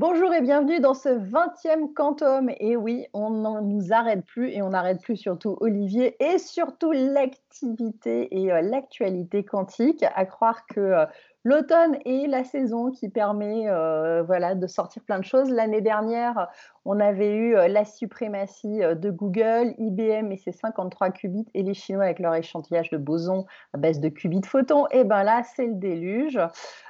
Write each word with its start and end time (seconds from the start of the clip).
Bonjour 0.00 0.32
et 0.32 0.40
bienvenue 0.40 0.78
dans 0.78 0.94
ce 0.94 1.08
20e 1.08 1.92
Quantum. 1.92 2.52
Et 2.60 2.76
oui, 2.76 3.06
on 3.14 3.30
ne 3.30 3.60
nous 3.62 3.92
arrête 3.92 4.24
plus 4.24 4.48
et 4.52 4.62
on 4.62 4.70
n'arrête 4.70 5.02
plus 5.02 5.16
surtout 5.16 5.56
Olivier 5.60 6.14
et 6.22 6.38
surtout 6.38 6.92
l'activité 6.92 8.28
et 8.30 8.52
euh, 8.52 8.60
l'actualité 8.60 9.44
quantique. 9.44 10.04
À 10.14 10.24
croire 10.24 10.66
que 10.68 10.78
euh, 10.78 11.06
l'automne 11.48 11.96
est 12.04 12.28
la 12.28 12.44
saison 12.44 12.90
qui 12.90 13.08
permet 13.08 13.68
euh, 13.68 14.22
voilà, 14.22 14.54
de 14.54 14.66
sortir 14.66 15.02
plein 15.02 15.18
de 15.18 15.24
choses. 15.24 15.50
L'année 15.50 15.80
dernière, 15.80 16.48
on 16.84 17.00
avait 17.00 17.34
eu 17.34 17.54
la 17.54 17.84
suprématie 17.84 18.80
de 18.80 19.10
Google, 19.10 19.74
IBM 19.78 20.32
et 20.32 20.36
ses 20.36 20.52
53 20.52 21.10
qubits 21.10 21.46
et 21.54 21.62
les 21.62 21.74
Chinois 21.74 22.04
avec 22.04 22.18
leur 22.18 22.34
échantillage 22.34 22.90
de 22.90 22.98
bosons 22.98 23.46
à 23.74 23.78
base 23.78 24.00
de 24.00 24.08
qubits 24.08 24.40
photons. 24.46 24.86
Et 24.90 25.04
bien 25.04 25.22
là, 25.22 25.42
c'est 25.42 25.66
le 25.66 25.74
déluge. 25.74 26.38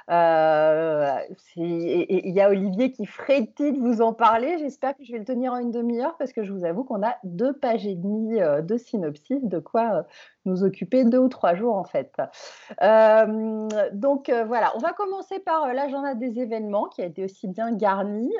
Euh, 0.09 1.19
il 1.55 2.31
y 2.33 2.41
a 2.41 2.49
Olivier 2.49 2.91
qui 2.91 3.05
frétille 3.05 3.73
de 3.73 3.79
vous 3.79 4.01
en 4.01 4.13
parler. 4.13 4.57
J'espère 4.57 4.97
que 4.97 5.03
je 5.03 5.11
vais 5.11 5.19
le 5.19 5.25
tenir 5.25 5.53
en 5.53 5.57
une 5.57 5.71
demi-heure 5.71 6.15
parce 6.17 6.33
que 6.33 6.43
je 6.43 6.51
vous 6.51 6.65
avoue 6.65 6.83
qu'on 6.83 7.03
a 7.03 7.15
deux 7.23 7.53
pages 7.53 7.85
et 7.85 7.95
demie 7.95 8.41
euh, 8.41 8.61
de 8.61 8.75
synopsis, 8.77 9.43
de 9.43 9.59
quoi 9.59 9.93
euh, 9.93 10.03
nous 10.49 10.63
occuper 10.63 11.03
deux 11.05 11.19
ou 11.19 11.29
trois 11.29 11.55
jours 11.55 11.75
en 11.75 11.83
fait. 11.83 12.13
donc 13.93 14.31
voilà, 14.47 14.71
on 14.75 14.79
va 14.79 14.93
commencer 14.93 15.39
par 15.39 15.73
l'agenda 15.73 16.15
des 16.15 16.39
événements 16.39 16.85
qui 16.85 17.01
a 17.01 17.05
été 17.05 17.23
aussi 17.23 17.47
bien 17.47 17.71
garni. 17.71 18.31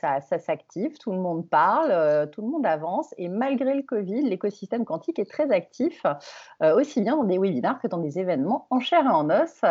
ça, 0.00 0.20
ça 0.20 0.38
s'active, 0.38 0.98
tout 0.98 1.12
le 1.12 1.18
monde 1.18 1.48
parle, 1.48 2.30
tout 2.30 2.42
le 2.42 2.48
monde 2.48 2.66
avance 2.66 3.14
et 3.18 3.28
malgré 3.28 3.74
le 3.74 3.82
Covid, 3.82 4.22
l'écosystème 4.22 4.84
quantique 4.84 5.18
est 5.18 5.30
très 5.30 5.50
actif, 5.50 6.02
aussi 6.60 7.00
bien 7.00 7.16
dans 7.16 7.24
des 7.24 7.38
webinaires 7.38 7.78
que 7.82 7.88
dans 7.88 7.98
des 7.98 8.18
événements 8.18 8.66
en 8.70 8.80
chair 8.80 9.04
et 9.04 9.08
en 9.08 9.30
os. 9.30 9.62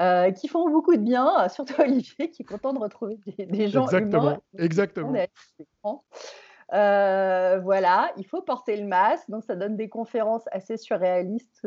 Euh, 0.00 0.30
qui 0.30 0.46
font 0.46 0.70
beaucoup 0.70 0.94
de 0.94 1.00
bien, 1.00 1.28
euh, 1.40 1.48
surtout 1.48 1.74
Olivier, 1.80 2.30
qui 2.30 2.42
est 2.42 2.44
content 2.44 2.72
de 2.72 2.78
retrouver 2.78 3.18
des, 3.36 3.66
gens 3.66 3.84
Exactement. 3.84 4.22
humains. 4.22 4.38
Exactement. 4.56 6.04
Euh, 6.74 7.60
voilà, 7.60 8.12
il 8.18 8.26
faut 8.26 8.42
porter 8.42 8.76
le 8.76 8.86
masque, 8.86 9.30
donc 9.30 9.44
ça 9.44 9.56
donne 9.56 9.76
des 9.76 9.88
conférences 9.88 10.44
assez 10.52 10.76
surréalistes 10.76 11.66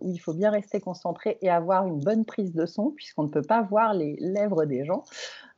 où 0.00 0.10
il 0.10 0.18
faut 0.18 0.34
bien 0.34 0.50
rester 0.50 0.80
concentré 0.80 1.38
et 1.42 1.50
avoir 1.50 1.86
une 1.86 1.98
bonne 1.98 2.24
prise 2.24 2.52
de 2.52 2.66
son, 2.66 2.90
puisqu'on 2.90 3.24
ne 3.24 3.30
peut 3.30 3.42
pas 3.42 3.62
voir 3.62 3.94
les 3.94 4.16
lèvres 4.20 4.64
des 4.64 4.84
gens. 4.84 5.02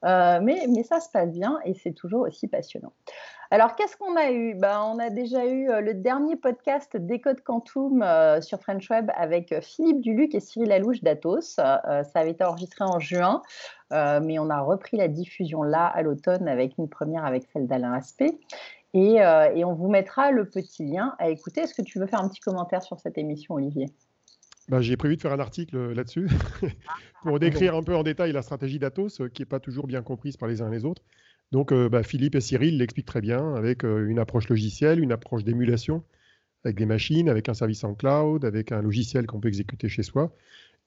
Mais, 0.05 0.67
mais 0.69 0.83
ça 0.83 1.01
se 1.01 1.09
passe 1.11 1.31
bien 1.31 1.59
et 1.65 1.75
c'est 1.75 1.93
toujours 1.93 2.23
aussi 2.23 2.47
passionnant. 2.47 2.93
Alors, 3.55 3.77
qu'est-ce 3.77 3.97
qu'on 3.97 4.17
a 4.17 4.33
eu? 4.33 4.55
Ben, 4.55 4.81
On 4.83 4.99
a 4.99 5.11
déjà 5.11 5.47
eu 5.47 5.71
euh, 5.71 5.81
le 5.81 5.95
dernier 5.95 6.35
podcast 6.35 6.97
Décode 6.97 7.41
Quantum 7.43 8.03
euh, 8.03 8.41
sur 8.41 8.61
French 8.61 8.91
Web 8.91 9.13
avec 9.15 9.53
euh, 9.53 9.61
Philippe 9.61 10.01
Duluc 10.01 10.35
et 10.35 10.41
Cyril 10.41 10.73
Alouche 10.73 11.03
d'Atos. 11.03 11.55
ça 11.55 12.03
avait 12.15 12.31
été 12.31 12.43
enregistré 12.43 12.85
en 12.85 12.99
juin, 12.99 13.43
mais 13.93 14.41
on 14.41 14.51
a 14.51 14.61
repris 14.61 14.97
la 14.97 15.07
diffusion 15.07 15.63
là 15.63 15.87
à 15.87 16.03
l'automne 16.03 16.49
avec 16.49 16.77
une 16.79 16.89
première 16.89 17.25
avec 17.25 17.45
celle 17.53 17.69
d'Alain 17.69 17.93
Aspect. 17.93 18.39
Et, 18.93 19.25
on 19.65 19.75
vous 19.75 19.89
mettra 19.89 20.33
le 20.33 20.49
petit 20.49 20.85
lien 20.85 21.15
à 21.21 21.29
écouter. 21.29 21.61
Est-ce 21.61 21.75
que 21.75 21.83
tu 21.83 22.01
veux 22.01 22.07
faire 22.07 22.23
un 22.23 22.29
petit 22.29 22.41
commentaire 22.41 22.83
sur 22.83 22.99
cette 22.99 23.19
émission, 23.19 23.55
Olivier? 23.55 23.87
Ben, 24.69 24.81
J'ai 24.81 24.97
prévu 24.97 25.17
de 25.17 25.21
faire 25.21 25.33
un 25.33 25.41
article 25.41 25.93
là-dessus 25.93 26.29
pour 27.23 27.39
décrire 27.39 27.75
un 27.75 27.83
peu 27.83 27.95
en 27.95 28.03
détail 28.03 28.33
la 28.33 28.43
stratégie 28.43 28.79
d'Atos, 28.79 29.23
qui 29.33 29.43
n'est 29.43 29.47
pas 29.47 29.61
toujours 29.61 29.87
bien 29.87 30.03
comprise 30.03 30.37
par 30.37 30.49
les 30.49 30.63
uns 30.63 30.71
et 30.71 30.75
les 30.77 30.85
autres. 30.85 31.03
Donc, 31.55 31.71
euh, 31.71 31.89
bah, 31.89 32.03
Philippe 32.03 32.35
et 32.35 32.41
Cyril 32.41 32.79
l'expliquent 32.79 33.07
très 33.07 33.21
bien 33.21 33.55
avec 33.55 33.85
euh, 33.85 34.09
une 34.09 34.19
approche 34.19 34.49
logicielle, 34.49 34.99
une 34.99 35.13
approche 35.13 35.45
d'émulation, 35.45 36.03
avec 36.65 36.77
des 36.77 36.85
machines, 36.85 37.29
avec 37.29 37.49
un 37.49 37.55
service 37.55 37.85
en 37.85 37.95
cloud, 37.95 38.45
avec 38.45 38.73
un 38.73 38.83
logiciel 38.83 39.27
qu'on 39.27 39.39
peut 39.39 39.47
exécuter 39.47 39.89
chez 39.89 40.03
soi. 40.03 40.35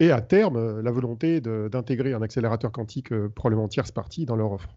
Et 0.01 0.11
à 0.11 0.19
terme, 0.19 0.57
euh, 0.57 0.81
la 0.81 0.91
volonté 0.91 1.39
d'intégrer 1.39 2.13
un 2.13 2.21
accélérateur 2.21 2.73
quantique 2.73 3.13
probablement 3.29 3.69
tierce 3.69 3.91
partie 3.91 4.25
dans 4.25 4.35
leur 4.35 4.51
offre. 4.51 4.75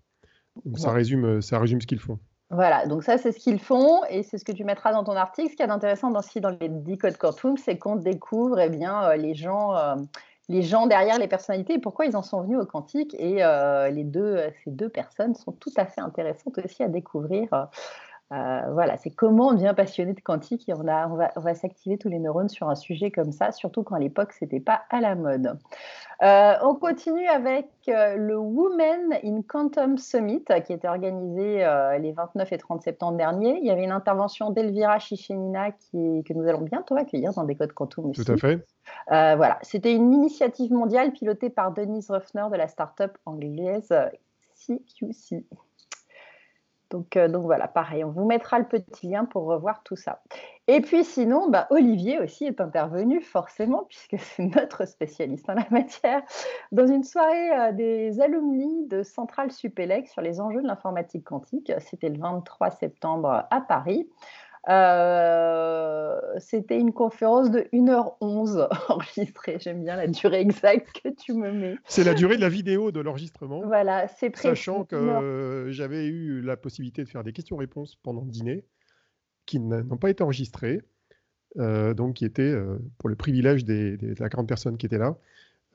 Donc, 0.64 0.78
ça, 0.78 0.92
résume, 0.92 1.42
ça 1.42 1.58
résume 1.58 1.80
ce 1.80 1.88
qu'ils 1.88 1.98
font. 1.98 2.20
Voilà, 2.50 2.86
donc 2.86 3.04
ça 3.04 3.16
c'est 3.16 3.30
ce 3.30 3.38
qu'ils 3.38 3.60
font 3.60 4.02
et 4.10 4.24
c'est 4.24 4.36
ce 4.36 4.44
que 4.44 4.52
tu 4.52 4.64
mettras 4.64 4.92
dans 4.92 5.04
ton 5.04 5.14
article. 5.14 5.50
Ce 5.50 5.56
qui 5.56 5.62
est 5.62 5.70
intéressant 5.70 6.10
dans, 6.10 6.20
dans 6.36 6.56
les 6.60 6.68
10 6.68 6.98
codes 6.98 7.16
Quantum, 7.16 7.56
c'est 7.56 7.78
qu'on 7.78 7.96
découvre 7.96 8.58
eh 8.58 8.68
bien, 8.68 9.14
les 9.14 9.34
gens 9.34 9.76
les 10.50 10.62
gens 10.62 10.88
derrière 10.88 11.16
les 11.18 11.28
personnalités 11.28 11.74
et 11.74 11.78
pourquoi 11.78 12.06
ils 12.06 12.16
en 12.16 12.22
sont 12.22 12.42
venus 12.42 12.58
au 12.58 12.66
quantique. 12.66 13.14
Et 13.20 13.44
euh, 13.44 13.88
les 13.88 14.02
deux, 14.02 14.40
ces 14.64 14.70
deux 14.72 14.88
personnes 14.88 15.36
sont 15.36 15.52
tout 15.52 15.70
à 15.76 15.86
fait 15.86 16.00
intéressantes 16.00 16.58
aussi 16.64 16.82
à 16.82 16.88
découvrir. 16.88 17.68
Euh, 18.32 18.60
voilà, 18.72 18.96
c'est 18.96 19.10
comment 19.10 19.48
on 19.48 19.54
devient 19.54 19.74
passionné 19.76 20.12
de 20.12 20.20
quantique 20.20 20.68
et 20.68 20.74
on, 20.74 20.86
a, 20.86 21.08
on 21.08 21.16
va, 21.16 21.32
on 21.36 21.40
va 21.40 21.54
s'activer 21.54 21.98
tous 21.98 22.08
les 22.08 22.18
neurones 22.18 22.48
sur 22.48 22.68
un 22.68 22.74
sujet 22.74 23.10
comme 23.10 23.32
ça, 23.32 23.50
surtout 23.50 23.82
quand 23.82 23.96
à 23.96 23.98
l'époque, 23.98 24.32
ce 24.32 24.44
n'était 24.44 24.60
pas 24.60 24.82
à 24.90 25.00
la 25.00 25.14
mode. 25.14 25.58
Euh, 26.22 26.54
on 26.62 26.74
continue 26.74 27.26
avec 27.26 27.66
le 27.86 28.36
Women 28.36 29.18
in 29.24 29.40
Quantum 29.42 29.98
Summit 29.98 30.44
qui 30.64 30.72
été 30.72 30.86
organisé 30.86 31.66
les 31.98 32.12
29 32.12 32.52
et 32.52 32.58
30 32.58 32.82
septembre 32.82 33.16
dernier. 33.16 33.58
Il 33.58 33.66
y 33.66 33.70
avait 33.70 33.84
une 33.84 33.90
intervention 33.90 34.50
d'Elvira 34.50 34.98
Chichenina 34.98 35.72
qui, 35.72 36.22
que 36.24 36.34
nous 36.34 36.46
allons 36.46 36.60
bientôt 36.60 36.96
accueillir 36.96 37.32
dans 37.32 37.44
des 37.44 37.54
codes 37.54 37.72
quantum 37.72 38.10
aussi. 38.10 38.24
Tout 38.24 38.32
à 38.32 38.36
fait. 38.36 38.64
Euh, 39.12 39.34
voilà, 39.36 39.58
c'était 39.62 39.94
une 39.94 40.12
initiative 40.12 40.72
mondiale 40.72 41.12
pilotée 41.12 41.50
par 41.50 41.72
Denise 41.72 42.10
Ruffner 42.10 42.46
de 42.50 42.56
la 42.56 42.68
start-up 42.68 43.16
anglaise 43.26 43.92
CQC. 44.54 45.44
Donc, 46.90 47.16
euh, 47.16 47.28
donc 47.28 47.44
voilà, 47.44 47.68
pareil, 47.68 48.04
on 48.04 48.10
vous 48.10 48.26
mettra 48.26 48.58
le 48.58 48.66
petit 48.66 49.08
lien 49.08 49.24
pour 49.24 49.44
revoir 49.44 49.82
tout 49.84 49.96
ça. 49.96 50.22
Et 50.66 50.80
puis 50.80 51.04
sinon, 51.04 51.48
bah, 51.48 51.66
Olivier 51.70 52.18
aussi 52.18 52.44
est 52.44 52.60
intervenu 52.60 53.20
forcément, 53.20 53.84
puisque 53.88 54.18
c'est 54.18 54.42
notre 54.42 54.86
spécialiste 54.86 55.48
en 55.48 55.54
la 55.54 55.66
matière, 55.70 56.22
dans 56.72 56.86
une 56.86 57.04
soirée 57.04 57.52
euh, 57.52 57.72
des 57.72 58.20
alumni 58.20 58.86
de 58.88 59.02
Centrale 59.02 59.52
Supélec 59.52 60.08
sur 60.08 60.20
les 60.20 60.40
enjeux 60.40 60.62
de 60.62 60.66
l'informatique 60.66 61.24
quantique. 61.24 61.72
C'était 61.78 62.08
le 62.08 62.18
23 62.18 62.70
septembre 62.70 63.46
à 63.50 63.60
Paris. 63.60 64.08
Euh, 64.68 66.20
c'était 66.38 66.78
une 66.78 66.92
conférence 66.92 67.50
de 67.50 67.60
1h11 67.72 68.68
enregistrée. 68.88 69.56
J'aime 69.58 69.82
bien 69.82 69.96
la 69.96 70.06
durée 70.06 70.40
exacte 70.40 71.00
que 71.02 71.08
tu 71.08 71.32
me 71.32 71.50
mets. 71.50 71.76
C'est 71.86 72.04
la 72.04 72.14
durée 72.14 72.36
de 72.36 72.42
la 72.42 72.50
vidéo 72.50 72.92
de 72.92 73.00
l'enregistrement. 73.00 73.62
Voilà, 73.64 74.06
c'est 74.08 74.30
précis. 74.30 74.48
Sachant 74.48 74.84
que 74.84 75.68
j'avais 75.70 76.06
eu 76.06 76.42
la 76.42 76.56
possibilité 76.56 77.04
de 77.04 77.08
faire 77.08 77.24
des 77.24 77.32
questions-réponses 77.32 77.96
pendant 78.02 78.22
le 78.22 78.30
dîner 78.30 78.64
qui 79.46 79.58
n'ont 79.58 79.96
pas 79.96 80.10
été 80.10 80.22
enregistrées, 80.22 80.82
euh, 81.58 81.94
donc 81.94 82.14
qui 82.14 82.24
étaient 82.24 82.42
euh, 82.42 82.78
pour 82.98 83.08
le 83.08 83.16
privilège 83.16 83.64
des, 83.64 83.96
de 83.96 84.14
la 84.20 84.28
grande 84.28 84.46
personne 84.46 84.76
qui 84.76 84.86
était 84.86 84.98
là. 84.98 85.16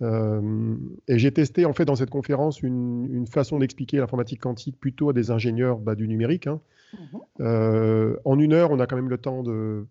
Et 0.02 1.18
j'ai 1.18 1.32
testé 1.32 1.66
en 1.66 1.74
fait 1.74 1.86
dans 1.86 1.96
cette 1.96 2.10
conférence 2.10 2.62
une, 2.62 3.26
façon 3.28 3.60
d'expliquer 3.60 3.98
l'informatique 3.98 4.42
quantique 4.42 4.80
plutôt 4.80 5.10
à 5.10 5.14
des 5.14 5.32
ingénieurs 5.32 5.80
bah, 5.80 5.96
du 5.96 6.08
numérique. 6.08 6.48
Hein. 6.48 6.62
Mhm. 6.94 7.20
Euh, 7.42 8.16
en 8.26 8.40
une 8.40 8.54
heure, 8.54 8.72
on 8.72 8.80
a 8.80 8.88
quand 8.88 8.96
même 8.96 9.10
le 9.10 9.18
temps 9.18 9.44
de 9.44 9.86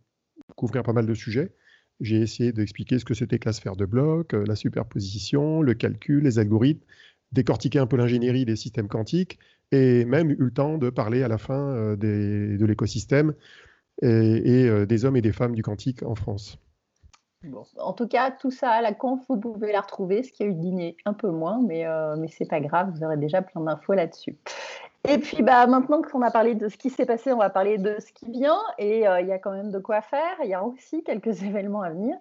couvrir 0.57 0.83
pas 0.83 0.93
mal 0.93 1.07
de 1.07 1.15
sujets. 1.15 1.53
J'ai 2.01 2.21
essayé 2.21 2.53
d'expliquer 2.53 2.99
ce 2.99 3.05
que 3.05 3.15
c'était 3.15 3.39
que 3.39 3.49
la 3.49 3.53
sphère 3.53 3.77
de 3.77 3.87
blocs, 3.87 4.35
euh, 4.35 4.45
la 4.47 4.57
superposition, 4.57 5.63
le 5.63 5.75
calcul, 5.75 6.25
les 6.25 6.39
algorithmes, 6.39 6.85
décortiquer 7.33 7.79
un 7.79 7.87
peu 7.87 7.97
l'ingénierie 7.97 8.45
des 8.45 8.57
systèmes 8.57 8.89
quantiques 8.89 9.39
et 9.73 10.05
même 10.05 10.31
eu 10.31 10.37
le 10.37 10.51
temps 10.51 10.79
de 10.79 10.91
parler 10.91 11.23
à 11.23 11.29
la 11.29 11.39
fin 11.39 11.69
euh, 11.71 11.97
de 11.97 12.65
l'écosystème 12.65 13.35
et, 14.03 14.87
des 14.87 15.05
hommes 15.05 15.17
et 15.17 15.23
des 15.23 15.33
femmes 15.33 15.55
du 15.55 15.63
quantique 15.63 16.03
en 16.03 16.17
France. 16.17 16.59
En 17.79 17.93
tout 17.93 18.09
cas, 18.09 18.31
tout 18.31 18.51
ça 18.51 18.71
à 18.71 18.81
la 18.81 18.93
conf, 18.93 19.21
vous 19.29 19.37
pouvez 19.37 19.73
la 19.73 19.81
retrouver. 19.81 20.23
Ce 20.23 20.33
qui 20.33 20.43
a 20.43 20.47
eu 20.47 20.55
dîner 20.55 20.97
un 21.05 21.13
peu 21.13 21.29
moins, 21.29 21.61
mais, 21.63 21.87
mais 22.17 22.29
ce 22.29 22.43
n'est 22.43 22.49
pas 22.49 22.61
grave, 22.61 22.91
vous 22.95 23.05
aurez 23.05 23.17
déjà 23.17 23.43
plein 23.43 23.61
d'infos 23.61 23.95
là-dessus. 23.95 24.37
Et 25.07 25.19
puis 25.19 25.43
bah, 25.43 25.67
maintenant 25.67 26.01
qu'on 26.01 26.23
a 26.23 26.31
parlé 26.31 26.55
de 26.55 26.69
ce 26.69 26.79
qui 26.79 26.89
s'est 26.89 27.05
passé, 27.05 27.31
on 27.31 27.37
va 27.37 27.51
parler 27.51 27.77
de 27.77 27.97
ce 28.01 28.11
qui 28.13 28.31
vient. 28.31 28.61
Et 28.79 29.07
euh, 29.07 29.21
il 29.21 29.27
y 29.27 29.33
a 29.33 29.39
quand 29.39 29.53
même 29.53 29.71
de 29.71 29.79
quoi 29.79 30.01
faire. 30.01 30.37
Il 30.43 30.49
y 30.49 30.55
a 30.55 30.65
aussi 30.65 31.03
quelques 31.03 31.43
événements 31.43 31.83
à 31.83 31.91
venir. 31.91 32.17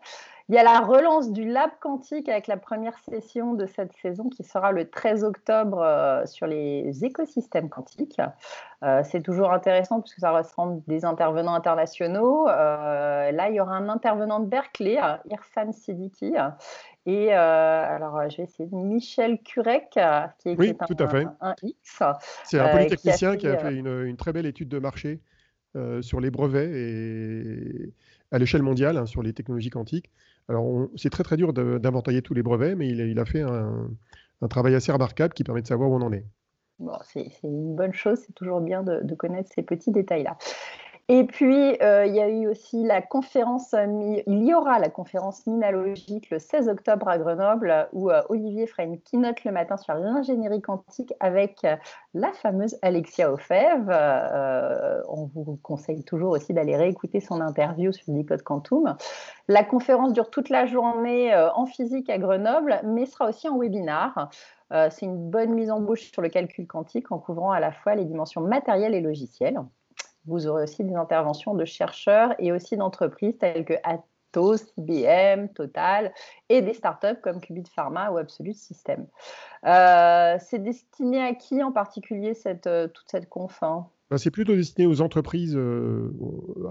Il 0.49 0.55
y 0.55 0.57
a 0.57 0.63
la 0.63 0.81
relance 0.81 1.31
du 1.31 1.45
Lab 1.45 1.71
Quantique 1.79 2.27
avec 2.27 2.47
la 2.47 2.57
première 2.57 2.97
session 2.99 3.53
de 3.53 3.65
cette 3.65 3.93
saison 3.93 4.29
qui 4.29 4.43
sera 4.43 4.71
le 4.71 4.89
13 4.89 5.23
octobre 5.23 5.81
euh, 5.81 6.25
sur 6.25 6.47
les 6.47 7.05
écosystèmes 7.05 7.69
quantiques. 7.69 8.21
Euh, 8.83 9.01
c'est 9.03 9.21
toujours 9.21 9.53
intéressant 9.53 10.01
puisque 10.01 10.19
ça 10.19 10.31
ressemble 10.31 10.81
des 10.87 11.05
intervenants 11.05 11.55
internationaux. 11.55 12.45
là, 12.45 13.49
il 13.49 13.55
y 13.55 13.61
aura 13.61 13.75
un 13.75 13.87
intervenant 13.87 14.39
de 14.39 14.47
Berkeley, 14.47 14.99
Irfan 15.29 15.71
Siddiqui, 15.71 16.33
et 17.05 17.33
euh, 17.33 17.35
alors, 17.35 18.29
je 18.29 18.37
vais 18.37 18.43
essayer 18.43 18.69
de 18.69 18.75
Michel 18.75 19.41
Curec, 19.43 19.89
euh, 19.97 20.21
qui 20.39 20.49
est 20.49 20.57
oui, 20.57 20.73
tout 20.87 20.95
à 20.99 21.09
fait. 21.09 21.25
un, 21.41 21.55
X. 21.61 22.01
C'est 22.45 22.59
un 22.59 22.67
euh, 22.67 22.71
polytechnicien 22.71 23.35
qui 23.35 23.47
a 23.47 23.57
fait, 23.57 23.75
une, 23.75 24.15
très 24.15 24.31
belle 24.31 24.45
étude 24.45 24.69
de 24.69 24.79
marché 24.79 25.19
sur 26.01 26.19
les 26.19 26.29
brevets 26.29 26.69
et 26.71 27.93
à 28.31 28.37
l'échelle 28.37 28.61
mondiale 28.61 28.95
hein, 28.95 29.07
sur 29.07 29.23
les 29.23 29.33
technologies 29.33 29.71
quantiques. 29.71 30.11
Alors, 30.49 30.87
c'est 30.95 31.09
très 31.09 31.23
très 31.23 31.37
dur 31.37 31.53
d'inventailler 31.53 32.21
tous 32.21 32.33
les 32.33 32.43
brevets, 32.43 32.75
mais 32.75 32.87
il, 32.87 33.19
a 33.19 33.25
fait 33.25 33.41
un, 33.41 33.89
travail 34.49 34.75
assez 34.75 34.91
remarquable 34.91 35.33
qui 35.33 35.43
permet 35.43 35.61
de 35.61 35.67
savoir 35.67 35.89
où 35.89 35.95
on 35.95 36.01
en 36.01 36.11
est. 36.11 36.25
Bon, 36.79 36.97
c'est 37.03 37.31
une 37.43 37.75
bonne 37.75 37.93
chose, 37.93 38.19
c'est 38.25 38.33
toujours 38.33 38.59
bien 38.59 38.83
de, 38.83 39.15
connaître 39.15 39.49
ces 39.53 39.61
petits 39.61 39.91
détails-là. 39.91 40.37
Et 41.09 41.25
puis, 41.25 41.77
euh, 41.81 42.05
il 42.05 42.15
y 42.15 42.21
a 42.21 42.29
eu 42.29 42.47
aussi 42.47 42.81
la 42.81 43.01
conférence, 43.01 43.75
il 43.75 44.45
y 44.45 44.53
aura 44.53 44.79
la 44.79 44.89
conférence 44.89 45.45
minalogique 45.45 46.29
le 46.29 46.39
16 46.39 46.69
octobre 46.69 47.09
à 47.09 47.17
Grenoble, 47.17 47.89
où 47.91 48.09
euh, 48.09 48.21
Olivier 48.29 48.67
fera 48.67 48.83
une 48.83 49.01
keynote 49.01 49.43
le 49.43 49.51
matin 49.51 49.75
sur 49.75 49.95
l'ingénierie 49.95 50.61
quantique 50.61 51.13
avec 51.19 51.65
euh, 51.65 51.75
la 52.13 52.31
fameuse 52.31 52.77
Alexia 52.81 53.33
Ofev. 53.33 53.89
on 55.09 55.25
vous 55.25 55.59
conseille 55.61 56.05
toujours 56.05 56.31
aussi 56.31 56.53
d'aller 56.53 56.77
réécouter 56.77 57.19
son 57.19 57.41
interview 57.41 57.91
sur 57.91 58.13
le 58.13 58.23
code 58.23 58.41
quantum. 58.41 58.95
La 59.47 59.63
conférence 59.63 60.13
dure 60.13 60.29
toute 60.29 60.49
la 60.49 60.65
journée 60.65 61.35
en 61.35 61.65
physique 61.65 62.09
à 62.09 62.17
Grenoble, 62.17 62.79
mais 62.83 63.05
sera 63.05 63.27
aussi 63.27 63.49
en 63.49 63.57
webinar. 63.57 64.29
C'est 64.71 65.01
une 65.05 65.29
bonne 65.29 65.53
mise 65.53 65.69
en 65.69 65.81
bouche 65.81 66.11
sur 66.11 66.21
le 66.21 66.29
calcul 66.29 66.65
quantique 66.65 67.11
en 67.11 67.19
couvrant 67.19 67.51
à 67.51 67.59
la 67.59 67.71
fois 67.71 67.95
les 67.95 68.05
dimensions 68.05 68.41
matérielles 68.41 68.95
et 68.95 69.01
logicielles. 69.01 69.59
Vous 70.25 70.47
aurez 70.47 70.63
aussi 70.63 70.83
des 70.83 70.95
interventions 70.95 71.53
de 71.53 71.65
chercheurs 71.65 72.33
et 72.39 72.51
aussi 72.51 72.77
d'entreprises 72.77 73.37
telles 73.37 73.65
que 73.65 73.73
Atos, 73.83 74.73
IBM, 74.77 75.49
Total 75.49 76.13
et 76.49 76.61
des 76.61 76.73
startups 76.73 77.19
comme 77.21 77.41
Qubit 77.41 77.69
Pharma 77.75 78.09
ou 78.11 78.17
Absolute 78.17 78.55
System. 78.55 79.05
Euh, 79.65 80.37
c'est 80.39 80.59
destiné 80.59 81.21
à 81.21 81.33
qui 81.33 81.61
en 81.61 81.71
particulier 81.71 82.33
cette, 82.33 82.67
euh, 82.67 82.87
toute 82.87 83.09
cette 83.09 83.27
conf 83.27 83.61
hein? 83.63 83.87
Ben, 84.09 84.17
c'est 84.17 84.31
plutôt 84.31 84.55
destiné 84.55 84.85
aux 84.87 85.01
entreprises 85.01 85.55
euh, 85.55 86.11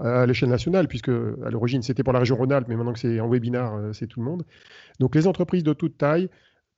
à 0.01 0.25
l'échelle 0.25 0.49
nationale, 0.49 0.87
puisque 0.87 1.09
à 1.09 1.49
l'origine 1.49 1.81
c'était 1.81 2.03
pour 2.03 2.13
la 2.13 2.19
région 2.19 2.35
Rhône-Alpes, 2.35 2.67
mais 2.67 2.75
maintenant 2.75 2.93
que 2.93 2.99
c'est 2.99 3.19
en 3.19 3.29
webinar, 3.29 3.93
c'est 3.93 4.07
tout 4.07 4.19
le 4.19 4.25
monde. 4.25 4.43
Donc 4.99 5.15
les 5.15 5.27
entreprises 5.27 5.63
de 5.63 5.73
toute 5.73 5.97
taille, 5.97 6.29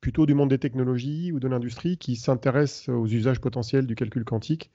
plutôt 0.01 0.25
du 0.25 0.33
monde 0.33 0.49
des 0.49 0.59
technologies 0.59 1.31
ou 1.31 1.39
de 1.39 1.47
l'industrie, 1.47 1.97
qui 1.97 2.15
s'intéressent 2.15 2.89
aux 2.89 3.07
usages 3.07 3.41
potentiels 3.41 3.87
du 3.87 3.95
calcul 3.95 4.23
quantique 4.23 4.71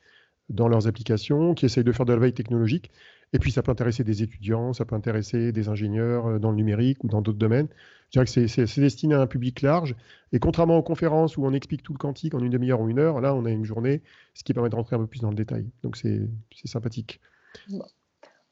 dans 0.48 0.68
leurs 0.68 0.86
applications, 0.86 1.54
qui 1.54 1.66
essayent 1.66 1.84
de 1.84 1.92
faire 1.92 2.06
de 2.06 2.12
la 2.12 2.18
veille 2.18 2.34
technologique. 2.34 2.90
Et 3.32 3.38
puis, 3.38 3.52
ça 3.52 3.62
peut 3.62 3.70
intéresser 3.70 4.02
des 4.02 4.22
étudiants, 4.22 4.72
ça 4.72 4.84
peut 4.84 4.96
intéresser 4.96 5.52
des 5.52 5.68
ingénieurs 5.68 6.26
euh, 6.26 6.38
dans 6.38 6.50
le 6.50 6.56
numérique 6.56 7.04
ou 7.04 7.08
dans 7.08 7.22
d'autres 7.22 7.38
domaines. 7.38 7.68
Je 8.06 8.20
dirais 8.20 8.24
que 8.24 8.48
c'est 8.48 8.80
destiné 8.80 9.14
à 9.14 9.20
un 9.20 9.26
public 9.26 9.62
large. 9.62 9.94
Et 10.32 10.40
contrairement 10.40 10.76
aux 10.76 10.82
conférences 10.82 11.36
où 11.36 11.44
on 11.44 11.52
explique 11.52 11.82
tout 11.82 11.92
le 11.92 11.98
quantique 11.98 12.34
en 12.34 12.40
une 12.40 12.50
demi-heure 12.50 12.80
ou 12.80 12.88
une 12.88 12.98
heure, 12.98 13.20
là, 13.20 13.34
on 13.34 13.44
a 13.44 13.50
une 13.50 13.64
journée, 13.64 14.02
ce 14.34 14.42
qui 14.42 14.52
permet 14.52 14.68
de 14.68 14.74
rentrer 14.74 14.96
un 14.96 15.00
peu 15.00 15.06
plus 15.06 15.20
dans 15.20 15.30
le 15.30 15.36
détail. 15.36 15.70
Donc, 15.84 15.96
c'est 15.96 16.28
sympathique. 16.64 17.20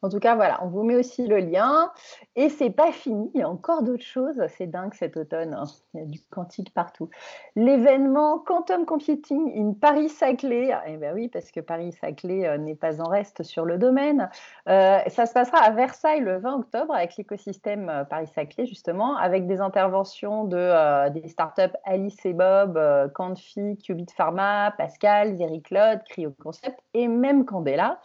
En 0.01 0.09
tout 0.09 0.21
cas, 0.21 0.37
voilà, 0.37 0.63
on 0.63 0.69
vous 0.69 0.85
met 0.85 0.95
aussi 0.95 1.27
le 1.27 1.39
lien. 1.39 1.91
Et 2.37 2.49
c'est 2.51 2.71
pas 2.71 2.93
fini, 2.93 3.33
il 3.35 3.41
y 3.41 3.43
a 3.43 3.49
encore 3.49 3.83
d'autres 3.83 4.05
choses. 4.05 4.41
C'est 4.57 4.69
dingue 4.69 4.95
cet 4.95 5.17
automne. 5.17 5.55
Hein. 5.55 5.65
Il 5.95 6.01
y 6.01 6.03
a 6.05 6.07
du 6.07 6.21
quantique 6.31 6.73
partout. 6.73 7.11
L'événement 7.57 8.39
Quantum 8.39 8.87
Computing 8.87 9.53
in 9.57 9.73
Paris-Saclay. 9.73 10.71
Eh 10.87 10.97
bien 10.99 11.13
oui, 11.15 11.29
parce 11.29 11.51
que 11.51 11.59
Paris-Saclay 11.59 12.47
euh, 12.47 12.59
n'est 12.59 12.77
pas 12.77 13.01
en 13.01 13.09
reste 13.09 13.43
sur 13.43 13.65
le 13.65 13.77
domaine. 13.77 14.31
Euh, 14.69 15.01
ça 15.09 15.27
se 15.27 15.33
passera 15.33 15.59
à 15.59 15.71
Versailles 15.73 16.21
le 16.21 16.39
20 16.39 16.61
octobre 16.61 16.95
avec 16.95 17.17
l'écosystème 17.17 17.89
euh, 17.89 18.05
Paris-Saclay, 18.05 18.67
justement, 18.67 19.17
avec 19.17 19.49
des 19.49 19.61
interventions 19.61 20.45
de, 20.45 21.09
des 21.09 21.27
startups 21.27 21.75
Alice 21.85 22.25
et 22.25 22.35
Bob, 22.35 22.79
Canfi, 23.15 23.77
Qubit 23.79 24.07
Pharma, 24.17 24.73
Pascal, 24.79 25.37
Zeri 25.37 25.61
Claude, 25.61 26.01
Cryo 26.09 26.33
Concept 26.41 26.79
et 26.95 27.09
même 27.09 27.45
Candela 27.45 28.01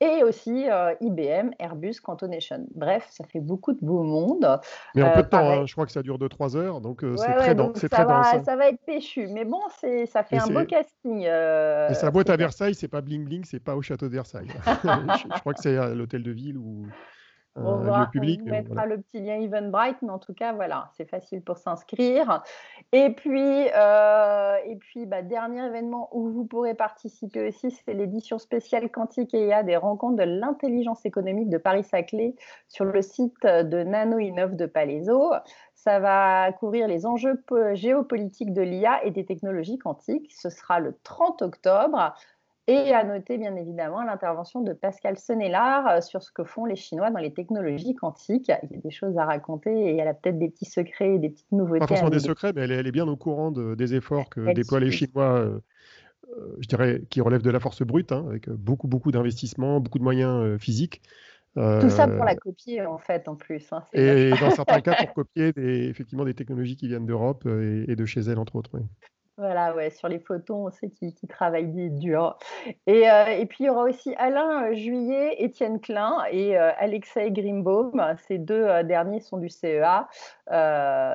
et 0.00 0.22
aussi 0.24 0.68
euh, 0.68 0.94
IBM, 1.00 1.50
Airbus, 1.58 2.00
Cantonation. 2.02 2.66
Bref, 2.74 3.06
ça 3.10 3.24
fait 3.24 3.40
beaucoup 3.40 3.72
de 3.72 3.78
beau 3.82 4.02
monde. 4.02 4.60
Mais 4.94 5.02
en 5.02 5.12
peu 5.12 5.20
de 5.20 5.26
euh, 5.26 5.28
temps, 5.28 5.50
hein, 5.50 5.66
je 5.66 5.72
crois 5.72 5.86
que 5.86 5.92
ça 5.92 6.02
dure 6.02 6.18
2-3 6.18 6.56
heures, 6.56 6.80
donc 6.80 7.04
euh, 7.04 7.16
c'est 7.16 7.34
très, 7.34 7.54
dense. 7.54 7.78
Ça, 7.78 8.04
va, 8.04 8.20
hein. 8.20 8.42
ça 8.44 8.56
va 8.56 8.68
être 8.68 8.80
péchu, 8.86 9.28
mais 9.28 9.44
bon, 9.44 9.60
ça 10.06 10.24
fait 10.24 10.38
un 10.38 10.46
beau 10.46 10.64
casting. 10.64 11.22
et 11.22 11.94
sa 11.94 12.10
boîte 12.10 12.30
à 12.30 12.36
Versailles, 12.36 12.74
c'est 12.74 12.88
pas 12.88 13.02
bling 13.02 13.24
bling, 13.24 13.44
c'est 13.44 13.60
pas 13.60 13.76
au 13.76 13.82
château 13.82 14.08
de 14.08 14.12
Versailles. 14.12 14.48
je, 14.66 15.34
je, 15.34 15.40
crois 15.40 15.54
que 15.54 15.60
c'est 15.60 15.76
à 15.76 15.88
l'hôtel 15.94 16.22
de 16.22 16.30
ville 16.30 16.56
ou 16.56 16.86
on, 17.56 17.76
va, 17.76 18.08
public, 18.12 18.40
on 18.44 18.50
mettra 18.50 18.86
le 18.86 19.00
petit 19.00 19.20
lien 19.20 19.34
Eventbrite, 19.40 19.96
mais 20.02 20.10
en 20.10 20.18
tout 20.18 20.34
cas, 20.34 20.52
voilà, 20.52 20.90
c'est 20.96 21.08
facile 21.08 21.42
pour 21.42 21.58
s'inscrire. 21.58 22.42
Et 22.92 23.10
puis, 23.10 23.68
euh, 23.74 24.56
et 24.64 24.76
puis 24.76 25.06
bah, 25.06 25.22
dernier 25.22 25.64
événement 25.66 26.08
où 26.12 26.30
vous 26.30 26.44
pourrez 26.44 26.74
participer 26.74 27.48
aussi, 27.48 27.70
c'est 27.70 27.94
l'édition 27.94 28.38
spéciale 28.38 28.88
Quantique 28.90 29.34
et 29.34 29.48
IA 29.48 29.62
des 29.62 29.76
rencontres 29.76 30.16
de 30.16 30.22
l'intelligence 30.22 31.04
économique 31.04 31.48
de 31.48 31.58
Paris-Saclay 31.58 32.36
sur 32.68 32.84
le 32.84 33.02
site 33.02 33.42
de 33.44 33.82
Nano 33.82 34.18
Innov 34.18 34.54
de 34.54 34.66
Palaiso. 34.66 35.32
Ça 35.74 35.98
va 35.98 36.52
couvrir 36.52 36.86
les 36.86 37.06
enjeux 37.06 37.42
géopolitiques 37.72 38.52
de 38.52 38.62
l'IA 38.62 39.02
et 39.04 39.10
des 39.10 39.24
technologies 39.24 39.78
quantiques. 39.78 40.30
Ce 40.30 40.50
sera 40.50 40.78
le 40.78 40.94
30 41.02 41.42
octobre. 41.42 42.14
Et 42.66 42.92
à 42.94 43.04
noter, 43.04 43.38
bien 43.38 43.56
évidemment, 43.56 44.02
l'intervention 44.02 44.60
de 44.60 44.72
Pascal 44.72 45.18
Senelard 45.18 45.88
euh, 45.88 46.00
sur 46.00 46.22
ce 46.22 46.30
que 46.30 46.44
font 46.44 46.66
les 46.66 46.76
Chinois 46.76 47.10
dans 47.10 47.18
les 47.18 47.32
technologies 47.32 47.94
quantiques. 47.94 48.50
Il 48.62 48.76
y 48.76 48.78
a 48.78 48.80
des 48.80 48.90
choses 48.90 49.16
à 49.18 49.24
raconter 49.24 49.70
et 49.70 49.96
elle 49.96 50.08
a 50.08 50.14
peut-être 50.14 50.38
des 50.38 50.50
petits 50.50 50.66
secrets 50.66 51.14
et 51.14 51.18
des 51.18 51.30
petites 51.30 51.50
nouveautés. 51.50 51.80
Pas 51.80 51.86
forcément 51.86 52.10
des 52.10 52.20
secrets, 52.20 52.52
mais 52.54 52.62
elle 52.62 52.86
est, 52.86 52.92
bien 52.92 53.08
au 53.08 53.16
courant 53.16 53.50
des 53.50 53.94
efforts 53.94 54.28
que 54.28 54.52
déploient 54.52 54.80
les 54.80 54.90
Chinois, 54.90 55.38
euh, 55.38 55.60
euh, 56.36 56.56
je 56.60 56.68
dirais, 56.68 57.02
qui 57.10 57.20
relèvent 57.20 57.42
de 57.42 57.50
la 57.50 57.60
force 57.60 57.82
brute, 57.82 58.12
hein, 58.12 58.24
avec 58.28 58.48
beaucoup, 58.50 58.88
beaucoup 58.88 59.10
d'investissements, 59.10 59.80
beaucoup 59.80 59.98
de 59.98 60.04
moyens 60.04 60.60
physiques. 60.60 61.02
Tout 61.54 61.90
ça 61.90 62.06
pour 62.06 62.24
la 62.24 62.36
copier, 62.36 62.86
en 62.86 62.98
fait, 62.98 63.26
en 63.26 63.34
plus. 63.34 63.72
Hein, 63.72 63.82
et 63.92 64.30
dans 64.40 64.50
certains 64.50 64.80
cas, 64.82 64.94
pour 64.94 65.12
copier 65.14 65.52
des, 65.52 65.88
effectivement 65.88 66.24
des 66.24 66.34
technologies 66.34 66.76
qui 66.76 66.86
viennent 66.86 67.06
d'Europe 67.06 67.46
et, 67.46 67.96
de 67.96 68.04
chez 68.04 68.20
elle, 68.20 68.38
entre 68.38 68.54
autres. 68.56 68.78
Voilà, 69.40 69.74
ouais, 69.74 69.88
sur 69.88 70.06
les 70.06 70.18
photos, 70.18 70.66
on 70.66 70.70
sait 70.70 70.90
qu'ils 70.90 71.14
travaillent 71.26 71.90
dur. 71.90 72.36
Et, 72.86 73.10
euh, 73.10 73.24
et, 73.24 73.46
puis, 73.46 73.64
il 73.64 73.66
y 73.68 73.70
aura 73.70 73.84
aussi 73.84 74.14
Alain 74.16 74.64
euh, 74.64 74.74
Juillet, 74.74 75.36
Étienne 75.38 75.80
Klein 75.80 76.18
et 76.30 76.58
euh, 76.58 76.70
Alexei 76.78 77.30
Grimbaum. 77.30 78.02
Ces 78.28 78.36
deux 78.36 78.66
derniers 78.84 79.20
sont 79.20 79.38
du 79.38 79.48
CEA. 79.48 80.10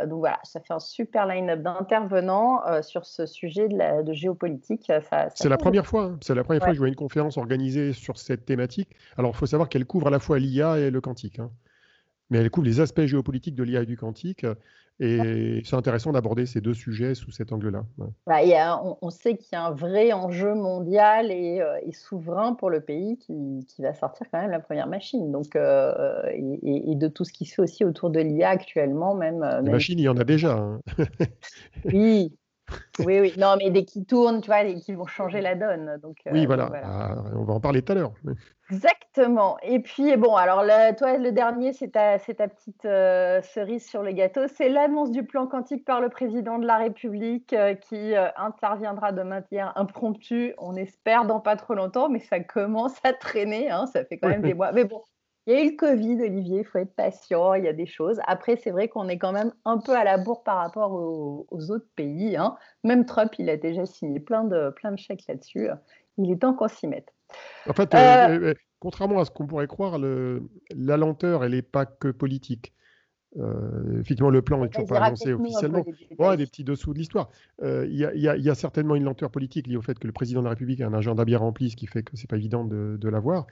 donc 0.07 0.19
voilà, 0.19 0.39
ça 0.42 0.60
fait 0.60 0.74
un 0.74 0.80
super 0.80 1.27
line-up 1.27 1.62
d'intervenants 1.62 2.81
sur 2.81 3.06
ce 3.06 3.27
sujet 3.27 3.68
de, 3.68 3.77
la, 3.77 4.01
de 4.01 4.12
géopolitique. 4.12 4.92
C'est 5.36 5.50
la 5.50 5.57
première 5.57 5.86
fois. 5.86 6.06
Hein. 6.06 6.18
C'est 6.22 6.33
la 6.33 6.44
première 6.44 6.63
fois 6.63 6.69
que 6.69 6.75
je 6.75 6.80
vois 6.80 6.88
une 6.88 6.95
conférence 6.95 7.38
organisée 7.38 7.94
sur 7.94 8.18
cette 8.18 8.45
thématique. 8.45 8.89
Alors, 9.19 9.33
il 9.36 9.38
faut 9.38 9.45
savoir 9.45 9.69
qu'elle 9.69 9.86
couvre 9.86 10.07
à 10.07 10.12
la 10.12 10.19
fois 10.19 10.39
l'IA 10.39 10.80
et 10.80 10.89
le 10.89 11.00
quantique. 11.00 11.38
Hein. 11.38 11.51
Mais 12.31 12.39
elle 12.39 12.50
couvre 12.50 12.66
les 12.66 12.80
aspects 12.80 13.06
géopolitiques 13.06 13.56
de 13.56 13.62
l'IA 13.62 13.83
et 13.83 13.86
du 13.86 13.98
quantique. 13.98 14.48
Et 15.00 15.62
c'est 15.65 15.75
intéressant 15.75 16.13
d'aborder 16.13 16.45
ces 16.45 16.62
deux 16.62 16.74
sujets 16.74 17.15
sous 17.15 17.30
cet 17.30 17.51
angle-là. 17.51 17.83
Bah, 18.25 18.38
on, 19.01 19.09
sait 19.09 19.36
qu'il 19.36 19.50
y 19.51 19.56
a 19.56 19.65
un 19.65 19.71
vrai 19.71 20.13
enjeu 20.13 20.56
mondial 20.56 21.31
et, 21.31 21.59
euh, 21.59 21.77
souverain 21.92 22.53
pour 22.53 22.69
le 22.69 22.80
pays 22.80 23.18
qui, 23.18 23.65
va 23.80 23.94
sortir 23.94 24.27
quand 24.31 24.39
même 24.39 24.51
la 24.51 24.62
première 24.62 24.88
machine. 24.88 25.31
Donc, 25.31 25.56
euh, 25.56 26.21
et, 26.33 26.95
de 26.95 27.07
tout 27.09 27.25
ce 27.25 27.33
qui 27.33 27.45
se 27.45 27.56
fait 27.56 27.62
aussi 27.62 27.83
autour 27.83 28.09
de 28.09 28.21
l'IA 28.21 28.50
actuellement, 28.50 29.15
même. 29.15 29.43
Euh, 29.43 29.62
Les 29.62 29.72
machines, 29.72 30.00
il 30.00 30.03
y 30.03 30.10
en 30.10 30.17
a 30.17 30.24
déjà. 30.24 30.53
Hein. 30.53 30.81
oui, 31.86 32.34
oui, 33.00 33.19
oui. 33.19 33.34
Non, 33.38 33.55
mais 33.57 33.69
dès 33.69 33.84
qu'ils 33.84 34.05
tournent, 34.05 34.41
tu 34.41 34.48
vois, 34.48 34.63
et 34.63 34.75
qui 34.75 34.93
vont 34.93 35.05
changer 35.05 35.41
la 35.41 35.55
donne. 35.55 36.00
Donc, 36.01 36.17
oui, 36.31 36.45
voilà. 36.45 36.72
Ah, 36.84 37.15
on 37.36 37.43
va 37.43 37.53
en 37.53 37.60
parler 37.60 37.81
tout 37.81 37.91
à 37.91 37.95
l'heure. 37.95 38.13
Exactement. 38.72 39.57
Et 39.62 39.79
puis, 39.79 40.15
bon, 40.17 40.36
alors, 40.36 40.63
toi, 40.98 41.17
le 41.17 41.31
dernier, 41.31 41.74
c'est 41.74 41.89
ta, 41.89 42.17
ta, 42.17 42.48
petite 42.48 42.86
euh, 42.86 43.41
cerise 43.41 43.88
sur 43.88 44.01
le 44.01 44.12
gâteau. 44.12 44.48
C'est 44.48 44.69
l'annonce 44.69 45.12
du 45.12 45.24
plan 45.24 45.45
quantique 45.45 45.86
par 45.86 46.01
le 46.01 46.10
président 46.10 46.57
de 46.57 46.65
la 46.65 46.77
République 46.77 47.53
euh, 47.53 47.75
qui 47.75 48.15
euh, 48.15 48.27
interviendra 48.38 49.12
de 49.12 49.22
manière 49.22 49.72
impromptue, 49.75 50.53
on 50.57 50.75
espère, 50.75 51.25
dans 51.25 51.39
pas 51.39 51.55
trop 51.57 51.75
longtemps, 51.75 52.10
mais 52.10 52.19
ça 52.19 52.39
commence 52.39 52.95
à 53.03 53.13
traîner. 53.13 53.69
Hein, 53.69 53.86
ça 53.88 54.03
fait 54.03 54.17
quand 54.17 54.29
même 54.29 54.41
des 54.41 54.55
mois. 54.55 54.72
Mais 54.72 54.84
bon, 54.84 55.03
il 55.48 55.54
y 55.54 55.58
a 55.58 55.64
eu 55.64 55.72
le 55.72 55.78
Covid, 55.78 56.22
Olivier, 56.22 56.60
il 56.60 56.66
faut 56.66 56.80
être 56.80 56.96
patient, 56.96 57.54
il 57.54 57.66
y 57.66 57.68
a 57.68 57.74
des 57.74 57.86
choses. 57.86 58.20
Après, 58.25 58.56
c'est 58.56 58.72
vrai 58.72 58.88
qu'on 58.88 59.08
est 59.08 59.18
quand 59.18 59.32
même 59.32 59.52
un 59.64 59.78
peu 59.78 59.96
à 59.96 60.04
la 60.04 60.18
bourre 60.18 60.44
par 60.44 60.58
rapport 60.58 60.92
aux, 60.94 61.46
autres 61.70 61.88
pays. 61.96 62.36
Hein. 62.36 62.56
Même 62.84 63.06
Trump, 63.06 63.32
il 63.38 63.50
a 63.50 63.58
déjà 63.58 63.86
signé 63.86 64.20
plein 64.20 64.44
de, 64.44 64.72
plein 64.72 64.92
de 64.92 64.98
chèques 64.98 65.24
là-dessus. 65.28 65.70
Il 66.18 66.32
est 66.32 66.38
temps 66.38 66.54
qu'on 66.54 66.68
s'y 66.68 66.88
mette. 66.88 67.14
En 67.68 67.74
fait, 67.74 67.94
euh, 67.94 67.98
euh, 67.98 68.40
euh, 68.50 68.54
contrairement 68.80 69.20
à 69.20 69.25
ce 69.25 69.32
qu'on 69.32 69.48
pourrait 69.48 69.68
croire, 69.68 70.00
la 70.00 70.98
lenteur, 70.98 71.44
elle 71.44 71.52
n'est 71.52 71.62
pas 71.62 71.86
que 71.86 72.10
politique. 72.10 72.74
effectivement, 74.00 74.30
le 74.30 74.42
plan 74.42 74.64
n'est 74.64 74.70
toujours 74.70 74.88
pas 74.88 75.00
annoncé 75.00 75.34
officiellement. 75.34 75.84
Des, 76.32 76.38
des 76.38 76.46
petits 76.48 76.64
dessous 76.64 76.94
de 76.94 77.00
l'histoire. 77.00 77.30
Il 77.62 77.94
y, 77.94 78.50
a 78.50 78.56
certainement 78.56 78.96
une 78.96 79.04
lenteur 79.04 79.30
politique 79.30 79.68
liée 79.68 79.78
au 79.78 79.82
fait 79.82 80.00
que 80.00 80.08
le 80.08 80.14
président 80.14 80.40
de 80.40 80.46
la 80.46 80.52
République 80.52 80.82
a 80.82 80.88
un 80.88 80.94
agenda 80.94 81.25
bien 81.25 81.38
rempli, 81.38 81.70
ce 81.70 81.75
qui 81.75 81.88
fait 81.88 82.04
que 82.04 82.16
ce 82.16 82.24
n'est 82.24 82.28
pas 82.28 82.38
évident 82.38 82.64
de, 82.64 82.98
de 83.00 83.10
l'avoir. 83.10 83.46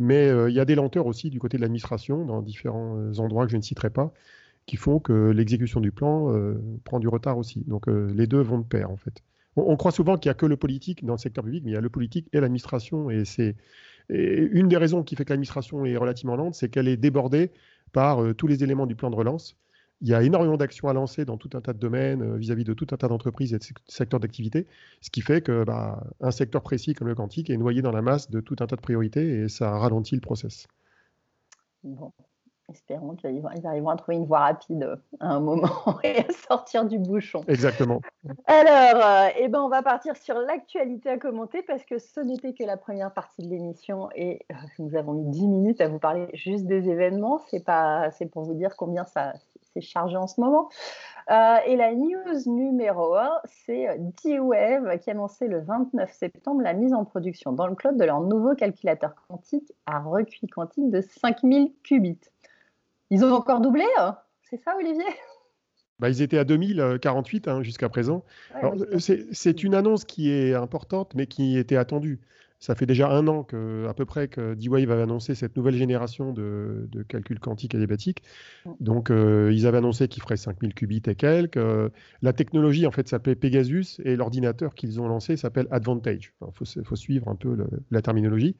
Mais 0.00 0.28
il 0.48 0.54
y 0.54 0.60
a 0.60 0.64
des 0.64 0.74
lenteurs 0.74 1.06
aussi 1.06 1.30
du 1.30 1.38
côté 1.38 1.56
de 1.58 1.62
l'administration 1.62 2.24
dans 2.24 2.42
différents 2.42 2.98
endroits 3.18 3.46
que 3.46 3.52
je 3.52 3.56
ne 3.56 3.62
citerai 3.62 3.90
pas, 3.90 4.12
qui 4.66 4.76
font 4.76 4.98
que 4.98 5.30
l'exécution 5.30 5.80
du 5.80 5.92
plan 5.92 6.34
prend 6.84 7.00
du 7.00 7.08
retard 7.08 7.38
aussi. 7.38 7.64
Donc 7.66 7.86
les 7.86 8.26
deux 8.26 8.40
vont 8.40 8.58
de 8.58 8.64
pair 8.64 8.90
en 8.90 8.96
fait 8.96 9.22
on, 9.56 9.76
croit 9.76 9.92
souvent 9.92 10.16
qu'il 10.16 10.28
n'y 10.28 10.32
a 10.32 10.34
que 10.34 10.46
le 10.46 10.56
politique 10.56 11.04
dans 11.04 11.14
le 11.14 11.18
secteur 11.18 11.44
public, 11.44 11.64
mais 11.64 11.72
il 11.72 11.74
y 11.74 11.76
a 11.76 11.80
le 11.80 11.90
politique 11.90 12.28
et 12.32 12.40
l'administration. 12.40 13.10
Et 13.10 13.24
c'est 13.24 13.56
une 14.08 14.68
des 14.68 14.76
raisons 14.76 15.02
qui 15.02 15.16
fait 15.16 15.24
que 15.24 15.30
l'administration 15.30 15.84
est 15.84 15.96
relativement 15.96 16.36
lente, 16.36 16.54
c'est 16.54 16.68
qu'elle 16.68 16.88
est 16.88 16.96
débordée 16.96 17.50
par 17.92 18.22
euh, 18.22 18.34
tous 18.34 18.46
les 18.46 18.62
éléments 18.64 18.86
du 18.86 18.94
plan 18.94 19.10
de 19.10 19.16
relance 19.16 19.56
il 20.00 20.08
y 20.08 20.14
a 20.14 20.22
énormément 20.22 20.56
d'actions 20.56 20.88
à 20.88 20.92
lancer 20.92 21.24
dans 21.24 21.36
tout 21.36 21.50
un 21.54 21.60
tas 21.60 21.72
de 21.72 21.78
domaines 21.78 22.22
euh, 22.22 22.36
vis-à-vis 22.36 22.64
de 22.64 22.74
tout 22.74 22.86
un 22.92 22.96
tas 22.96 23.08
d'entreprises 23.08 23.52
et 23.52 23.58
de 23.58 23.64
secteurs 23.86 24.20
d'activité, 24.20 24.66
ce 25.00 25.10
qui 25.10 25.20
fait 25.20 25.42
que 25.42 25.64
bah, 25.64 26.02
un 26.20 26.30
secteur 26.30 26.62
précis 26.62 26.94
comme 26.94 27.08
le 27.08 27.14
quantique 27.14 27.50
est 27.50 27.56
noyé 27.56 27.82
dans 27.82 27.92
la 27.92 28.02
masse 28.02 28.30
de 28.30 28.40
tout 28.40 28.56
un 28.60 28.66
tas 28.66 28.76
de 28.76 28.80
priorités 28.80 29.42
et 29.42 29.48
ça 29.48 29.78
ralentit 29.78 30.14
le 30.14 30.20
process. 30.20 30.66
Bon, 31.82 32.12
Espérons 32.70 33.16
qu'ils 33.16 33.42
arriveront 33.64 33.90
à 33.90 33.96
trouver 33.96 34.16
une 34.16 34.26
voie 34.26 34.40
rapide 34.40 34.84
euh, 34.84 34.96
à 35.18 35.30
un 35.30 35.40
moment 35.40 35.68
et 36.04 36.18
à 36.18 36.32
sortir 36.48 36.84
du 36.84 36.98
bouchon. 36.98 37.42
Exactement. 37.48 38.00
Alors, 38.46 39.04
euh, 39.04 39.28
eh 39.38 39.48
ben, 39.48 39.60
on 39.60 39.68
va 39.68 39.82
partir 39.82 40.16
sur 40.16 40.36
l'actualité 40.36 41.08
à 41.08 41.18
commenter 41.18 41.62
parce 41.62 41.84
que 41.84 41.98
ce 41.98 42.20
n'était 42.20 42.54
que 42.54 42.62
la 42.62 42.76
première 42.76 43.12
partie 43.12 43.42
de 43.42 43.48
l'émission 43.48 44.08
et 44.14 44.46
euh, 44.52 44.54
nous 44.78 44.94
avons 44.94 45.14
mis 45.14 45.30
10 45.30 45.48
minutes 45.48 45.80
à 45.80 45.88
vous 45.88 45.98
parler 45.98 46.28
juste 46.34 46.64
des 46.66 46.88
événements. 46.88 47.40
C'est 47.50 47.64
pas, 47.64 48.10
c'est 48.12 48.26
pour 48.26 48.44
vous 48.44 48.54
dire 48.54 48.76
combien 48.76 49.04
ça 49.04 49.32
s'est 49.74 49.80
chargé 49.80 50.16
en 50.16 50.26
ce 50.26 50.40
moment. 50.40 50.68
et 51.28 51.76
la 51.76 51.94
news 51.94 52.42
numéro 52.46 53.14
1, 53.14 53.30
c'est 53.44 53.98
D-Wave 54.24 54.98
qui 54.98 55.10
a 55.10 55.12
annoncé 55.12 55.46
le 55.46 55.60
29 55.60 56.12
septembre 56.12 56.62
la 56.62 56.72
mise 56.72 56.92
en 56.92 57.04
production 57.04 57.52
dans 57.52 57.66
le 57.66 57.74
cloud 57.74 57.96
de 57.96 58.04
leur 58.04 58.20
nouveau 58.20 58.54
calculateur 58.54 59.14
quantique 59.28 59.72
à 59.86 60.00
recuit 60.00 60.48
quantique 60.48 60.90
de 60.90 61.00
5000 61.00 61.72
qubits. 61.82 62.18
Ils 63.10 63.24
ont 63.24 63.32
encore 63.32 63.60
doublé 63.60 63.86
hein? 63.98 64.16
C'est 64.42 64.56
ça, 64.56 64.74
Olivier? 64.76 65.04
Bah, 66.00 66.08
ils 66.08 66.22
étaient 66.22 66.38
à 66.38 66.44
2048 66.44 67.46
hein, 67.46 67.62
jusqu'à 67.62 67.88
présent. 67.88 68.24
c'est 68.98 69.62
une 69.62 69.74
annonce 69.74 70.04
qui 70.04 70.30
est 70.30 70.54
importante, 70.54 71.14
mais 71.14 71.26
qui 71.26 71.58
était 71.58 71.76
attendue. 71.76 72.20
Ça 72.60 72.74
fait 72.74 72.84
déjà 72.84 73.10
un 73.10 73.26
an 73.26 73.42
que, 73.42 73.86
à 73.88 73.94
peu 73.94 74.04
près 74.04 74.28
que 74.28 74.52
D-Wave 74.52 74.90
avait 74.90 75.02
annoncé 75.02 75.34
cette 75.34 75.56
nouvelle 75.56 75.76
génération 75.76 76.34
de, 76.34 76.86
de 76.92 77.02
calcul 77.02 77.40
quantique 77.40 77.74
adiabatique. 77.74 78.22
Mm. 78.66 78.70
Donc, 78.80 79.10
euh, 79.10 79.50
ils 79.50 79.66
avaient 79.66 79.78
annoncé 79.78 80.08
qu'ils 80.08 80.22
feraient 80.22 80.36
5000 80.36 80.74
qubits 80.74 81.02
et 81.06 81.14
quelques. 81.14 81.56
Euh, 81.56 81.88
la 82.20 82.34
technologie, 82.34 82.86
en 82.86 82.90
fait, 82.90 83.08
s'appelait 83.08 83.34
Pegasus 83.34 83.98
et 84.04 84.14
l'ordinateur 84.14 84.74
qu'ils 84.74 85.00
ont 85.00 85.08
lancé 85.08 85.38
s'appelle 85.38 85.68
Advantage. 85.70 86.34
Il 86.42 86.84
faut, 86.84 86.96
suivre 86.96 87.28
un 87.28 87.34
peu 87.34 87.56
la 87.90 88.02
terminologie. 88.02 88.56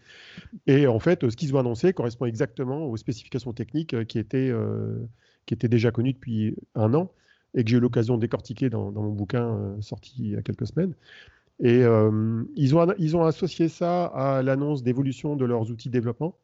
Et 0.67 0.87
en 0.87 0.99
fait, 0.99 1.29
ce 1.29 1.37
qu'ils 1.37 1.55
ont 1.55 1.59
annoncé 1.59 1.93
correspond 1.93 2.25
exactement 2.25 2.87
aux 2.87 2.97
spécifications 2.97 3.53
techniques 3.53 3.93
euh, 3.93 4.05
qui 4.05 4.19
étaient, 4.19 4.51
qui 5.45 5.53
étaient 5.53 5.69
déjà 5.69 5.91
connues 5.91 6.15
depuis 6.15 6.57
un 6.75 6.95
an 6.95 7.13
et 7.55 7.65
que 7.65 7.71
j'ai 7.71 7.77
eu 7.77 7.81
l'occasion 7.81 8.15
de 8.15 8.21
décortiquer 8.21 8.71
dans, 8.71 8.93
dans 8.93 9.03
mon 9.03 9.13
bouquin 9.13 9.77
sorti 9.81 10.15
il 10.19 10.31
y 10.31 10.37
a 10.37 10.43
quelques 10.43 10.69
semaines. 10.69 10.95
Et 11.61 11.83
euh, 11.85 12.43
ils, 12.57 12.75
ont, 12.75 12.95
ils 12.99 13.17
ont 13.17 13.25
associé 13.25 13.69
ça 13.69 14.07
à 14.07 14.43
l'annonce 14.43 14.83
d'évolution 14.83 15.37
de 15.37 15.45
leurs 15.45 15.71
outils 15.71 15.89
de 15.89 15.93
développement, 15.93 16.39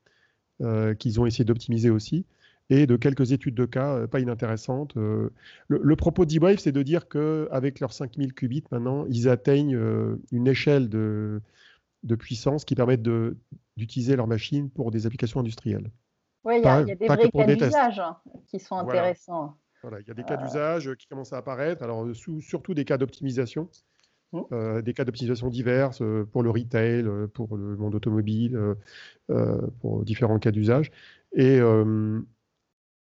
euh, 0.60 0.94
qu'ils 0.94 1.20
ont 1.20 1.26
essayé 1.26 1.44
d'optimiser 1.44 1.88
aussi, 1.88 2.26
et 2.68 2.86
de 2.86 2.96
quelques 2.96 3.32
études 3.32 3.54
de 3.54 3.64
cas 3.64 3.96
euh, 3.96 4.06
pas 4.06 4.20
inintéressantes. 4.20 4.94
Le, 4.96 5.96
propos 5.96 6.26
d'E-Wave, 6.26 6.58
c'est 6.58 6.72
de 6.72 6.82
dire 6.82 7.08
qu'avec 7.08 7.80
leurs 7.80 7.94
5000 7.94 8.34
qubits, 8.34 8.64
maintenant, 8.70 9.06
ils 9.08 9.28
atteignent 9.28 9.78
une 10.32 10.46
échelle 10.46 10.90
de, 10.90 11.40
de 12.02 12.14
puissance 12.14 12.66
qui 12.66 12.74
permet 12.74 12.98
d'utiliser 12.98 14.16
leur 14.16 14.26
machine 14.26 14.68
pour 14.68 14.90
des 14.90 15.06
applications 15.06 15.40
industrielles. 15.40 15.90
Oui, 16.44 16.58
il 16.58 16.64
y, 16.64 16.68
a 16.68 16.84
des 16.84 17.06
vrais 17.06 17.28
cas 17.30 17.46
d'usage 17.46 18.02
qui 18.46 18.60
sont 18.60 18.76
intéressants. 18.76 19.56
Voilà, 19.82 20.00
il 20.00 20.06
y 20.06 20.10
a 20.10 20.14
des 20.14 20.22
cas 20.22 20.36
d'usage 20.36 20.94
qui 20.94 21.06
commencent 21.08 21.32
à 21.32 21.38
apparaître, 21.38 21.82
alors 21.82 22.06
surtout 22.40 22.74
des 22.74 22.84
cas 22.84 22.98
d'optimisation. 22.98 23.68
Mmh. 24.36 24.54
Euh, 24.54 24.82
des 24.82 24.94
cas 24.94 25.04
d'optimisation 25.04 25.48
diverses 25.48 26.00
euh, 26.02 26.24
pour 26.30 26.42
le 26.42 26.50
retail, 26.50 27.06
euh, 27.06 27.26
pour 27.26 27.56
le 27.56 27.76
monde 27.76 27.94
automobile, 27.94 28.58
pour 29.80 30.04
différents 30.04 30.38
cas 30.38 30.50
d'usage. 30.52 30.90
Et 31.32 31.60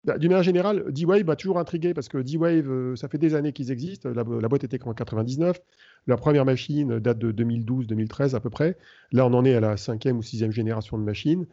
bah, 0.06 0.18
d'une 0.18 0.30
manière 0.30 0.44
générale, 0.44 0.92
D-Wave 0.92 1.26
m'a 1.26 1.36
toujours 1.36 1.60
intrigué 1.60 1.94
parce 1.94 2.08
que 2.08 2.18
D-Wave, 2.18 2.96
ça 2.96 3.10
fait 3.10 3.18
des 3.18 3.36
années 3.36 3.54
qu'ils 3.54 3.72
existent. 3.72 4.10
La, 4.10 4.24
boîte 4.24 4.64
était 4.64 4.82
en 4.86 4.94
99. 4.94 5.60
La 6.08 6.18
première 6.18 6.46
machine 6.46 7.00
date 7.00 7.20
de 7.20 7.32
2012-2013 7.32 8.36
à 8.36 8.40
peu 8.40 8.50
près. 8.50 8.78
Là, 9.12 9.26
on 9.26 9.34
en 9.34 9.46
est 9.46 9.56
à 9.56 9.60
la 9.60 9.78
cinquième 9.78 10.18
ou 10.18 10.24
sixième 10.24 10.52
génération 10.52 10.98
de 10.98 11.04
machines. 11.04 11.48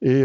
Et 0.00 0.24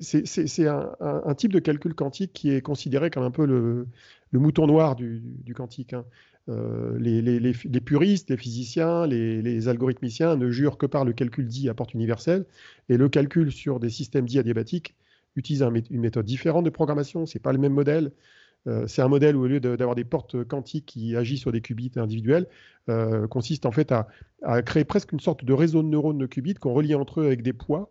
c'est 0.00 0.68
un, 0.68 1.34
type 1.36 1.52
de 1.52 1.58
calcul 1.60 1.94
quantique 1.94 2.32
qui 2.32 2.50
est 2.50 2.60
considéré 2.60 3.10
comme 3.10 3.22
un 3.22 3.30
peu 3.30 3.46
le, 3.46 3.86
mouton 4.32 4.66
noir 4.66 4.96
du, 4.96 5.54
quantique. 5.54 5.92
Hein. 5.92 6.04
Euh, 6.50 6.98
les, 6.98 7.80
puristes, 7.80 8.28
les 8.28 8.36
physiciens, 8.36 9.06
les, 9.06 9.68
algorithmiciens 9.68 10.36
ne 10.36 10.50
jurent 10.50 10.76
que 10.76 10.86
par 10.86 11.04
le 11.04 11.12
calcul 11.12 11.46
dit 11.46 11.68
à 11.68 11.74
porte 11.74 11.94
universelle. 11.94 12.44
Et 12.88 12.96
le 12.96 13.08
calcul 13.08 13.50
sur 13.52 13.80
des 13.80 13.90
systèmes 13.90 14.26
dits 14.26 14.38
adiabatiques 14.38 14.94
utilise 15.36 15.62
une 15.90 16.00
méthode 16.00 16.26
différente 16.26 16.64
de 16.64 16.70
programmation. 16.70 17.26
Ce 17.26 17.36
n'est 17.36 17.42
pas 17.42 17.52
le 17.52 17.58
même 17.58 17.72
modèle. 17.72 18.12
Euh, 18.66 18.86
c'est 18.86 19.02
un 19.02 19.08
modèle 19.08 19.36
où, 19.36 19.44
au 19.44 19.46
lieu 19.46 19.60
d'avoir 19.60 19.94
des 19.94 20.04
portes 20.04 20.44
quantiques 20.44 20.86
qui 20.86 21.16
agissent 21.16 21.40
sur 21.40 21.52
des 21.52 21.60
qubits 21.60 21.92
individuels, 21.96 22.46
euh, 22.88 23.26
consiste 23.26 23.66
en 23.66 23.72
fait 23.72 23.92
à, 23.92 24.06
créer 24.62 24.84
presque 24.84 25.12
une 25.12 25.20
sorte 25.20 25.44
de 25.44 25.52
réseau 25.52 25.82
de 25.82 25.88
neurones 25.88 26.18
de 26.18 26.26
qubits 26.26 26.54
qu'on 26.54 26.72
relie 26.72 26.94
entre 26.94 27.20
eux 27.20 27.26
avec 27.26 27.42
des 27.42 27.54
poids, 27.54 27.90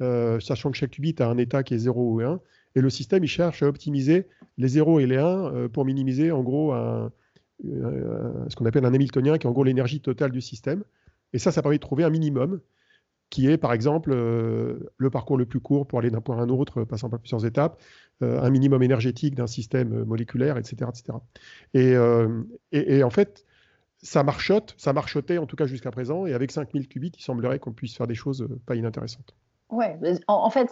sachant 0.00 0.70
que 0.70 0.78
chaque 0.78 0.92
qubit 0.92 1.14
a 1.18 1.28
un 1.28 1.36
état 1.36 1.62
qui 1.62 1.74
est 1.74 1.78
0 1.78 2.14
ou 2.14 2.20
1. 2.22 2.40
Et 2.74 2.80
le 2.80 2.88
système, 2.88 3.22
il 3.22 3.28
cherche 3.28 3.62
à 3.62 3.66
optimiser 3.66 4.26
les 4.56 4.68
0 4.68 5.00
et 5.00 5.06
les 5.06 5.18
1 5.18 5.68
pour 5.68 5.84
minimiser 5.84 6.32
en 6.32 6.42
gros 6.42 6.72
un, 6.72 7.12
ce 7.62 8.56
qu'on 8.56 8.66
appelle 8.66 8.84
un 8.84 8.94
Hamiltonien, 8.94 9.38
qui 9.38 9.46
est 9.46 9.50
en 9.50 9.52
gros 9.52 9.64
l'énergie 9.64 10.00
totale 10.00 10.30
du 10.30 10.40
système. 10.40 10.82
Et 11.32 11.38
ça, 11.38 11.52
ça 11.52 11.62
permet 11.62 11.76
de 11.76 11.82
trouver 11.82 12.04
un 12.04 12.10
minimum, 12.10 12.60
qui 13.28 13.48
est 13.48 13.58
par 13.58 13.72
exemple 13.72 14.10
euh, 14.12 14.90
le 14.96 15.10
parcours 15.10 15.36
le 15.36 15.46
plus 15.46 15.60
court 15.60 15.86
pour 15.86 16.00
aller 16.00 16.10
d'un 16.10 16.20
point 16.20 16.38
à 16.38 16.40
un 16.40 16.48
autre, 16.48 16.84
passant 16.84 17.08
par 17.08 17.20
plusieurs 17.20 17.46
étapes, 17.46 17.80
euh, 18.22 18.40
un 18.40 18.50
minimum 18.50 18.82
énergétique 18.82 19.34
d'un 19.34 19.46
système 19.46 20.04
moléculaire, 20.04 20.56
etc. 20.56 20.90
etc. 20.90 21.18
Et, 21.74 21.94
et, 22.72 23.02
en 23.04 23.10
fait, 23.10 23.44
ça 24.02 24.22
marchote, 24.24 24.74
ça 24.76 24.92
marchotait 24.92 25.38
en 25.38 25.46
tout 25.46 25.56
cas 25.56 25.66
jusqu'à 25.66 25.90
présent, 25.90 26.26
et 26.26 26.34
avec 26.34 26.50
5000 26.50 26.88
qubits, 26.88 27.12
il 27.16 27.22
semblerait 27.22 27.58
qu'on 27.58 27.72
puisse 27.72 27.96
faire 27.96 28.06
des 28.06 28.14
choses 28.14 28.48
pas 28.66 28.74
inintéressantes. 28.74 29.36
Ouais, 29.70 29.96
en 30.26 30.50
fait, 30.50 30.68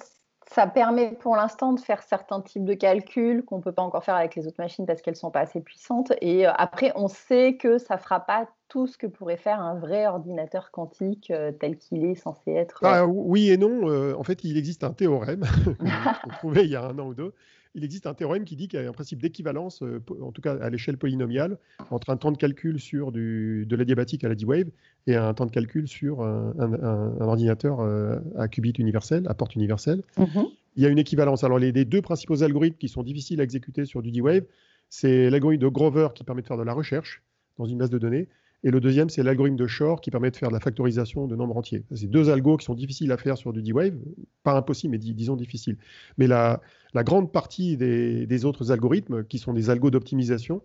ça 0.51 0.67
permet 0.67 1.13
pour 1.13 1.37
l'instant 1.37 1.73
de 1.73 1.81
faire 1.81 2.03
certains 2.03 2.41
types 2.41 2.65
de 2.65 2.75
calculs 2.75 3.45
qu'on 3.45 3.59
ne 3.59 3.63
peut 3.63 3.73
pas 3.73 3.83
encore 3.83 4.05
faire 4.05 4.15
avec 4.15 4.35
les 4.35 4.47
autres 4.47 4.61
machines 4.61 4.87
parce 4.87 5.03
qu'elles 5.03 5.15
ne 5.15 5.19
sont 5.19 5.31
pas 5.31 5.41
assez 5.41 5.61
puissantes. 5.61 6.13
Et 6.21 6.47
euh, 6.47 6.53
après, 6.57 6.93
on 6.95 7.09
sait 7.09 7.57
que 7.57 7.79
ça 7.79 7.97
ne 7.97 8.01
fera 8.01 8.21
pas 8.21 8.49
tout 8.69 8.87
ce 8.87 8.97
que 8.97 9.07
pourrait 9.07 9.37
faire 9.37 9.61
un 9.61 9.75
vrai 9.75 10.07
ordinateur 10.07 10.71
quantique 10.71 11.31
euh, 11.31 11.53
tel 11.53 11.77
qu'il 11.77 12.05
est 12.05 12.15
censé 12.15 12.53
être. 12.53 12.81
Ah, 12.83 13.07
oui 13.07 13.51
et 13.51 13.57
non. 13.59 13.91
Euh, 13.91 14.15
en 14.17 14.23
fait, 14.23 14.43
il 14.45 14.57
existe 14.57 14.85
un 14.85 14.93
théorème 14.93 15.45
qu'on 16.25 16.31
trouvait 16.31 16.65
il 16.65 16.71
y 16.71 16.77
a 16.77 16.83
un 16.83 16.99
an 16.99 17.09
ou 17.09 17.15
deux 17.15 17.35
il 17.79 17.85
existe 17.85 18.07
un 18.07 18.15
théorème 18.15 18.45
qui 18.45 18.57
dit 18.57 18.69
qu'il 18.69 18.81
y 18.81 18.85
a 18.85 18.89
un 18.89 18.93
principe 18.93 19.23
d'équivalence, 19.23 19.83
euh, 19.83 20.03
en 20.21 20.33
tout 20.33 20.43
cas 20.43 20.57
à 20.57 20.69
l'échelle 20.69 20.99
polynomiale, 20.99 21.59
entre 21.91 22.11
un 22.11 22.17
temps 22.17 22.33
de 22.33 22.37
calcul 22.37 22.79
sur 22.79 23.13
du, 23.13 23.65
de 23.67 23.77
la 23.77 23.85
diabatique 23.85 24.25
à 24.25 24.29
la 24.29 24.35
D-Wave 24.35 24.67
et 25.07 25.17
un 25.17 25.33
temps 25.33 25.47
de 25.47 25.51
calcul 25.51 25.89
sur 25.89 26.23
un, 26.23 27.21
ordinateur 27.21 27.81
euh, 27.81 28.19
à 28.37 28.49
qubit 28.49 28.73
universel, 28.79 29.27
à 29.29 29.35
porte 29.35 29.55
universelle. 29.55 30.03
Mhm. 30.19 30.47
Il 30.77 30.83
y 30.83 30.87
a 30.87 30.91
une 30.91 30.99
équivalence. 30.99 31.43
Alors, 31.45 31.59
les, 31.59 31.73
deux 31.73 32.03
principaux 32.03 32.43
algorithmes 32.43 32.77
qui 32.77 32.89
sont 32.89 33.03
difficiles 33.03 33.41
à 33.41 33.45
exécuter 33.45 33.85
sur 33.85 34.03
du 34.03 34.11
D-Wave, 34.11 34.45
c'est 34.89 35.31
l'algorithme 35.31 35.63
de 35.63 35.69
Grover 35.69 36.09
qui 36.15 36.25
permet 36.25 36.43
de 36.43 36.47
faire 36.47 36.59
de 36.59 36.63
la 36.63 36.73
recherche 36.73 37.23
dans 37.59 37.65
une 37.65 37.79
base 37.79 37.91
de 37.91 37.99
données 37.99 38.29
et 38.65 38.71
le 38.71 38.81
deuxième, 38.81 39.09
c'est 39.09 39.23
l'algorithme 39.23 39.57
de 39.57 39.67
Shor 39.69 40.01
qui 40.01 40.11
permet 40.11 40.31
de 40.31 40.37
faire 40.37 40.49
de 40.49 40.55
la 40.55 40.61
factorisation 40.61 41.29
de 41.29 41.37
nombres 41.37 41.57
entiers. 41.57 41.85
C'est 41.95 42.11
deux 42.11 42.29
algos 42.29 42.57
qui 42.57 42.65
sont 42.65 42.75
difficiles 42.75 43.13
à 43.13 43.17
faire 43.17 43.39
sur 43.39 43.53
du 43.53 43.63
D-Wave, 43.63 43.95
pas 44.43 44.55
impossible, 44.55 44.93
mais 44.93 44.99
disons 44.99 45.37
difficiles. 45.37 45.77
Mais 46.17 46.27
la, 46.27 46.61
grande 46.97 47.31
partie 47.31 47.77
des, 47.77 48.45
autres 48.45 48.73
algorithmes, 48.73 49.25
qui 49.25 49.39
sont 49.39 49.53
des 49.53 49.71
algos 49.71 49.91
d'optimisation, 49.91 50.63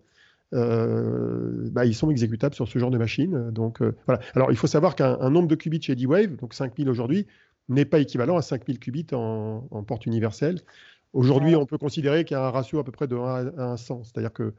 euh, 0.54 1.68
bah, 1.70 1.86
ils 1.86 1.94
sont 1.94 2.10
exécutables 2.10 2.54
sur 2.54 2.66
ce 2.66 2.78
genre 2.80 2.90
de 2.90 2.98
machine. 2.98 3.50
Donc, 3.52 3.80
euh, 3.80 3.94
voilà. 4.06 4.20
Alors, 4.34 4.50
il 4.50 4.56
faut 4.56 4.66
savoir 4.66 4.96
qu'un 4.96 5.30
nombre 5.30 5.48
de 5.48 5.54
qubits 5.54 5.80
chez 5.80 5.94
D-Wave, 5.94 6.34
donc 6.36 6.52
5000 6.52 6.88
aujourd'hui, 6.88 7.28
n'est 7.68 7.84
pas 7.84 8.00
équivalent 8.00 8.36
à 8.36 8.42
5000 8.42 8.80
qubits 8.80 9.06
en, 9.12 9.84
porte 9.86 10.06
universelle. 10.06 10.60
Aujourd'hui, 11.12 11.54
on 11.54 11.64
peut 11.64 11.78
considérer 11.78 12.24
qu'il 12.24 12.36
y 12.36 12.38
a 12.38 12.44
un 12.44 12.50
ratio 12.50 12.80
à 12.80 12.84
peu 12.84 12.90
près 12.90 13.06
de 13.06 13.14
1 13.14 13.56
à 13.56 13.76
100. 13.76 14.02
C'est-à-dire 14.02 14.32
que 14.32 14.52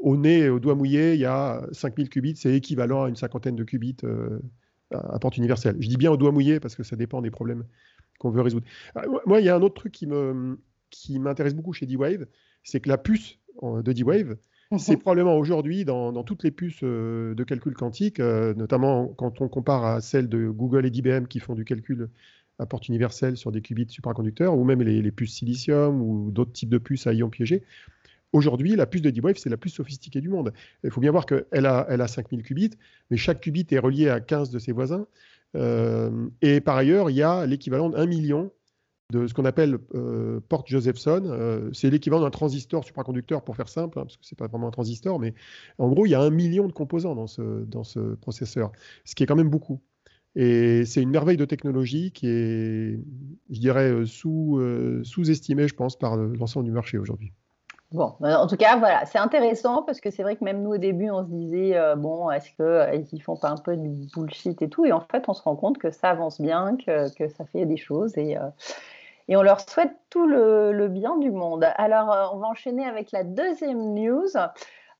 au 0.00 0.16
nez, 0.16 0.48
au 0.48 0.58
doigt 0.58 0.74
mouillé, 0.74 1.14
il 1.14 1.20
y 1.20 1.26
a 1.26 1.66
5000 1.72 2.08
qubits, 2.08 2.36
c'est 2.36 2.54
équivalent 2.54 3.04
à 3.04 3.08
une 3.08 3.16
cinquantaine 3.16 3.56
de 3.56 3.64
qubits 3.64 3.96
euh, 4.04 4.38
à 4.90 5.18
porte 5.18 5.36
universelle. 5.36 5.76
Je 5.78 5.88
dis 5.88 5.96
bien 5.96 6.10
au 6.10 6.16
doigt 6.16 6.32
mouillé 6.32 6.60
parce 6.60 6.74
que 6.74 6.82
ça 6.82 6.96
dépend 6.96 7.22
des 7.22 7.30
problèmes 7.30 7.64
qu'on 8.18 8.30
veut 8.30 8.42
résoudre. 8.42 8.66
Ah, 8.94 9.04
moi, 9.26 9.40
il 9.40 9.46
y 9.46 9.48
a 9.48 9.56
un 9.56 9.62
autre 9.62 9.74
truc 9.74 9.92
qui 9.92 10.06
me 10.06 10.58
qui 10.90 11.18
m'intéresse 11.18 11.54
beaucoup 11.54 11.72
chez 11.72 11.86
D-Wave, 11.86 12.26
c'est 12.64 12.80
que 12.80 12.88
la 12.88 12.98
puce 12.98 13.38
de 13.62 13.92
D-Wave, 13.92 14.36
mhm. 14.72 14.78
c'est 14.78 14.96
probablement 14.96 15.36
aujourd'hui 15.36 15.84
dans, 15.84 16.24
toutes 16.24 16.42
les 16.42 16.50
puces 16.50 16.80
euh, 16.82 17.34
de 17.34 17.44
calcul 17.44 17.74
quantique, 17.74 18.18
euh, 18.20 18.54
notamment 18.54 19.08
quand 19.08 19.40
on 19.40 19.48
compare 19.48 19.84
à 19.84 20.00
celles 20.00 20.28
de 20.28 20.48
Google 20.48 20.86
et 20.86 20.90
d'IBM 20.90 21.26
qui 21.26 21.38
font 21.38 21.54
du 21.54 21.64
calcul 21.64 22.10
à 22.58 22.66
porte 22.66 22.88
universelle 22.88 23.36
sur 23.36 23.52
des 23.52 23.62
qubits 23.62 23.86
supraconducteurs, 23.88 24.56
ou 24.58 24.64
même 24.64 24.82
les, 24.82 25.00
les 25.00 25.12
puces 25.12 25.34
silicium 25.34 26.02
ou 26.02 26.30
d'autres 26.30 26.52
types 26.52 26.68
de 26.68 26.78
puces 26.78 27.06
à 27.06 27.12
ions 27.12 27.30
piégés. 27.30 27.62
Aujourd'hui, 28.32 28.76
la 28.76 28.86
puce 28.86 29.02
de 29.02 29.10
D-Wave, 29.10 29.36
c'est 29.36 29.50
la 29.50 29.56
plus 29.56 29.70
sophistiquée 29.70 30.20
du 30.20 30.28
monde. 30.28 30.52
Il 30.84 30.90
faut 30.90 31.00
bien 31.00 31.10
voir 31.10 31.26
qu'elle 31.26 31.66
a, 31.66 31.86
elle 31.88 32.00
a 32.00 32.08
5000 32.08 32.42
qubits, 32.42 32.70
mais 33.10 33.16
chaque 33.16 33.40
qubit 33.40 33.66
est 33.70 33.78
relié 33.78 34.08
à 34.08 34.20
15 34.20 34.50
de 34.50 34.58
ses 34.58 34.72
voisins. 34.72 35.06
Euh, 35.56 36.28
et 36.42 36.60
par 36.60 36.76
ailleurs, 36.76 37.10
il 37.10 37.16
y 37.16 37.22
a 37.22 37.44
l'équivalent 37.46 37.90
d'un 37.90 38.06
million 38.06 38.52
de 39.10 39.26
ce 39.26 39.34
qu'on 39.34 39.44
appelle 39.44 39.78
euh, 39.94 40.40
Port 40.48 40.64
Josephson. 40.66 41.22
Euh, 41.26 41.70
c'est 41.72 41.90
l'équivalent 41.90 42.22
d'un 42.22 42.30
transistor 42.30 42.84
supraconducteur 42.84 43.42
pour 43.42 43.56
faire 43.56 43.68
simple, 43.68 43.98
hein, 43.98 44.02
parce 44.02 44.16
que 44.16 44.24
c'est 44.24 44.38
pas 44.38 44.46
vraiment 44.46 44.68
un 44.68 44.72
transistor, 44.72 45.18
mais 45.18 45.34
en 45.78 45.88
gros, 45.88 46.06
il 46.06 46.10
y 46.10 46.14
a 46.14 46.20
un 46.20 46.30
million 46.30 46.66
de 46.66 46.72
composants 46.72 47.14
dans 47.14 47.26
ce, 47.26 47.64
dans 47.64 47.84
ce 47.84 48.14
processeur, 48.14 48.72
ce 49.04 49.14
qui 49.14 49.24
est 49.24 49.26
quand 49.26 49.36
même 49.36 49.50
beaucoup. 49.50 49.80
Et 50.36 50.84
c'est 50.84 51.02
une 51.02 51.10
merveille 51.10 51.36
de 51.36 51.44
technologie 51.44 52.12
qui 52.12 52.28
est, 52.28 53.00
je 53.50 53.60
dirais, 53.60 53.90
euh, 53.90 54.06
sous, 54.06 54.62
sous-estimée, 55.02 55.66
je 55.66 55.74
pense, 55.74 55.98
par 55.98 56.16
l'ensemble 56.16 56.66
du 56.66 56.72
marché 56.72 56.98
aujourd'hui. 56.98 57.32
Bon, 57.92 58.14
en 58.20 58.46
tout 58.46 58.56
cas, 58.56 58.76
voilà, 58.76 59.04
c'est 59.06 59.18
intéressant 59.18 59.82
parce 59.82 60.00
que 60.00 60.10
c'est 60.10 60.22
vrai 60.22 60.36
que 60.36 60.44
même 60.44 60.62
nous 60.62 60.74
au 60.74 60.78
début, 60.78 61.10
on 61.10 61.24
se 61.24 61.30
disait 61.30 61.76
bon, 61.96 62.30
est-ce 62.30 62.50
qu'ils 62.50 63.18
ne 63.18 63.22
font 63.22 63.36
pas 63.36 63.48
un 63.48 63.56
peu 63.56 63.76
du 63.76 63.88
bullshit 64.14 64.62
et 64.62 64.68
tout? 64.68 64.84
Et 64.84 64.92
en 64.92 65.00
fait, 65.00 65.28
on 65.28 65.34
se 65.34 65.42
rend 65.42 65.56
compte 65.56 65.78
que 65.78 65.90
ça 65.90 66.10
avance 66.10 66.40
bien, 66.40 66.76
que, 66.76 67.12
que 67.14 67.28
ça 67.28 67.44
fait 67.46 67.66
des 67.66 67.76
choses 67.76 68.16
et, 68.16 68.38
et 69.30 69.36
on 69.36 69.42
leur 69.42 69.60
souhaite 69.60 69.92
tout 70.10 70.26
le, 70.26 70.88
bien 70.88 71.16
du 71.16 71.30
monde. 71.30 71.64
Alors, 71.76 72.12
euh, 72.12 72.26
on 72.32 72.38
va 72.38 72.48
enchaîner 72.48 72.84
avec 72.84 73.12
la 73.12 73.22
deuxième 73.22 73.94
news. 73.94 74.26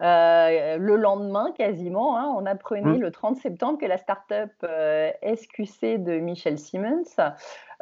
Euh, 0.03 0.79
le 0.79 0.97
lendemain, 0.97 1.53
quasiment, 1.57 2.17
hein, 2.19 2.33
on 2.35 2.47
apprenait 2.47 2.99
mmh. 2.99 3.03
le 3.03 3.11
30 3.11 3.37
septembre 3.37 3.79
que 3.79 3.85
la 3.85 3.99
start-up 3.99 4.51
euh, 4.65 5.11
SQC 5.23 6.03
de 6.03 6.19
Michel 6.21 6.59
Siemens 6.59 7.21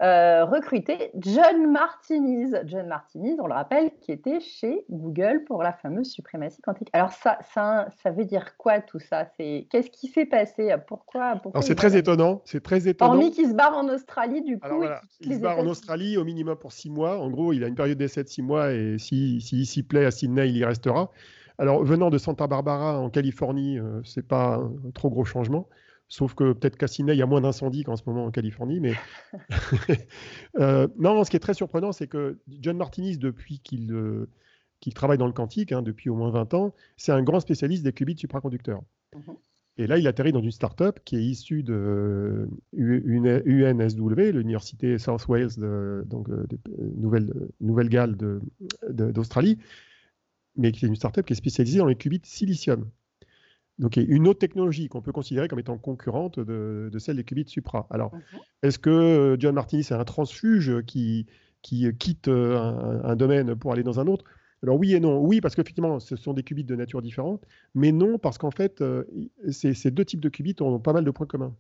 euh, 0.02 0.44
recrutait 0.44 1.12
John 1.16 1.70
Martinez. 1.70 2.60
John 2.64 2.88
Martinez, 2.88 3.36
on 3.40 3.46
le 3.46 3.54
rappelle, 3.54 3.92
qui 4.00 4.10
était 4.10 4.40
chez 4.40 4.84
Google 4.90 5.44
pour 5.46 5.62
la 5.62 5.72
fameuse 5.72 6.10
suprématie 6.10 6.60
quantique. 6.60 6.88
Alors, 6.92 7.12
ça, 7.12 7.38
ça, 7.54 7.86
ça 8.02 8.10
veut 8.10 8.24
dire 8.24 8.56
quoi 8.56 8.80
tout 8.80 8.98
ça? 8.98 9.24
Qu'est-ce 9.38 9.90
qui 9.90 10.08
s'est 10.08 10.26
passé? 10.26 10.74
Pourquoi, 10.88 11.36
pourquoi 11.36 11.62
C'est 11.62 11.76
très 11.76 11.96
étonnant. 11.96 12.42
C'est 12.44 12.62
très 12.62 12.88
étonnant. 12.88 13.12
Hormis 13.12 13.30
qu'il 13.30 13.48
se 13.48 13.54
barre 13.54 13.76
en 13.76 13.88
Australie, 13.88 14.42
du 14.42 14.58
coup. 14.58 14.84
il 15.20 15.34
se 15.36 15.40
barre 15.40 15.58
en 15.60 15.66
Australie 15.66 16.16
au 16.16 16.24
minimum 16.24 16.56
pour 16.56 16.72
six 16.72 16.90
mois. 16.90 17.20
En 17.20 17.30
gros, 17.30 17.52
il 17.52 17.62
a 17.62 17.68
une 17.68 17.76
période 17.76 17.98
d'essai 17.98 18.24
de 18.24 18.28
six 18.28 18.42
mois 18.42 18.72
et 18.72 18.98
s'il 18.98 19.40
si, 19.40 19.64
s'y 19.64 19.84
plaît 19.84 20.04
à 20.04 20.10
Sydney, 20.10 20.48
il 20.48 20.56
y 20.56 20.64
restera. 20.64 21.12
Alors, 21.58 21.84
venant 21.84 22.08
de 22.08 22.18
Santa 22.18 22.46
Barbara 22.46 22.98
en 22.98 23.10
Californie, 23.10 23.78
euh, 23.78 24.00
c'est 24.04 24.26
pas 24.26 24.56
un 24.56 24.90
trop 24.92 25.10
gros 25.10 25.24
changement. 25.24 25.68
Sauf 26.08 26.34
que 26.34 26.52
peut-être 26.52 26.76
qu'à 26.76 26.86
Sydney, 26.86 27.14
il 27.14 27.18
y 27.18 27.22
a 27.22 27.26
moins 27.26 27.40
d'incendies 27.40 27.82
qu'en 27.82 27.96
ce 27.96 28.02
moment 28.06 28.24
en 28.24 28.30
Californie. 28.30 28.80
Mais 28.80 28.94
euh, 30.60 30.88
non, 30.98 31.22
ce 31.24 31.30
qui 31.30 31.36
est 31.36 31.40
très 31.40 31.54
surprenant, 31.54 31.92
c'est 31.92 32.06
que 32.06 32.38
John 32.48 32.76
Martinis, 32.76 33.18
depuis 33.18 33.58
qu'il 33.58 33.92
euh, 33.92 34.28
travaille 34.94 35.18
dans 35.18 35.26
le 35.26 35.32
quantique, 35.32 35.72
hein, 35.72 35.82
depuis 35.82 36.08
au 36.08 36.14
moins 36.14 36.30
20 36.30 36.54
ans, 36.54 36.74
c'est 36.96 37.12
un 37.12 37.22
grand 37.22 37.40
spécialiste 37.40 37.82
des 37.82 37.92
qubits 37.92 38.16
supraconducteurs. 38.16 38.82
Mhm. 39.14 39.34
Et 39.80 39.86
là, 39.86 39.96
il 39.96 40.08
atterrit 40.08 40.32
dans 40.32 40.40
une 40.40 40.50
start-up 40.50 40.98
qui 41.04 41.16
est 41.16 41.22
issue 41.22 41.62
de 41.62 42.48
UNSW, 42.72 44.32
l'Université 44.32 44.98
South 44.98 45.28
Wales, 45.28 45.54
de, 45.56 46.02
donc 46.06 46.28
de 46.28 46.58
Nouvelle-Galles 47.60 48.16
d'Australie, 48.90 49.58
mais 50.58 50.72
qui 50.72 50.84
est 50.84 50.88
une 50.88 50.96
startup 50.96 51.24
qui 51.24 51.32
est 51.32 51.36
spécialisée 51.36 51.78
dans 51.78 51.86
les 51.86 51.94
qubits 51.94 52.20
silicium. 52.24 52.90
Donc, 53.78 53.96
il 53.96 54.02
y 54.02 54.12
a 54.12 54.16
une 54.16 54.26
autre 54.26 54.40
technologie 54.40 54.88
qu'on 54.88 55.00
peut 55.00 55.12
considérer 55.12 55.46
comme 55.46 55.60
étant 55.60 55.78
concurrente 55.78 56.40
de, 56.40 56.90
celle 56.98 57.16
des 57.16 57.24
qubits 57.24 57.48
supra. 57.48 57.86
Alors, 57.90 58.12
mhm. 58.12 58.20
est-ce 58.64 58.78
que 58.78 58.90
euh, 58.90 59.36
John 59.38 59.54
Martini, 59.54 59.84
c'est 59.84 59.94
un 59.94 60.04
transfuge 60.04 60.82
qui, 60.84 61.26
qui 61.62 61.86
quitte 61.96 62.26
euh, 62.26 63.00
un, 63.04 63.14
domaine 63.14 63.54
pour 63.54 63.72
aller 63.72 63.84
dans 63.84 64.00
un 64.00 64.08
autre? 64.08 64.24
Alors, 64.64 64.76
oui 64.76 64.94
et 64.94 65.00
non. 65.00 65.20
Oui, 65.20 65.40
parce 65.40 65.54
qu'effectivement, 65.54 66.00
ce 66.00 66.16
sont 66.16 66.32
des 66.32 66.42
qubits 66.42 66.64
de 66.64 66.74
nature 66.74 67.00
différente, 67.00 67.46
mais 67.74 67.92
non, 67.92 68.18
parce 68.18 68.36
qu'en 68.36 68.50
fait, 68.50 68.80
euh, 68.80 69.04
ces, 69.48 69.92
deux 69.92 70.04
types 70.04 70.20
de 70.20 70.28
qubits 70.28 70.56
ont 70.60 70.80
pas 70.80 70.92
mal 70.92 71.04
de 71.04 71.10
points 71.12 71.26
communs. 71.26 71.54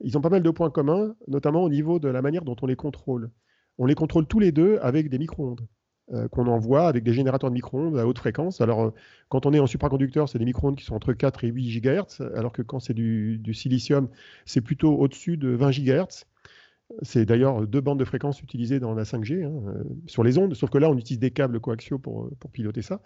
Ils 0.00 0.18
ont 0.18 0.20
pas 0.20 0.30
mal 0.30 0.42
de 0.42 0.50
points 0.50 0.70
communs, 0.70 1.14
notamment 1.28 1.62
au 1.62 1.68
niveau 1.68 2.00
de 2.00 2.08
la 2.08 2.22
manière 2.22 2.44
dont 2.44 2.56
on 2.60 2.66
les 2.66 2.76
contrôle. 2.76 3.30
On 3.78 3.86
les 3.86 3.94
contrôle 3.94 4.26
tous 4.26 4.40
les 4.40 4.50
deux 4.50 4.78
avec 4.82 5.08
des 5.08 5.18
micro-ondes. 5.18 5.66
Euh, 6.14 6.28
qu'on 6.28 6.46
envoie 6.46 6.86
avec 6.86 7.02
des 7.02 7.12
générateurs 7.12 7.50
de 7.50 7.54
micro-ondes 7.54 7.98
à 7.98 8.06
haute 8.06 8.18
fréquence. 8.18 8.60
Alors, 8.60 8.80
euh, 8.80 8.90
quand 9.28 9.44
on 9.44 9.52
est 9.52 9.58
en 9.58 9.66
supraconducteur, 9.66 10.28
c'est 10.28 10.38
des 10.38 10.44
micro-ondes 10.44 10.76
qui 10.76 10.84
sont 10.84 10.94
entre 10.94 11.12
4 11.12 11.42
et 11.42 11.48
8 11.48 11.80
GHz, 11.80 12.22
alors 12.36 12.52
que 12.52 12.62
quand 12.62 12.78
c'est 12.78 12.94
du, 12.94 13.42
silicium, 13.52 14.08
c'est 14.44 14.60
plutôt 14.60 14.94
au-dessus 14.94 15.36
de 15.36 15.48
20 15.48 15.70
GHz. 15.72 16.24
C'est 17.02 17.26
d'ailleurs 17.26 17.66
deux 17.66 17.80
bandes 17.80 17.98
de 17.98 18.04
fréquences 18.04 18.40
utilisées 18.40 18.78
dans 18.78 18.94
la 18.94 19.02
5G 19.02 19.46
hein, 19.46 19.52
euh, 19.66 19.82
sur 20.06 20.22
les 20.22 20.38
ondes, 20.38 20.54
sauf 20.54 20.70
que 20.70 20.78
là, 20.78 20.88
on 20.88 20.96
utilise 20.96 21.18
des 21.18 21.32
câbles 21.32 21.58
coaxiaux 21.58 21.98
pour, 21.98 22.30
pour 22.38 22.52
piloter 22.52 22.82
ça. 22.82 23.02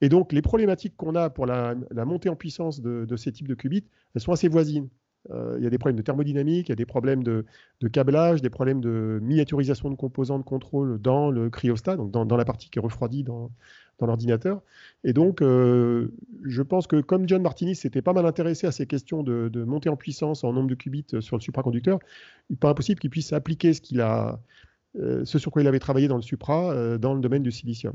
Et 0.00 0.08
donc, 0.08 0.32
les 0.32 0.40
problématiques 0.40 0.96
qu'on 0.96 1.16
a 1.16 1.28
pour 1.28 1.44
la, 1.44 1.74
montée 2.06 2.30
en 2.30 2.36
puissance 2.36 2.80
de, 2.80 3.04
de, 3.04 3.16
ces 3.16 3.32
types 3.32 3.48
de 3.48 3.54
qubits, 3.54 3.84
elles 4.14 4.22
sont 4.22 4.32
assez 4.32 4.48
voisines. 4.48 4.88
Euh, 5.30 5.56
il 5.58 5.64
y 5.64 5.66
a 5.66 5.70
des 5.70 5.78
problèmes 5.78 5.98
de 5.98 6.02
thermodynamique, 6.02 6.68
il 6.68 6.70
y 6.70 6.72
a 6.72 6.76
des 6.76 6.86
problèmes 6.86 7.22
de, 7.22 7.44
câblage, 7.92 8.40
des 8.40 8.50
problèmes 8.50 8.80
de 8.80 9.18
miniaturisation 9.22 9.90
de 9.90 9.94
composants 9.94 10.38
de 10.38 10.44
contrôle 10.44 11.00
dans 11.00 11.30
le 11.30 11.50
cryostat, 11.50 11.96
donc 11.96 12.10
dans, 12.10 12.36
la 12.36 12.44
partie 12.44 12.70
qui 12.70 12.78
est 12.78 12.82
refroidie 12.82 13.22
dans, 13.22 13.50
l'ordinateur. 14.00 14.62
Et 15.04 15.12
donc, 15.12 15.42
euh, 15.42 16.08
je 16.44 16.62
pense 16.62 16.86
que 16.86 17.02
comme 17.02 17.28
John 17.28 17.42
Martini 17.42 17.74
s'était 17.74 18.00
pas 18.00 18.14
mal 18.14 18.24
intéressé 18.24 18.66
à 18.66 18.72
ces 18.72 18.86
questions 18.86 19.22
de, 19.22 19.64
montée 19.64 19.90
en 19.90 19.96
puissance 19.96 20.42
en 20.42 20.54
nombre 20.54 20.70
de 20.70 20.74
qubits 20.74 21.04
sur 21.20 21.36
le 21.36 21.42
supraconducteur, 21.42 21.98
il 22.48 22.54
n'est 22.54 22.58
pas 22.58 22.70
impossible 22.70 22.98
qu'il 22.98 23.10
puisse 23.10 23.34
appliquer 23.34 23.74
ce, 23.74 24.00
a, 24.00 24.40
euh, 24.98 25.26
ce 25.26 25.38
sur 25.38 25.52
quoi 25.52 25.60
il 25.60 25.68
avait 25.68 25.80
travaillé 25.80 26.08
dans 26.08 26.16
le 26.16 26.22
supra 26.22 26.96
dans 26.96 27.12
le 27.12 27.20
domaine 27.20 27.42
du 27.42 27.52
silicium. 27.52 27.94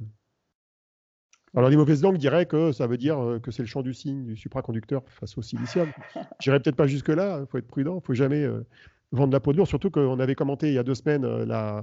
Alors 1.56 1.70
les 1.70 1.78
mauvaises 1.78 2.02
langues 2.02 2.18
diraient 2.18 2.46
que 2.46 2.72
ça 2.74 2.86
veut 2.86 2.98
dire 2.98 3.18
euh, 3.20 3.40
que 3.40 3.50
c'est 3.52 3.64
le 3.64 3.68
champ 3.68 3.82
du 3.82 3.94
signe 3.94 4.26
du 4.26 4.36
supraconducteur 4.36 5.04
face 5.08 5.38
au 5.38 5.42
silicium. 5.42 5.90
J'irai 6.42 6.60
peut-être 6.60 6.76
pas 6.76 6.88
jusque-là, 6.88 7.40
il 7.42 7.48
faut 7.48 7.58
être 7.58 7.68
prudent, 7.68 8.00
il 8.02 8.06
faut 8.06 8.14
jamais 8.14 8.44
euh, 8.44 8.66
vendre 9.12 9.32
la 9.32 9.40
peau 9.40 9.54
dure, 9.54 9.68
surtout 9.68 9.90
qu'on 9.90 10.20
avait 10.20 10.36
commenté 10.36 10.68
il 10.68 10.74
y 10.74 10.78
a 10.78 10.84
deux 10.84 10.96
semaines 10.96 11.24
euh, 11.24 11.82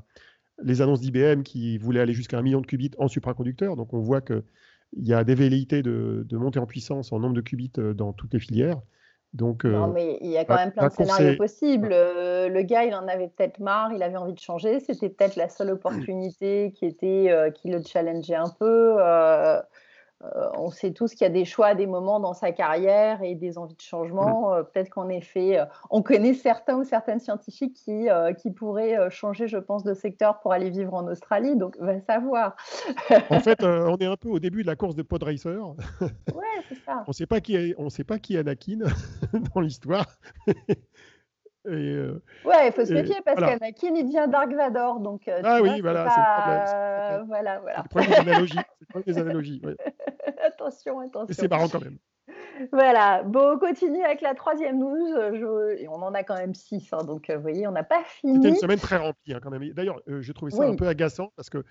les 0.62 0.82
annonces 0.82 1.00
d'IBM 1.00 1.42
qui 1.42 1.78
voulaient 1.78 2.00
aller 2.00 2.12
jusqu'à 2.12 2.38
un 2.38 2.42
million 2.42 2.60
de 2.60 2.66
qubits 2.66 2.90
en 2.98 3.08
supraconducteur. 3.08 3.74
Donc 3.76 3.94
on 3.94 4.00
voit 4.00 4.20
qu'il 4.20 4.42
y 4.98 5.14
a 5.14 5.24
des 5.24 5.34
velléités 5.34 5.82
de, 5.82 6.26
de 6.28 6.36
monter 6.36 6.58
en 6.58 6.66
puissance 6.66 7.10
en 7.10 7.18
nombre 7.18 7.34
de 7.34 7.40
qubits 7.40 7.72
dans 7.94 8.12
toutes 8.12 8.34
les 8.34 8.40
filières. 8.40 8.80
Donc, 9.32 9.64
non, 9.64 9.88
euh, 9.88 9.92
mais 9.92 10.18
il 10.20 10.30
y 10.30 10.36
a 10.36 10.44
quand 10.44 10.56
même 10.56 10.72
plein 10.72 10.88
de 10.88 10.92
scénarios 10.92 11.36
possibles. 11.36 11.90
Euh, 11.90 12.48
le 12.48 12.62
gars, 12.62 12.84
il 12.84 12.94
en 12.94 13.08
avait 13.08 13.28
peut-être 13.28 13.60
marre, 13.60 13.90
il 13.92 14.02
avait 14.02 14.18
envie 14.18 14.34
de 14.34 14.38
changer. 14.38 14.78
C'était 14.80 15.08
peut-être 15.08 15.36
la 15.36 15.48
seule 15.48 15.70
opportunité 15.70 16.72
qui, 16.76 16.84
était, 16.84 17.30
euh, 17.30 17.50
qui 17.50 17.70
le 17.70 17.82
challengeait 17.82 18.34
un 18.34 18.50
peu. 18.58 18.98
Euh, 20.24 20.48
on 20.56 20.70
sait 20.70 20.92
tous 20.92 21.12
qu'il 21.12 21.22
y 21.22 21.30
a 21.30 21.32
des 21.32 21.44
choix, 21.44 21.74
des 21.74 21.86
moments 21.86 22.20
dans 22.20 22.34
sa 22.34 22.52
carrière 22.52 23.22
et 23.22 23.34
des 23.34 23.58
envies 23.58 23.74
de 23.74 23.80
changement. 23.80 24.50
Mm. 24.50 24.54
Euh, 24.54 24.62
peut-être 24.62 24.90
qu'en 24.90 25.08
effet, 25.08 25.58
euh, 25.58 25.64
on 25.90 26.02
connaît 26.02 26.34
certains 26.34 26.76
ou 26.76 26.84
certaines 26.84 27.20
scientifiques 27.20 27.74
qui, 27.74 28.08
qui 28.38 28.50
pourraient 28.50 29.10
changer, 29.10 29.48
je 29.48 29.58
pense, 29.58 29.84
de 29.84 29.94
secteur 29.94 30.40
pour 30.40 30.52
aller 30.52 30.70
vivre 30.70 30.94
en 30.94 31.06
Australie. 31.08 31.56
Donc, 31.56 31.76
va 31.78 32.00
savoir. 32.00 32.56
en 33.30 33.40
fait, 33.40 33.62
on 33.62 33.96
est 33.96 34.06
un 34.06 34.16
peu 34.16 34.28
au 34.28 34.38
début 34.38 34.62
de 34.62 34.68
la 34.68 34.76
course 34.76 34.94
de 34.94 35.02
pod 35.02 35.22
racer. 35.22 35.74
Ouais, 36.00 36.62
c'est 36.68 36.78
ça. 36.84 37.02
on 37.06 37.10
ne 37.10 37.14
sait 37.14 37.26
pas 37.26 37.40
qui 37.40 37.56
est, 37.56 37.74
on 37.78 37.90
sait 37.90 38.04
pas 38.04 38.18
qui 38.18 38.36
est 38.36 38.38
Anakin 38.38 38.78
dans 39.54 39.60
l'histoire. 39.60 40.06
Euh, 41.68 42.20
ouais, 42.44 42.68
il 42.68 42.72
faut 42.72 42.84
se 42.84 42.92
méfier 42.92 43.16
parce 43.24 43.38
qu'Anakin, 43.38 43.94
il 43.94 44.04
devient 44.04 44.26
Dark 44.28 44.52
Vador. 44.52 45.00
Donc, 45.00 45.28
euh, 45.28 45.40
ah 45.44 45.60
oui, 45.62 45.80
voilà, 45.80 46.08
c'est 46.10 46.20
le 46.20 46.36
problème. 46.40 47.26
Voilà, 47.28 47.60
voilà. 47.60 47.84
C'est 47.92 48.08
des 48.08 48.30
analogies. 48.30 48.58
des 49.06 49.18
analogies 49.18 49.62
attention, 50.44 51.00
attention. 51.00 51.34
c'est 51.34 51.48
marrant 51.48 51.68
quand 51.68 51.82
même. 51.82 51.98
Voilà, 52.72 53.22
bon, 53.22 53.54
on 53.54 53.58
continue 53.58 54.02
avec 54.02 54.20
la 54.20 54.34
troisième 54.34 54.78
news. 54.78 55.16
Et 55.78 55.88
on 55.88 56.02
en 56.02 56.14
a 56.14 56.22
quand 56.22 56.36
même 56.36 56.54
six, 56.54 56.92
hein, 56.92 57.04
donc 57.04 57.30
euh, 57.30 57.36
vous 57.36 57.42
voyez, 57.42 57.66
on 57.66 57.72
n'a 57.72 57.84
pas 57.84 58.02
fini. 58.04 58.36
C'était 58.36 58.48
une 58.50 58.56
semaine 58.56 58.78
très 58.78 58.96
remplie 58.96 59.34
hein, 59.34 59.40
quand 59.42 59.50
même. 59.50 59.68
D'ailleurs, 59.70 60.00
j'ai 60.06 60.34
trouvé 60.34 60.50
ça 60.50 60.64
un 60.64 60.76
peu 60.76 60.86
agaçant 60.86 61.32
parce 61.36 61.50
que 61.50 61.64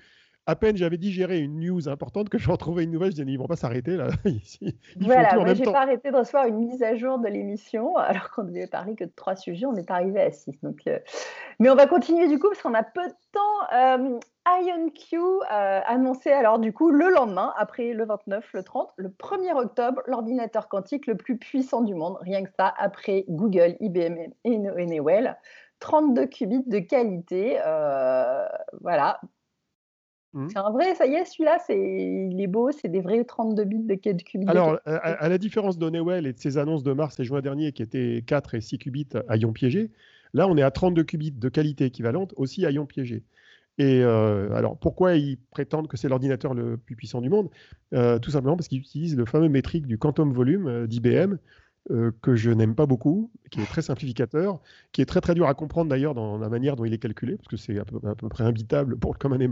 à 0.46 0.56
peine 0.56 0.76
j'avais 0.78 0.98
digéré 0.98 1.40
une 1.40 1.60
news 1.60 1.88
importante 1.88 2.30
que 2.30 2.38
je 2.38 2.50
retrouvais 2.50 2.84
une 2.84 2.92
nouvelle, 2.92 3.12
je 3.12 3.16
disais, 3.16 3.32
ils 3.32 3.38
vont 3.38 3.48
pas 3.48 3.56
s'arrêter 3.56 3.98
là. 3.98 4.08
voilà, 5.00 5.36
moi 5.36 5.54
j'ai 5.54 5.64
pas 5.64 5.82
arrêté 5.82 6.12
de 6.12 6.18
recevoir 6.18 6.48
une 6.48 6.58
mise 6.58 6.84
à 6.84 6.96
jour 6.96 7.20
de 7.20 7.28
l'émission, 7.28 7.96
alors 7.98 8.32
qu'on 8.32 8.44
devait 8.44 8.68
parler 8.68 8.96
que 8.96 9.04
de 9.04 9.12
trois 9.16 9.36
sujets, 9.36 9.66
on 9.66 9.76
est 9.76 9.92
arrivé 9.92 10.22
à 10.22 10.32
six. 10.32 10.58
Donc, 10.64 10.82
euh, 10.88 11.00
Mais 11.60 11.70
on 11.70 11.76
va 11.76 11.88
continuer 11.88 12.28
du 12.28 12.40
coup, 12.40 12.50
parce 12.50 12.62
qu'on 12.62 12.74
a 12.74 12.84
peu 12.84 13.06
de 13.06 13.16
temps. 13.32 13.76
Euh, 13.76 14.20
IonQ 14.48 15.18
euh, 15.18 15.82
annoncé 15.86 16.32
alors 16.32 16.58
du 16.58 16.74
coup 16.74 16.90
le 16.90 17.10
lendemain, 17.10 17.54
après 17.58 17.94
le 17.94 18.06
29, 18.06 18.54
le 18.54 18.64
30, 18.64 18.90
le 18.96 19.10
1er 19.10 19.54
octobre, 19.54 20.02
l'ordinateur 20.08 20.68
quantique 20.68 21.06
le 21.06 21.16
plus 21.16 21.38
puissant 21.38 21.82
du 21.82 21.94
monde, 21.94 22.18
rien 22.22 22.44
que 22.44 22.50
ça, 22.58 22.74
après 22.80 23.24
Google, 23.30 23.76
IBM 23.80 24.18
et 24.44 24.58
Newell. 24.58 25.38
32 25.82 26.28
qubits 26.28 26.64
de 26.66 26.80
qualité. 26.80 27.60
Euh, 27.66 28.48
voilà, 28.80 29.20
Mmh. 30.34 30.48
C'est 30.50 30.60
un 30.60 30.72
vrai, 30.72 30.96
ça 30.96 31.06
y 31.06 31.14
est, 31.14 31.26
celui-là, 31.26 31.58
c'est, 31.66 31.78
il 32.32 32.40
est 32.42 32.48
beau, 32.48 32.72
c'est 32.72 32.88
des 32.88 33.02
vrais 33.02 33.24
32 33.24 33.64
bits 33.66 33.80
de 33.80 33.96
4 33.96 34.24
qubits. 34.24 34.48
Alors, 34.48 34.80
à, 34.86 35.28
la 35.28 35.38
différence 35.38 35.78
d'Honeywell 35.78 36.26
et 36.26 36.34
de 36.34 36.40
ses 36.40 36.58
annonces 36.58 36.84
de 36.84 36.94
mars 36.94 37.20
et 37.20 37.26
juin 37.26 37.42
dernier 37.42 37.74
qui 37.74 37.82
étaient 37.82 38.24
4 38.26 38.56
et 38.56 38.62
6 38.62 38.78
qubits 38.78 39.10
à 39.28 39.36
ion 39.36 39.52
piégé, 39.52 39.92
là, 40.34 40.48
on 40.48 40.56
est 40.56 40.62
à 40.62 40.72
32 40.72 41.04
qubits 41.04 41.32
de 41.32 41.50
qualité 41.50 41.86
équivalente 41.86 42.34
aussi 42.38 42.66
à 42.66 42.72
ion 42.72 42.86
piégé. 42.86 43.24
Et 43.78 44.02
euh, 44.04 44.54
alors, 44.54 44.78
pourquoi 44.78 45.16
ils 45.16 45.38
prétendent 45.50 45.88
que 45.88 45.98
c'est 45.98 46.10
l'ordinateur 46.10 46.54
le 46.54 46.78
plus 46.78 46.96
puissant 46.96 47.22
du 47.22 47.30
monde? 47.30 47.50
Euh, 47.94 48.20
Tout 48.20 48.32
simplement 48.32 48.56
parce 48.56 48.68
qu'ils 48.68 48.80
utilisent 48.80 49.18
le 49.18 49.26
fameux 49.26 49.50
métrique 49.50 49.88
du 49.88 49.98
quantum 49.98 50.32
volume 50.32 50.68
euh, 50.68 50.88
d'IBM, 50.88 51.38
euh, 51.90 52.12
que 52.22 52.36
je 52.36 52.52
n'aime 52.52 52.76
pas 52.76 52.86
beaucoup, 52.86 53.32
qui 53.50 53.60
est 53.60 53.66
très 53.66 53.82
simplificateur, 53.82 54.60
qui 54.92 55.02
est 55.02 55.06
très 55.06 55.20
très 55.20 55.34
dur 55.34 55.48
à 55.48 55.56
comprendre 55.56 55.90
d'ailleurs 55.90 56.14
dans 56.14 56.38
la 56.38 56.48
manière 56.48 56.76
dont 56.76 56.86
il 56.86 56.94
est 56.94 57.00
calculé, 57.00 57.38
parce 57.38 57.48
que 57.48 57.58
c'est 57.58 57.80
à, 57.80 57.86
peu, 57.86 58.30
près 58.30 58.44
imbitable 58.44 58.98
pour 58.98 59.14
le 59.14 59.18
commun 59.18 59.40
des 59.40 59.50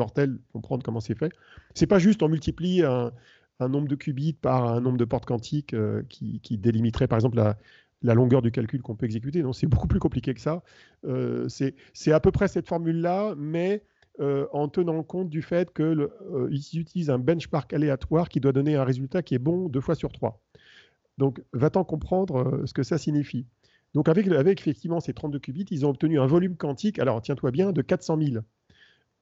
comprendre 0.54 0.84
comment 0.84 1.00
c'est 1.00 1.18
fait. 1.18 1.32
C'est 1.74 1.88
pas 1.88 1.98
juste 1.98 2.22
on 2.22 2.30
multiplie 2.30 2.84
un, 2.84 3.12
nombre 3.60 3.88
de 3.88 3.96
qubits 3.96 4.34
par 4.34 4.72
un 4.72 4.80
nombre 4.80 4.98
de 4.98 5.06
portes 5.06 5.26
quantiques 5.26 5.74
euh, 5.74 6.04
qui, 6.08 6.40
délimiterait 6.52 7.08
par 7.08 7.18
exemple 7.18 7.36
la, 8.04 8.14
longueur 8.14 8.44
du 8.44 8.52
calcul 8.52 8.84
qu'on 8.84 8.96
peut 8.96 9.08
exécuter. 9.08 9.42
Non, 9.42 9.52
c'est 9.52 9.68
beaucoup 9.68 9.88
plus 9.88 10.00
compliqué 10.00 10.36
que 10.36 10.42
ça. 10.42 10.62
Euh, 11.06 11.48
c'est 11.50 12.12
à 12.12 12.20
peu 12.20 12.32
près 12.32 12.48
cette 12.48 12.68
formule-là, 12.68 13.34
mais 13.38 13.84
en 14.20 14.68
tenant 14.68 15.02
compte 15.02 15.30
du 15.30 15.42
fait 15.42 15.74
qu'ils 15.74 16.80
utilisent 16.80 17.10
un 17.10 17.20
benchmark 17.20 17.74
aléatoire 17.74 18.30
qui 18.30 18.40
doit 18.40 18.52
donner 18.52 18.76
un 18.76 18.84
résultat 18.84 19.24
qui 19.24 19.34
est 19.34 19.40
bon 19.40 19.68
deux 19.68 19.82
fois 19.82 19.96
sur 19.96 20.12
trois. 20.12 20.44
Donc, 21.20 21.44
va-t-en 21.52 21.84
comprendre 21.84 22.38
euh, 22.38 22.66
ce 22.66 22.74
que 22.74 22.82
ça 22.82 22.98
signifie. 22.98 23.46
Donc, 23.94 24.08
avec, 24.08 24.26
avec 24.28 24.60
effectivement 24.62 25.02
ces 25.02 25.14
32 25.14 25.38
qubits, 25.40 25.66
ils 25.70 25.86
ont 25.86 25.90
obtenu 25.90 26.18
un 26.20 26.26
volume 26.26 26.56
quantique, 26.56 26.98
alors 26.98 27.22
tiens-toi 27.22 27.52
bien, 27.52 27.74
de 27.74 27.82
400 27.82 28.18
000, 28.22 28.44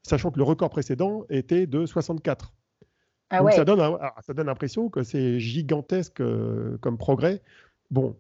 sachant 0.04 0.30
que 0.30 0.38
le 0.38 0.44
record 0.44 0.70
précédent 0.70 1.26
était 1.30 1.66
de 1.66 1.88
64. 1.88 2.54
Ah 3.30 3.40
Donc, 3.40 3.52
ça 3.52 3.66
donne, 3.66 3.80
ah, 3.82 4.14
ça 4.22 4.34
donne 4.34 4.46
l'impression 4.46 4.90
que 4.90 5.04
c'est 5.04 5.40
gigantesque 5.40 6.22
euh, 6.22 6.78
comme 6.82 6.98
progrès. 6.98 7.42
Bon, 7.90 8.18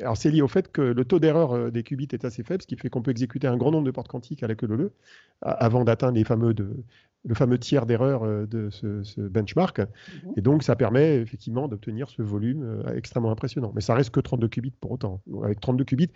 alors 0.00 0.16
c'est 0.16 0.30
lié 0.30 0.42
au 0.42 0.48
fait 0.48 0.70
que 0.70 0.82
le 0.82 1.04
taux 1.04 1.18
d'erreur 1.18 1.52
euh, 1.52 1.70
des 1.70 1.82
qubits 1.82 2.08
est 2.12 2.24
assez 2.24 2.42
faible, 2.42 2.62
ce 2.62 2.66
qui 2.66 2.76
fait 2.76 2.90
qu'on 2.90 3.00
peut 3.00 3.10
exécuter 3.10 3.46
un 3.46 3.56
grand 3.56 3.70
nombre 3.70 3.86
de 3.86 3.90
portes 3.90 4.08
quantiques 4.08 4.42
à 4.42 4.46
la 4.46 4.54
queue 4.54 4.66
leu 4.66 4.92
avant 5.40 5.84
d'atteindre 5.84 6.14
les 6.14 6.24
fameux 6.24 6.52
de, 6.52 6.84
le 7.24 7.34
fameux 7.34 7.58
tiers 7.58 7.86
d'erreur 7.86 8.22
euh, 8.22 8.46
de 8.46 8.70
ce, 8.70 9.20
benchmark. 9.20 9.80
Mhm. 9.80 10.32
Et 10.36 10.40
donc, 10.40 10.62
ça 10.62 10.76
permet 10.76 11.16
effectivement 11.16 11.68
d'obtenir 11.68 12.08
ce 12.08 12.22
volume 12.22 12.62
euh, 12.62 12.94
extrêmement 12.94 13.30
impressionnant. 13.30 13.72
Mais 13.74 13.80
ça 13.80 13.94
reste 13.94 14.10
que 14.10 14.20
32 14.20 14.48
qubits 14.48 14.72
pour 14.80 14.92
autant. 14.92 15.20
avec 15.42 15.60
32 15.60 15.84
qubits, 15.84 16.10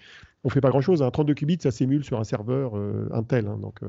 on 0.44 0.48
ne 0.48 0.52
fait 0.52 0.60
pas 0.60 0.70
grand-chose. 0.70 1.04
32 1.12 1.32
hein. 1.32 1.34
qubits, 1.34 1.58
ça 1.60 1.70
s'émule 1.70 2.04
sur 2.04 2.18
un 2.18 2.24
serveur 2.24 2.76
euh, 2.76 3.08
Intel. 3.12 3.46
Hein. 3.46 3.58
donc, 3.58 3.80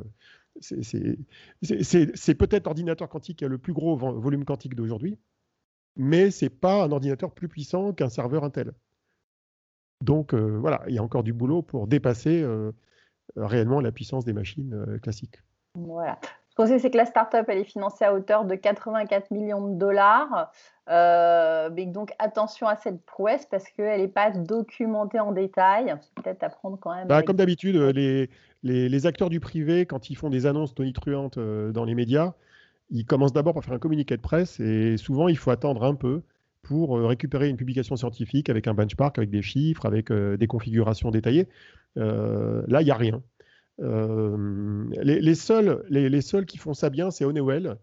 c'est 0.60 2.36
peut-être 2.36 2.66
l'ordinateur 2.66 3.10
quantique 3.10 3.40
qui 3.40 3.46
a 3.46 3.48
le 3.48 3.58
plus 3.58 3.74
gros 3.74 3.96
volume 3.96 4.46
quantique 4.46 4.76
d'aujourd'hui, 4.76 5.18
mais 5.96 6.32
ce 6.32 6.46
n'est 6.46 6.50
pas 6.50 6.84
un 6.84 6.92
ordinateur 6.92 7.32
plus 7.32 7.48
puissant 7.48 7.94
qu'un 7.94 8.10
serveur 8.10 8.44
Intel. 8.44 8.74
Donc, 10.02 10.34
voilà, 10.34 10.82
il 10.88 10.96
y 10.96 11.00
a 11.00 11.04
encore 11.04 11.24
du 11.24 11.32
boulot 11.32 11.62
pour 11.62 11.88
dépasser 11.88 12.46
réellement 13.38 13.80
la 13.80 13.94
puissance 13.94 14.26
des 14.26 14.34
machines 14.34 15.00
classiques. 15.02 15.42
Voilà. 15.76 16.20
Ce 16.54 16.56
qu'on 16.56 16.68
sait, 16.68 16.78
c'est 16.78 16.92
que 16.92 16.98
la 16.98 17.08
startup, 17.08 17.46
elle 17.48 17.58
est 17.58 17.64
financée 17.64 18.06
à 18.06 18.14
hauteur 18.14 18.46
de 18.46 18.54
84 18.54 19.32
millions 19.32 19.70
de 19.70 19.76
dollars. 19.76 20.52
Euh, 20.88 21.72
mais 21.74 21.88
donc, 21.88 22.14
attention 22.20 22.68
à 22.68 22.76
cette 22.76 23.04
prouesse 23.08 23.48
parce 23.50 23.68
qu'elle 23.70 24.02
n'est 24.02 24.08
pas 24.08 24.30
documentée 24.30 25.20
en 25.20 25.32
détail. 25.32 25.96
C'est 26.00 26.24
peut-être 26.24 26.44
à 26.44 26.50
prendre 26.50 26.78
quand 26.80 26.94
même. 26.94 27.08
Bah, 27.08 27.24
comme 27.24 27.38
d'habitude, 27.38 27.76
les, 27.76 28.30
les, 28.62 29.06
acteurs 29.08 29.32
du 29.32 29.40
privé, 29.40 29.88
quand 29.88 30.12
ils 30.12 30.16
font 30.16 30.30
des 30.30 30.46
annonces 30.46 30.76
tonitruantes 30.76 31.40
euh, 31.40 31.72
dans 31.72 31.86
les 31.86 31.96
médias, 31.96 32.34
ils 32.94 33.06
commencent 33.06 33.34
d'abord 33.34 33.54
par 33.54 33.66
faire 33.66 33.74
un 33.74 33.80
communiqué 33.80 34.16
de 34.16 34.22
presse 34.22 34.62
et 34.62 34.96
souvent, 34.96 35.28
il 35.28 35.38
faut 35.38 35.52
attendre 35.52 35.84
un 35.84 35.96
peu 35.96 36.22
pour 36.62 36.98
euh, 36.98 37.06
récupérer 37.08 37.50
une 37.50 37.58
publication 37.58 37.98
scientifique 37.98 38.50
avec 38.50 38.68
un 38.68 38.74
benchmark, 38.74 39.18
avec 39.18 39.30
des 39.30 39.42
chiffres, 39.42 39.86
avec 39.86 40.12
des 40.12 40.48
configurations 40.48 41.12
détaillées. 41.12 41.48
là, 41.96 42.82
il 42.82 42.86
n'y 42.86 42.92
a 42.92 42.96
rien. 42.96 43.22
Euh, 43.82 44.86
les, 45.02 45.36
seuls, 45.36 45.84
les, 45.90 46.22
seuls 46.22 46.46
qui 46.46 46.58
font 46.58 46.74
ça 46.74 46.90
bien, 46.90 47.12
c'est 47.12 47.26
Honeywell, 47.26 47.78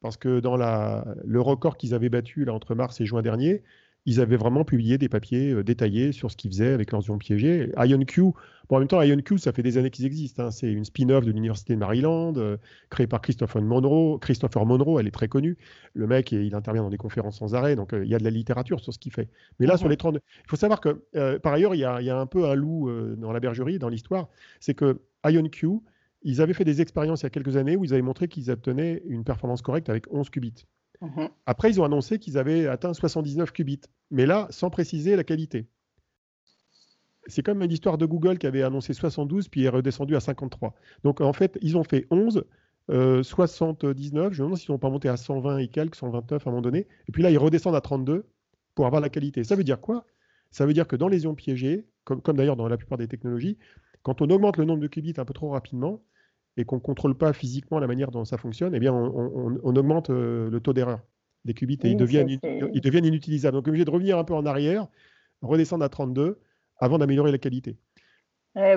parce 0.00 0.16
que 0.16 0.40
dans 0.40 0.56
la, 0.56 1.04
le 1.24 1.40
record 1.40 1.76
qu'ils 1.76 1.94
avaient 1.94 2.08
battu 2.08 2.44
là, 2.44 2.52
entre 2.52 2.74
mars 2.74 3.00
et 3.00 3.06
juin 3.06 3.22
dernier, 3.22 3.62
ils 4.06 4.20
avaient 4.20 4.36
vraiment 4.36 4.64
publié 4.64 4.98
des 4.98 5.08
papiers 5.08 5.52
euh, 5.52 5.64
détaillés 5.64 6.12
sur 6.12 6.30
ce 6.30 6.36
qu'ils 6.36 6.50
faisaient 6.50 6.72
avec 6.72 6.92
leurs 6.92 7.06
ions 7.08 7.18
piégés. 7.18 7.72
IonQ, 7.76 8.20
bon, 8.68 8.76
en 8.76 8.78
même 8.80 8.88
temps, 8.88 9.00
IonQ, 9.00 9.38
ça 9.38 9.52
fait 9.52 9.62
des 9.62 9.78
années 9.78 9.90
qu'ils 9.90 10.04
existent. 10.04 10.44
Hein. 10.44 10.50
C'est 10.50 10.70
une 10.70 10.84
spin-off 10.84 11.24
de 11.24 11.30
l'Université 11.30 11.74
de 11.74 11.78
Maryland, 11.78 12.34
euh, 12.36 12.58
créée 12.90 13.06
par 13.06 13.22
Christopher 13.22 13.62
Monroe. 13.62 14.18
Christopher 14.18 14.66
Monroe, 14.66 15.00
elle 15.00 15.06
est 15.06 15.12
très 15.12 15.28
connue. 15.28 15.56
Le 15.94 16.06
mec, 16.06 16.32
il 16.32 16.54
intervient 16.54 16.82
dans 16.82 16.90
des 16.90 16.98
conférences 16.98 17.38
sans 17.38 17.54
arrêt, 17.54 17.76
donc 17.76 17.94
il 17.94 18.08
y 18.08 18.14
a 18.14 18.18
de 18.18 18.24
la 18.24 18.30
littérature 18.30 18.80
sur 18.80 18.92
ce 18.92 18.98
qu'il 18.98 19.12
fait. 19.12 19.28
Mais 19.58 19.66
là, 19.66 19.76
sur 19.76 19.88
les 19.88 19.96
30... 19.96 20.16
Il 20.16 20.50
faut 20.50 20.56
savoir 20.56 20.80
que, 20.80 21.38
par 21.38 21.52
ailleurs, 21.52 21.74
il 21.74 21.78
y, 21.78 21.84
a, 21.84 22.00
il 22.00 22.06
y, 22.06 22.10
a, 22.10 22.18
un 22.18 22.26
peu 22.26 22.46
un 22.46 22.54
loup 22.54 22.90
dans 23.16 23.32
la 23.32 23.40
bergerie, 23.40 23.78
dans 23.78 23.88
l'histoire, 23.88 24.28
c'est 24.60 24.74
que 24.74 25.00
IonQ, 25.26 25.80
ils 26.22 26.40
avaient 26.40 26.54
fait 26.54 26.64
des 26.64 26.80
expériences 26.80 27.22
il 27.22 27.24
y 27.24 27.26
a 27.26 27.30
quelques 27.30 27.56
années 27.56 27.76
où 27.76 27.84
ils 27.84 27.92
avaient 27.92 28.02
montré 28.02 28.28
qu'ils 28.28 28.50
obtenaient 28.50 29.02
une 29.06 29.24
performance 29.24 29.62
correcte 29.62 29.88
avec 29.88 30.12
11 30.12 30.30
qubits. 30.30 30.66
Mhm. 31.04 31.28
Après, 31.46 31.70
ils 31.70 31.80
ont 31.80 31.84
annoncé 31.84 32.18
qu'ils 32.18 32.38
avaient 32.38 32.66
atteint 32.66 32.94
79 32.94 33.52
qubits, 33.52 33.80
mais 34.10 34.26
là, 34.26 34.46
sans 34.50 34.70
préciser 34.70 35.16
la 35.16 35.24
qualité. 35.24 35.66
C'est 37.26 37.42
comme 37.42 37.62
une 37.62 37.72
histoire 37.72 37.98
de 37.98 38.06
Google 38.06 38.38
qui 38.38 38.46
avait 38.46 38.62
annoncé 38.62 38.92
72 38.92 39.48
puis 39.48 39.64
est 39.64 39.68
redescendu 39.68 40.14
à 40.16 40.20
53. 40.20 40.74
Donc 41.04 41.20
en 41.20 41.32
fait, 41.32 41.58
ils 41.62 41.76
ont 41.76 41.84
fait 41.84 42.06
11, 42.10 42.44
79, 43.22 44.32
je 44.32 44.42
me 44.42 44.46
demande 44.46 44.58
s'ils 44.58 44.72
n'ont 44.72 44.78
pas 44.78 44.90
monté 44.90 45.08
à 45.08 45.16
120 45.16 45.58
et 45.58 45.68
quelques, 45.68 45.94
129 45.94 46.46
à 46.46 46.50
un 46.50 46.52
moment 46.52 46.62
donné, 46.62 46.86
et 47.08 47.12
puis 47.12 47.22
là, 47.22 47.30
ils 47.30 47.38
redescendent 47.38 47.76
à 47.76 47.80
32 47.80 48.26
pour 48.74 48.86
avoir 48.86 49.00
la 49.00 49.08
qualité. 49.08 49.42
Ça 49.44 49.56
veut 49.56 49.64
dire 49.64 49.80
quoi? 49.80 50.04
Ça 50.50 50.66
veut 50.66 50.74
dire 50.74 50.86
que 50.86 50.96
dans 50.96 51.08
les 51.08 51.24
ions 51.24 51.34
piégés, 51.34 51.86
comme 52.04 52.36
d'ailleurs 52.36 52.56
dans 52.56 52.68
la 52.68 52.76
plupart 52.76 52.98
des 52.98 53.08
technologies, 53.08 53.58
quand 54.02 54.20
on 54.20 54.28
augmente 54.28 54.58
le 54.58 54.66
nombre 54.66 54.82
de 54.82 54.86
qubits 54.86 55.14
un 55.16 55.24
peu 55.24 55.32
trop 55.32 55.48
rapidement 55.50 56.02
et 56.56 56.64
qu'on 56.64 56.76
ne 56.76 56.80
contrôle 56.80 57.16
pas 57.16 57.32
physiquement 57.32 57.78
la 57.78 57.86
manière 57.86 58.10
dont 58.10 58.24
ça 58.24 58.38
fonctionne, 58.38 58.74
eh 58.74 58.78
bien, 58.78 58.92
on, 58.92 59.76
augmente 59.76 60.10
euh, 60.10 60.48
le 60.50 60.60
taux 60.60 60.72
d'erreur 60.72 61.00
des 61.44 61.54
qubits 61.54 61.78
et 61.82 61.90
ils, 61.90 61.96
deviennent, 61.96 62.28
ils 62.28 62.80
deviennent 62.80 63.04
inutilisables. 63.04 63.56
Donc, 63.56 63.68
obligé 63.68 63.84
de 63.84 63.90
revenir 63.90 64.18
un 64.18 64.24
peu 64.24 64.34
en 64.34 64.46
arrière, 64.46 64.86
redescendre 65.42 65.84
à 65.84 65.88
32 65.88 66.38
avant 66.78 66.98
d'améliorer 66.98 67.32
la 67.32 67.38
qualité. 67.38 67.76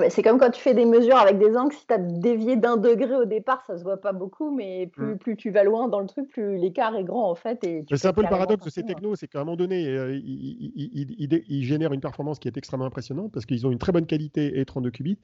c'est 0.10 0.22
comme 0.22 0.38
quand 0.38 0.50
tu 0.50 0.62
fais 0.62 0.74
des 0.74 0.86
mesures 0.86 1.18
avec 1.18 1.38
des 1.40 1.56
angles, 1.56 1.74
si 1.74 1.86
tu 1.88 1.94
as 1.94 1.98
dévié 1.98 2.58
d'un 2.58 2.78
degré 2.78 3.16
au 3.16 3.26
départ, 3.26 3.64
ça 3.68 3.78
se 3.78 3.84
voit 3.84 4.02
pas 4.02 4.12
beaucoup, 4.12 4.54
mais 4.54 4.88
plus, 4.88 5.14
mm. 5.14 5.18
plus 5.18 5.38
tu 5.38 5.50
vas 5.52 5.64
loin 5.64 5.88
dans 5.88 6.00
le 6.00 6.08
truc, 6.08 6.28
plus 6.30 6.58
l'écart 6.58 6.96
est 6.96 7.04
grand 7.04 7.30
en 7.30 7.36
fait. 7.36 7.60
c'est 7.62 8.08
un 8.08 8.14
peu 8.14 8.24
le 8.24 8.30
paradoxe 8.30 8.66
de 8.66 8.70
ces 8.70 8.84
technos, 8.84 9.16
c'est 9.16 9.28
qu'à 9.28 9.40
un 9.40 9.44
moment 9.46 9.56
donné, 9.56 9.88
euh, 9.88 10.20
ils, 10.20 11.64
génèrent 11.64 11.94
une 11.94 12.02
performance 12.02 12.40
qui 12.40 12.48
est 12.48 12.58
extrêmement 12.58 12.86
impressionnante 12.86 13.32
parce 13.32 13.46
qu'ils 13.46 13.66
ont 13.66 13.72
une 13.72 13.80
très 13.80 13.92
bonne 13.92 14.08
qualité 14.08 14.60
et 14.60 14.66
32 14.66 14.92
qubits. 14.92 15.20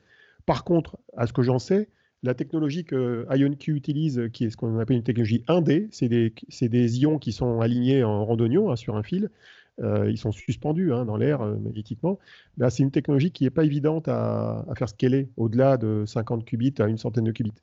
Par 0.46 0.64
contre, 0.64 0.98
à 1.18 1.28
ce 1.28 1.34
que 1.34 1.42
j'en 1.42 1.60
sais, 1.60 1.90
la 2.24 2.34
technologie 2.34 2.86
que 2.86 3.28
IonQ 3.30 3.76
utilise, 3.76 4.30
qui 4.32 4.46
est 4.46 4.50
ce 4.50 4.58
qu'on 4.58 4.80
appelle 4.80 4.98
une 4.98 5.04
technologie 5.04 5.44
1D, 5.48 5.88
c'est 5.92 6.08
des, 6.08 6.34
des, 6.62 7.00
ions 7.02 7.20
qui 7.20 7.34
sont 7.34 7.60
alignés 7.60 8.04
en 8.04 8.26
randonnion 8.26 8.72
hein, 8.72 8.76
sur 8.78 8.96
un 8.96 9.04
fil. 9.04 9.30
Euh, 9.82 10.10
ils 10.10 10.18
sont 10.18 10.32
suspendus 10.32 10.94
hein, 10.94 11.04
dans 11.04 11.18
l'air 11.18 11.42
euh, 11.42 11.56
magnétiquement. 11.56 12.20
C'est 12.70 12.84
une 12.84 12.92
technologie 12.92 13.32
qui 13.32 13.44
n'est 13.44 13.50
pas 13.50 13.66
évidente 13.66 14.08
à, 14.08 14.66
faire 14.78 14.88
scaler 14.88 15.30
au-delà 15.36 15.78
de 15.78 16.04
50 16.06 16.46
qubits 16.46 16.76
à 16.80 16.88
une 16.88 16.98
centaine 16.98 17.26
de 17.26 17.32
qubits. 17.32 17.54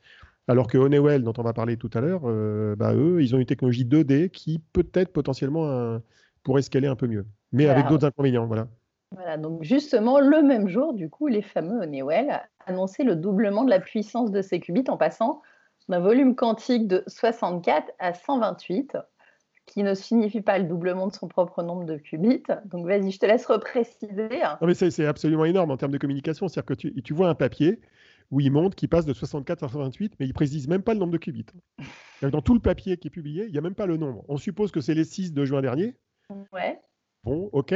Alors 0.49 0.67
que 0.67 0.77
Honeywell, 0.77 1.23
dont 1.23 1.33
on 1.39 1.43
va 1.43 1.53
parler 1.53 1.77
tout 1.77 1.91
à 1.95 2.01
l'heure, 2.01 2.23
euh, 2.25 2.75
bah, 2.77 2.95
eux, 2.95 3.23
ils 3.23 3.35
ont 3.35 3.39
une 3.39 3.47
technologie 3.47 3.85
2D 3.85 4.31
qui 4.31 4.61
peut-être 4.73 5.13
potentiellement 5.13 6.01
pourrait 6.43 6.63
scaler 6.63 6.89
un 6.89 6.97
peu 6.97 7.07
mieux, 7.07 7.27
mais 7.53 7.69
avec 7.69 7.87
d'autres 7.87 8.07
inconvénients. 8.07 8.47
Voilà. 8.47 8.69
Voilà, 9.13 9.37
donc 9.37 9.65
justement, 9.65 10.21
le 10.21 10.43
même 10.43 10.69
jour, 10.69 10.95
du 10.95 11.11
coup, 11.11 11.27
les 11.27 11.43
fameux 11.43 11.81
Honeywell 11.83 12.43
annonçaient 12.67 13.05
le 13.05 13.17
doublement 13.17 13.65
de 13.65 13.71
la 13.71 13.81
puissance 13.81 14.31
de 14.31 14.43
ces 14.43 14.61
qubits 14.61 14.89
en 14.89 14.97
passant 14.97 15.43
d'un 15.89 16.01
volume 16.01 16.35
quantique 16.35 16.87
de 16.87 17.03
64 17.07 17.91
à 17.99 18.15
128 18.15 18.97
qui 19.67 19.83
ne 19.85 19.95
signifie 19.95 20.41
pas 20.41 20.59
le 20.59 20.65
doublement 20.65 21.07
de 21.07 21.13
son 21.13 21.29
propre 21.29 21.63
nombre 21.63 21.85
de 21.85 21.97
qubits. 21.97 22.43
Donc 22.65 22.87
vas-y, 22.87 23.11
je 23.13 23.19
te 23.19 23.27
laisse 23.27 23.47
repréciser. 23.47 24.29
Non, 24.61 24.67
mais 24.67 24.75
c'est 24.75 25.07
absolument 25.07 25.45
énorme 25.45 25.71
en 25.71 25.77
termes 25.77 25.93
de 25.93 25.99
communication. 25.99 26.49
C'est-à-dire 26.49 26.67
que 26.67 26.75
tu, 26.75 27.03
tu, 27.03 27.15
vois 27.15 27.29
un 27.29 27.37
papier 27.37 27.81
où 28.33 28.41
il 28.41 28.51
montre 28.51 28.75
qu'il 28.75 28.89
passe 28.89 29.07
de 29.07 29.13
64 29.13 29.63
à 29.63 29.69
128, 29.69 30.15
mais 30.19 30.27
il 30.27 30.31
ne 30.31 30.35
précise 30.35 30.67
même 30.67 30.83
pas 30.83 30.93
le 30.93 31.01
nombre 31.01 31.13
de 31.13 31.19
qubits. 31.19 31.47
Dans 32.23 32.43
tout 32.43 32.55
le 32.55 32.61
papier 32.61 32.97
qui 32.97 33.09
est 33.09 33.11
publié, 33.11 33.47
il 33.47 33.53
n'y 33.53 33.59
a 33.59 33.61
même 33.61 33.75
pas 33.75 33.87
le 33.87 33.97
nombre. 33.97 34.25
On 34.29 34.37
suppose 34.37 34.73
que 34.73 34.81
c'est 34.81 34.95
les 34.95 35.05
6 35.05 35.33
de 35.33 35.45
juin 35.45 35.63
dernier. 35.63 35.97
Ouais. 36.53 36.81
Bon, 37.23 37.49
ok. 37.53 37.75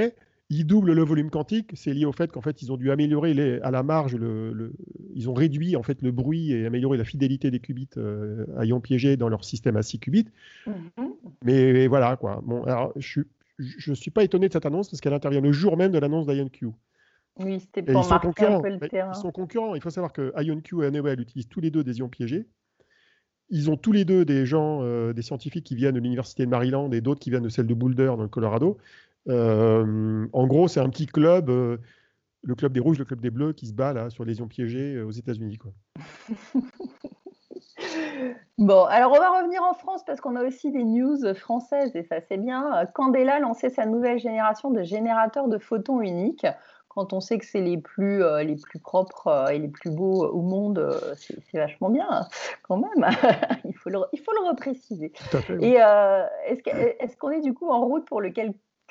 Ils 0.51 0.67
doublent 0.67 0.93
le 0.93 1.03
volume 1.03 1.31
quantique, 1.31 1.71
c'est 1.75 1.95
lié 1.95 2.05
au 2.05 2.13
fait 2.13 2.31
qu'en 2.31 2.43
fait 2.43 2.61
ils 2.61 2.71
ont 2.71 2.77
dû 2.77 2.91
améliorer 2.91 3.33
les, 3.33 3.61
à 3.61 3.71
la 3.71 3.83
marge, 3.83 4.15
le, 4.15 4.73
ils 5.15 5.31
ont 5.31 5.35
réduit 5.35 5.75
en 5.75 5.83
fait 5.83 6.03
le 6.03 6.13
bruit 6.13 6.53
et 6.53 6.67
amélioré 6.67 6.99
la 6.99 7.05
fidélité 7.05 7.51
des 7.51 7.61
qubits 7.61 7.89
euh, 7.97 8.45
à 8.59 8.67
ions 8.67 8.81
piégés 8.81 9.17
dans 9.17 9.31
leur 9.31 9.43
système 9.43 9.77
à 9.77 9.83
6 9.83 10.01
qubits. 10.01 10.29
Mhm. 10.67 11.15
Mais 11.45 11.87
voilà 11.87 12.17
quoi. 12.17 12.43
Bon, 12.45 12.63
alors 12.65 12.93
je 12.97 13.91
ne 13.91 13.95
suis 13.95 14.11
pas 14.11 14.23
étonné 14.23 14.49
de 14.49 14.53
cette 14.53 14.67
annonce 14.67 14.91
parce 14.91 15.01
qu'elle 15.01 15.15
intervient 15.15 15.41
le 15.41 15.53
jour 15.53 15.77
même 15.77 15.93
de 15.93 15.99
l'annonce 15.99 16.27
d'IonQ. 16.27 16.69
Oui, 17.41 17.61
c'était 17.61 17.83
pour 17.83 18.09
marquer 18.09 18.47
un 18.47 18.61
peu 18.61 18.69
le 18.69 18.89
terrain. 18.89 19.13
Ils 19.15 19.21
sont 19.21 19.33
concurrents. 19.33 19.75
Il 19.75 19.81
faut 19.81 19.91
savoir 19.91 20.13
que 20.13 20.33
IonQ 20.41 20.83
et 20.83 20.87
Honeywell 20.87 21.21
utilisent 21.21 21.49
tous 21.49 21.61
les 21.61 21.71
deux 21.71 21.83
des 21.83 21.99
ions 21.99 22.09
piégés. 22.09 22.47
Ils 23.51 23.71
ont 23.71 23.77
tous 23.77 23.93
les 23.93 24.05
deux 24.05 24.25
des 24.25 24.47
gens, 24.47 24.81
euh, 24.83 25.13
des 25.13 25.23
scientifiques 25.23 25.65
qui 25.65 25.75
viennent 25.75 25.95
de 25.95 26.01
l'université 26.01 26.45
de 26.45 26.51
Maryland 26.51 26.91
et 26.93 27.01
d'autres 27.01 27.21
qui 27.21 27.31
viennent 27.31 27.43
de 27.43 27.49
celle 27.49 27.67
de 27.67 27.75
Boulder 27.75 28.07
dans 28.07 28.23
le 28.23 28.29
Colorado. 28.29 28.79
Euh, 29.29 30.27
en 30.33 30.47
gros, 30.47 30.69
c'est 30.69 30.81
un 30.81 30.89
petit 30.89 31.07
club, 31.07 31.51
euh, 31.51 31.79
le 32.43 32.55
club 32.55 32.73
des 32.73 32.81
rouges, 32.81 32.99
le 32.99 33.05
club 33.05 33.21
des 33.21 33.31
bleus, 33.31 33.53
qui 33.53 33.67
se 33.67 33.73
bat 33.73 33.93
là 33.93 34.11
sur 34.11 34.25
les 34.25 34.39
ions 34.39 34.49
piégés 34.49 34.97
euh, 34.97 35.07
aux 35.07 35.13
États-Unis. 35.13 35.59
Bon, 38.57 38.85
alors 38.85 39.13
on 39.13 39.19
va 39.19 39.41
revenir 39.41 39.63
en 39.63 39.75
France 39.75 40.05
parce 40.05 40.21
qu'on 40.21 40.37
a 40.37 40.45
aussi 40.45 40.71
des 40.71 40.85
news 40.85 41.35
françaises 41.35 41.95
et 41.97 42.05
ça 42.05 42.21
c'est 42.21 42.37
bien. 42.37 42.87
Candela 42.95 43.35
a 43.35 43.39
lancé 43.41 43.69
sa 43.69 43.85
nouvelle 43.85 44.19
génération 44.19 44.71
de 44.71 44.83
générateurs 44.83 45.49
de 45.49 45.59
photons 45.59 46.01
uniques. 46.01 46.47
Quand 46.95 47.13
on 47.13 47.21
sait 47.21 47.39
que 47.39 47.45
c'est 47.45 47.61
les 47.61 47.79
plus, 47.79 48.23
euh, 48.23 48.45
les 48.45 48.55
plus 48.55 48.79
propres 48.79 49.27
euh, 49.27 49.49
et 49.49 49.59
les 49.59 49.69
plus 49.69 49.91
beaux 49.91 50.25
au 50.27 50.43
monde, 50.43 50.79
euh, 50.79 51.15
c'est 51.17 51.59
vachement 51.59 51.91
bien 51.91 52.07
hein, 52.09 52.29
quand 52.63 52.77
même. 52.77 53.11
il, 53.65 53.75
faut 53.75 53.91
le, 53.91 53.99
il 54.13 54.21
faut 54.21 54.33
le 54.33 54.49
repréciser. 54.49 55.13
Et 55.61 55.75
est-ce 55.75 57.17
qu'on 57.17 57.31
est 57.31 57.41
du 57.41 57.53
coup 57.53 57.69
en 57.69 57.85
route 57.85 58.05
pour 58.07 58.21
le 58.21 58.31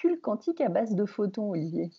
calcul 0.04 0.20
quantique 0.22 0.62
à 0.62 0.70
base 0.70 0.96
de 0.96 1.06
photons, 1.06 1.52
Olivier? 1.52 1.90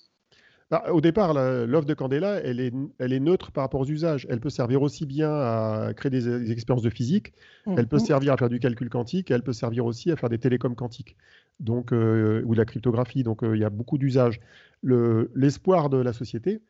Bah, 0.70 0.84
au 0.90 1.00
départ, 1.00 1.34
l'offre 1.34 1.86
de 1.86 1.94
Candela, 1.94 2.40
elle 2.42 2.58
est, 2.58 2.72
elle 2.98 3.12
est 3.12 3.20
neutre 3.20 3.52
par 3.52 3.64
rapport 3.64 3.82
aux 3.82 3.88
usages. 3.88 4.26
Elle 4.30 4.40
peut 4.40 4.50
servir 4.50 4.82
aussi 4.82 5.04
bien 5.04 5.30
à 5.30 5.92
créer 5.94 6.10
des, 6.10 6.50
expériences 6.50 6.82
de 6.82 6.90
physique, 6.90 7.34
elle 7.76 7.86
peut 7.86 7.98
servir 7.98 8.32
à 8.32 8.36
faire 8.36 8.48
du 8.48 8.58
calcul 8.58 8.88
quantique, 8.88 9.30
elle 9.30 9.42
peut 9.42 9.52
servir 9.52 9.84
aussi 9.84 10.10
à 10.10 10.16
faire 10.16 10.30
des 10.30 10.38
télécoms 10.38 10.74
quantiques, 10.74 11.16
donc, 11.60 11.92
euh, 11.92 12.42
ou 12.46 12.54
de 12.54 12.58
la 12.58 12.64
cryptographie. 12.64 13.22
Donc, 13.22 13.42
euh, 13.42 13.54
il 13.56 13.60
y 13.60 13.64
a 13.64 13.70
beaucoup 13.70 13.98
d'usages. 13.98 14.40
L'espoir 14.82 15.90
de 15.90 15.98
la 15.98 16.12
société, 16.14 16.62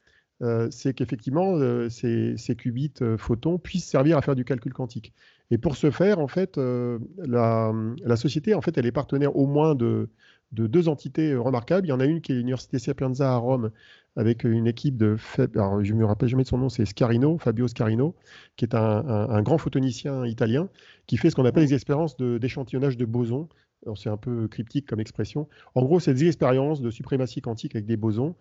euh, 0.43 0.69
c'est 0.71 0.93
qu'effectivement, 0.93 1.57
ces, 1.89 2.37
ces, 2.37 2.57
qubits 2.57 2.95
photons 3.17 3.59
puissent 3.59 3.89
servir 3.89 4.19
à 4.19 4.23
faire 4.23 4.35
du 4.35 4.45
calcul 4.45 4.73
quantique. 4.73 5.15
Et 5.51 5.59
pour 5.59 5.77
ce 5.77 5.91
faire, 5.91 6.19
en 6.21 6.29
fait, 6.29 6.57
la, 6.57 7.73
la, 8.03 8.17
société, 8.17 8.55
en 8.55 8.61
fait, 8.63 8.77
elle 8.79 8.87
est 8.87 8.93
partenaire 8.93 9.37
au 9.37 9.47
moins 9.47 9.75
de, 9.75 10.09
de 10.55 10.67
deux 10.67 10.89
entités 10.89 11.33
euh, 11.33 11.41
remarquables. 11.41 11.87
Il 11.87 11.91
y 11.91 11.93
en 11.93 12.01
a 12.01 12.07
une 12.07 12.21
qui 12.21 12.33
est 12.33 12.37
l'Université 12.37 12.79
Sapienza 12.79 13.33
à 13.33 13.37
Rome, 13.37 13.71
avec 14.17 14.45
une 14.45 14.67
équipe 14.67 14.97
de, 14.97 15.17
alors 15.57 15.83
je 15.83 15.93
me 15.93 16.05
rappelle 16.05 16.29
jamais 16.29 16.45
de 16.45 16.49
son 16.49 16.59
nom, 16.59 16.69
c'est 16.69 16.85
Scarino, 16.85 17.37
Fabio 17.39 17.67
Scarino, 17.67 18.15
qui 18.57 18.65
est 18.65 18.75
un, 18.75 19.43
grand 19.43 19.59
photonicien 19.59 20.25
italien, 20.25 20.69
qui 21.07 21.17
fait 21.17 21.31
ce 21.31 21.37
qu'on 21.37 21.45
appelle 21.45 21.65
les 21.65 21.75
expériences 21.75 22.17
d'échantillonnage 22.17 22.97
de, 22.97 23.05
bosons. 23.05 23.49
C'est 23.97 24.09
un 24.09 24.17
peu 24.17 24.49
cryptique 24.49 24.87
comme 24.87 25.01
expression. 25.01 25.47
En 25.75 25.83
gros, 25.83 26.01
c'est 26.01 26.15
des 26.15 26.27
expériences 26.27 26.81
de 26.81 26.91
suprématie 26.91 27.43
quantique 27.43 27.75
avec 27.75 27.85
des 27.85 27.99
bosons, 27.99 28.35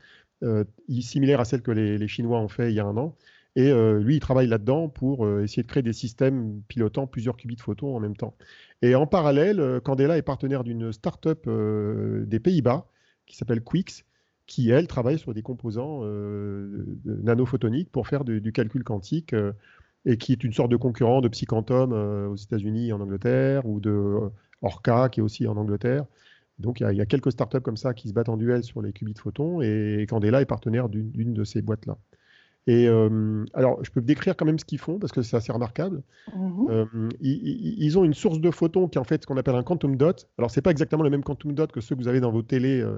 euh, 0.43 0.63
similaires 1.01 1.41
à 1.41 1.45
celles 1.45 1.63
que 1.63 1.71
les, 1.71 2.07
Chinois 2.07 2.39
ont 2.39 2.47
fait 2.47 2.71
il 2.71 2.75
y 2.75 2.79
a 2.79 2.85
un 2.85 2.95
an. 2.95 3.17
Et 3.55 3.69
euh, 3.71 3.99
lui, 3.99 4.15
il 4.15 4.19
travaille 4.19 4.47
là-dedans 4.47 4.89
pour 4.89 5.29
essayer 5.39 5.61
de 5.63 5.67
créer 5.67 5.83
des 5.83 5.93
systèmes 5.93 6.61
pilotant 6.67 7.05
plusieurs 7.05 7.37
qubits 7.37 7.55
de 7.55 7.61
photons 7.61 7.95
en 7.95 7.99
même 7.99 8.15
temps. 8.15 8.35
Et 8.83 8.95
en 8.95 9.07
parallèle, 9.07 9.61
euh, 9.61 9.79
Candela 9.79 10.17
est 10.17 10.21
partenaire 10.23 10.65
d'une 10.65 10.91
start-up 10.91 11.45
euh, 11.47 12.25
des 12.25 12.41
Pays-Bas 12.41 12.85
qui 13.25 13.37
s'appelle 13.37 13.63
Quix, 13.63 14.03
qui, 14.45 14.69
elle, 14.71 14.87
travaille 14.87 15.17
sur 15.17 15.33
des 15.33 15.41
composants 15.41 16.01
euh, 16.03 16.85
nanophotoniques 17.05 17.89
pour 17.89 18.09
faire 18.09 18.25
du 18.25 18.51
calcul 18.51 18.83
quantique 18.83 19.33
et 20.05 20.17
qui 20.17 20.33
est 20.33 20.43
une 20.43 20.51
sorte 20.51 20.69
de 20.69 20.75
concurrent 20.75 21.21
de 21.21 21.29
Psyquantum 21.29 21.93
aux 21.93 22.35
États-Unis 22.35 22.89
et 22.89 22.93
en 22.93 22.99
Angleterre 22.99 23.65
ou 23.65 23.79
de 23.79 24.19
Orca 24.61 25.07
qui 25.07 25.21
est 25.21 25.23
aussi 25.23 25.47
en 25.47 25.55
Angleterre. 25.55 26.05
Donc 26.59 26.81
il 26.81 26.97
y, 26.97 27.01
a 27.01 27.05
quelques 27.05 27.31
startups 27.31 27.61
comme 27.61 27.77
ça 27.77 27.93
qui 27.93 28.09
se 28.09 28.13
battent 28.13 28.27
en 28.27 28.35
duel 28.35 28.65
sur 28.65 28.81
les 28.81 28.91
qubits 28.91 29.15
photons 29.17 29.61
et 29.61 30.05
Candela 30.09 30.41
est 30.41 30.45
partenaire 30.45 30.89
d'une 30.89 31.33
de 31.33 31.45
ces 31.45 31.61
boîtes-là. 31.61 31.97
Et 32.65 32.87
euh, 32.87 33.43
alors, 33.53 33.83
je 33.83 33.91
peux 33.91 34.01
décrire 34.01 34.37
quand 34.37 34.45
même 34.45 34.59
ce 34.59 34.65
qu'ils 34.65 34.79
font 34.79 34.97
parce 34.97 35.11
que 35.11 35.21
c'est 35.21 35.35
assez 35.35 35.51
remarquable. 35.51 36.01
Mhm. 36.33 36.67
Euh, 36.69 37.09
ils, 37.19 37.97
ont 37.97 38.05
une 38.05 38.13
source 38.13 38.39
de 38.39 38.51
photons 38.51 38.87
qui 38.87 38.97
est 38.97 39.01
en 39.01 39.03
fait 39.03 39.21
ce 39.21 39.27
qu'on 39.27 39.37
appelle 39.37 39.55
un 39.55 39.63
quantum 39.63 39.97
dot. 39.97 40.27
Alors, 40.37 40.49
c'est 40.49 40.61
pas 40.61 40.71
exactement 40.71 41.03
le 41.03 41.09
même 41.09 41.23
quantum 41.23 41.53
dot 41.53 41.71
que 41.71 41.81
ceux 41.81 41.95
que 41.95 42.01
vous 42.01 42.07
avez 42.07 42.21
dans 42.21 42.31
vos 42.31 42.41
télés. 42.41 42.81
Euh, 42.81 42.97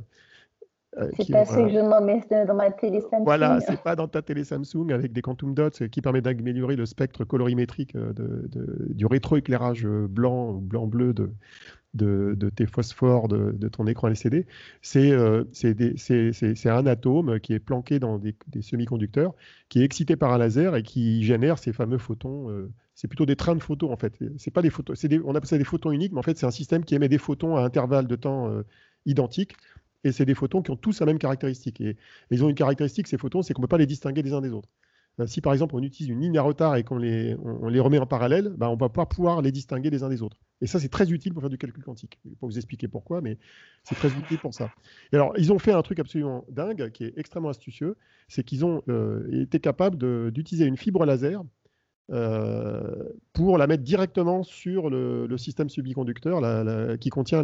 c'est 1.17 1.31
pas 1.31 1.45
ce 1.45 1.55
que 1.55 1.67
je 1.67 1.75
mets 1.75 2.45
dans 2.45 2.55
ma 2.55 2.71
télé 2.71 3.01
Samsung. 3.01 3.25
Voilà, 3.25 3.59
c'est 3.67 3.81
pas 3.81 3.95
dans 3.95 4.07
ta 4.07 4.21
télé 4.21 4.43
Samsung 4.43 4.91
avec 4.91 5.11
des 5.11 5.21
quantum 5.21 5.53
dots 5.53 5.69
qui 5.91 6.01
permet 6.01 6.21
d'améliorer 6.21 6.75
le 6.75 6.85
spectre 6.85 7.25
colorimétrique 7.25 7.97
de, 7.97 8.47
du 8.93 9.05
rétroéclairage 9.05 9.85
blanc 9.85 10.51
ou 10.51 10.59
blanc-bleu 10.59 11.13
de, 11.13 11.31
de, 11.95 12.49
tes 12.55 12.65
phosphores 12.65 13.27
de, 13.27 13.67
ton 13.69 13.87
écran 13.87 14.07
LCD, 14.09 14.45
euh, 14.95 15.43
c'est 15.51 16.69
un 16.69 16.85
atome 16.85 17.39
qui 17.39 17.53
est 17.53 17.59
planqué 17.59 17.99
dans 17.99 18.19
des, 18.19 18.35
semi-conducteurs, 18.61 19.33
qui 19.69 19.81
est 19.81 19.83
excité 19.83 20.15
par 20.15 20.33
un 20.33 20.37
laser 20.37 20.75
et 20.75 20.83
qui 20.83 21.23
génère 21.23 21.57
ces 21.57 21.73
fameux 21.73 21.97
photons. 21.97 22.49
Euh, 22.49 22.71
c'est 22.93 23.07
plutôt 23.07 23.25
des 23.25 23.35
trains 23.35 23.55
de 23.55 23.61
photons 23.61 23.91
en 23.91 23.97
fait. 23.97 24.17
C'est 24.37 24.51
pas 24.51 24.61
des 24.61 24.69
photons, 24.69 24.93
on 25.25 25.35
appelle 25.35 25.47
ça 25.47 25.57
des 25.57 25.63
photons 25.63 25.91
uniques, 25.91 26.11
mais 26.11 26.19
en 26.19 26.23
fait 26.23 26.37
c'est 26.37 26.45
un 26.45 26.51
système 26.51 26.83
qui 26.83 26.95
émet 26.95 27.09
des 27.09 27.17
photons 27.17 27.55
à 27.55 27.61
intervalles 27.61 28.07
de 28.07 28.15
temps 28.15 28.49
euh, 28.49 28.63
identiques. 29.05 29.55
Et 30.03 30.11
c'est 30.11 30.25
des 30.25 30.35
photons 30.35 30.61
qui 30.61 30.69
ont 30.69 30.75
tous 30.75 30.99
la 30.99 31.07
même 31.07 31.17
caractéristique. 31.17 31.81
Et, 31.81 31.97
ils 32.29 32.43
ont 32.43 32.49
une 32.49 32.55
caractéristique, 32.55 33.07
ces 33.07 33.17
photons, 33.17 33.41
c'est 33.41 33.55
qu'on 33.55 33.63
ne 33.63 33.65
peut 33.65 33.69
pas 33.69 33.79
les 33.79 33.87
distinguer 33.87 34.21
des 34.21 34.33
uns 34.33 34.41
des 34.41 34.51
autres. 34.51 34.69
si 35.25 35.41
par 35.41 35.53
exemple 35.53 35.75
on 35.75 35.81
utilise 35.81 36.09
une 36.09 36.21
ligne 36.21 36.37
à 36.37 36.43
retard 36.43 36.75
et 36.75 36.83
qu'on 36.83 36.97
les, 36.97 37.35
on, 37.43 37.69
les 37.69 37.79
remet 37.79 37.97
en 37.97 38.05
parallèle, 38.05 38.49
ben, 38.57 38.67
on 38.67 38.75
va 38.75 38.89
pas 38.89 39.05
pouvoir 39.05 39.41
les 39.41 39.51
distinguer 39.51 39.89
les 39.89 40.03
uns 40.03 40.09
des 40.09 40.21
autres. 40.21 40.37
Et 40.61 40.67
ça, 40.67 40.79
c'est 40.79 40.89
très 40.89 41.11
utile 41.11 41.33
pour 41.33 41.41
faire 41.41 41.49
du 41.49 41.57
calcul 41.57 41.83
quantique. 41.83 42.17
Je 42.23 42.29
ne 42.29 42.33
vais 42.33 42.39
pas 42.39 42.47
vous 42.47 42.57
expliquer 42.57 42.87
pourquoi, 42.87 43.21
mais 43.21 43.37
c'est 43.83 43.95
très 43.95 44.09
utile 44.09 44.37
pour 44.39 44.53
ça. 44.53 44.71
Et 45.11 45.15
alors, 45.15 45.33
ils 45.37 45.51
ont 45.51 45.59
fait 45.59 45.73
un 45.73 45.81
truc 45.81 45.99
absolument 45.99 46.45
dingue, 46.49 46.91
qui 46.91 47.03
est 47.03 47.13
extrêmement 47.17 47.49
astucieux, 47.49 47.97
c'est 48.27 48.43
qu'ils 48.43 48.63
ont 48.65 48.81
euh, 48.87 49.27
été 49.31 49.59
capables 49.59 50.31
d'utiliser 50.31 50.65
une 50.65 50.77
fibre 50.77 51.05
laser 51.05 51.43
euh, 52.11 53.03
pour 53.33 53.57
la 53.57 53.67
mettre 53.67 53.83
directement 53.83 54.43
sur 54.43 54.89
le, 54.89 55.37
système 55.37 55.69
semi-conducteur 55.69 56.41
qui 56.99 57.09
contient 57.09 57.43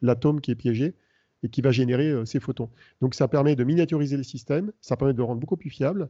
l'atome 0.00 0.40
qui 0.40 0.50
est 0.50 0.56
piégé 0.56 0.94
et 1.44 1.48
qui 1.48 1.60
va 1.60 1.70
générer 1.70 2.08
euh, 2.08 2.24
ces 2.24 2.40
photons. 2.40 2.70
Donc 3.00 3.14
ça 3.14 3.28
permet 3.28 3.54
de 3.54 3.64
miniaturiser 3.64 4.16
le 4.16 4.22
système, 4.22 4.72
ça 4.80 4.96
permet 4.96 5.12
de 5.12 5.18
le 5.18 5.24
rendre 5.24 5.40
beaucoup 5.40 5.56
plus 5.56 5.70
fiable, 5.70 6.08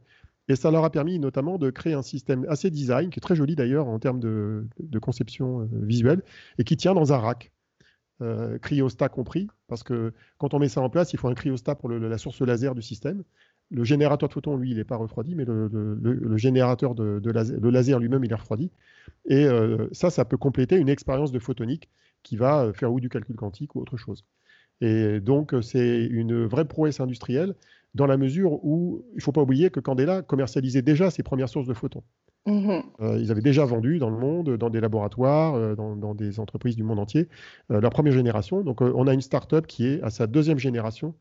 et 0.48 0.57
ça 0.57 0.70
leur 0.70 0.85
a 0.85 0.90
permis 0.90 1.18
notamment 1.18 1.59
de 1.59 1.70
créer 1.70 1.94
un 1.94 2.02
système 2.02 2.44
assez 2.48 2.70
design, 2.70 3.11
qui 3.11 3.18
est 3.18 3.22
très 3.22 3.37
joli 3.37 3.57
d'ailleurs 3.57 3.87
en 3.87 3.98
termes 3.98 4.20
de, 4.20 4.66
conception 5.00 5.61
euh, 5.61 5.68
visuelle, 5.72 6.22
et 6.59 6.64
qui 6.64 6.76
tient 6.76 6.94
dans 6.94 7.12
un 7.12 7.18
rack, 7.18 7.50
euh, 8.20 8.59
cryostat 8.59 9.09
compris, 9.09 9.48
parce 9.68 9.83
que 9.83 10.12
quand 10.38 10.54
on 10.54 10.59
met 10.59 10.68
ça 10.68 10.80
en 10.80 10.90
place, 10.90 11.12
il 11.12 11.18
faut 11.18 11.28
un 11.28 11.35
cryostat 11.35 11.74
pour 11.74 11.88
la 11.88 12.18
source 12.18 12.40
laser 12.42 12.74
du 12.74 12.83
système. 12.83 13.24
Le 13.70 13.83
générateur 13.83 14.28
de 14.28 14.35
photons, 14.35 14.57
lui, 14.57 14.70
il 14.70 14.76
n'est 14.76 14.85
pas 14.85 14.96
refroidi, 14.96 15.35
mais 15.35 15.44
le, 15.46 16.37
générateur 16.37 16.94
de, 16.94 17.70
laser, 17.70 17.98
lui-même, 17.98 18.22
il 18.24 18.30
est 18.30 18.37
refroidi. 18.37 18.70
Et 19.26 19.46
euh, 19.46 19.88
ça, 19.92 20.11
ça 20.11 20.24
peut 20.24 20.37
compléter 20.37 20.76
une 20.76 20.90
expérience 20.90 21.33
de 21.33 21.38
photonique 21.38 21.88
qui 22.22 22.37
va 22.37 22.72
faire 22.74 22.92
ou 22.92 23.00
du 23.00 23.09
calcul 23.09 23.37
quantique 23.37 23.74
ou 23.74 23.80
autre 23.80 23.96
chose. 23.96 24.24
Et 24.80 25.20
donc, 25.20 25.54
c'est 25.62 26.04
une 26.04 26.44
vraie 26.44 26.66
prouesse 26.66 27.00
industrielle 27.00 27.54
dans 27.94 28.07
la 28.07 28.16
mesure 28.16 28.64
où 28.64 29.04
il 29.12 29.16
ne 29.16 29.22
faut 29.22 29.33
pas 29.33 29.42
oublier 29.42 29.70
que 29.70 29.80
Candela 29.80 30.22
commercialisait 30.22 30.83
déjà 30.83 31.11
ses 31.11 31.22
premières 31.22 31.48
sources 31.48 31.66
de 31.66 31.74
photons. 31.74 32.02
Mhm. 32.46 32.83
Euh, 33.00 33.18
ils 33.18 33.30
avaient 33.30 33.40
déjà 33.40 33.64
vendu 33.64 33.98
dans 33.98 34.11
le 34.11 34.18
monde, 34.18 34.57
dans 34.57 34.68
des 34.68 34.80
laboratoires, 34.80 35.54
euh, 35.54 35.74
dans, 35.74 36.14
des 36.14 36.40
entreprises 36.40 36.76
du 36.76 36.83
monde 36.83 36.98
entier, 36.98 37.28
euh, 37.70 37.80
leur 37.80 37.90
première 37.90 38.12
génération. 38.12 38.62
Donc 38.62 38.80
on 38.80 39.07
a 39.07 39.14
une 39.14 39.22
start-up 39.22 39.66
qui 39.66 39.87
est 39.87 40.02
à 40.02 40.11
sa 40.11 40.26
deuxième 40.26 40.59
génération 40.59 41.14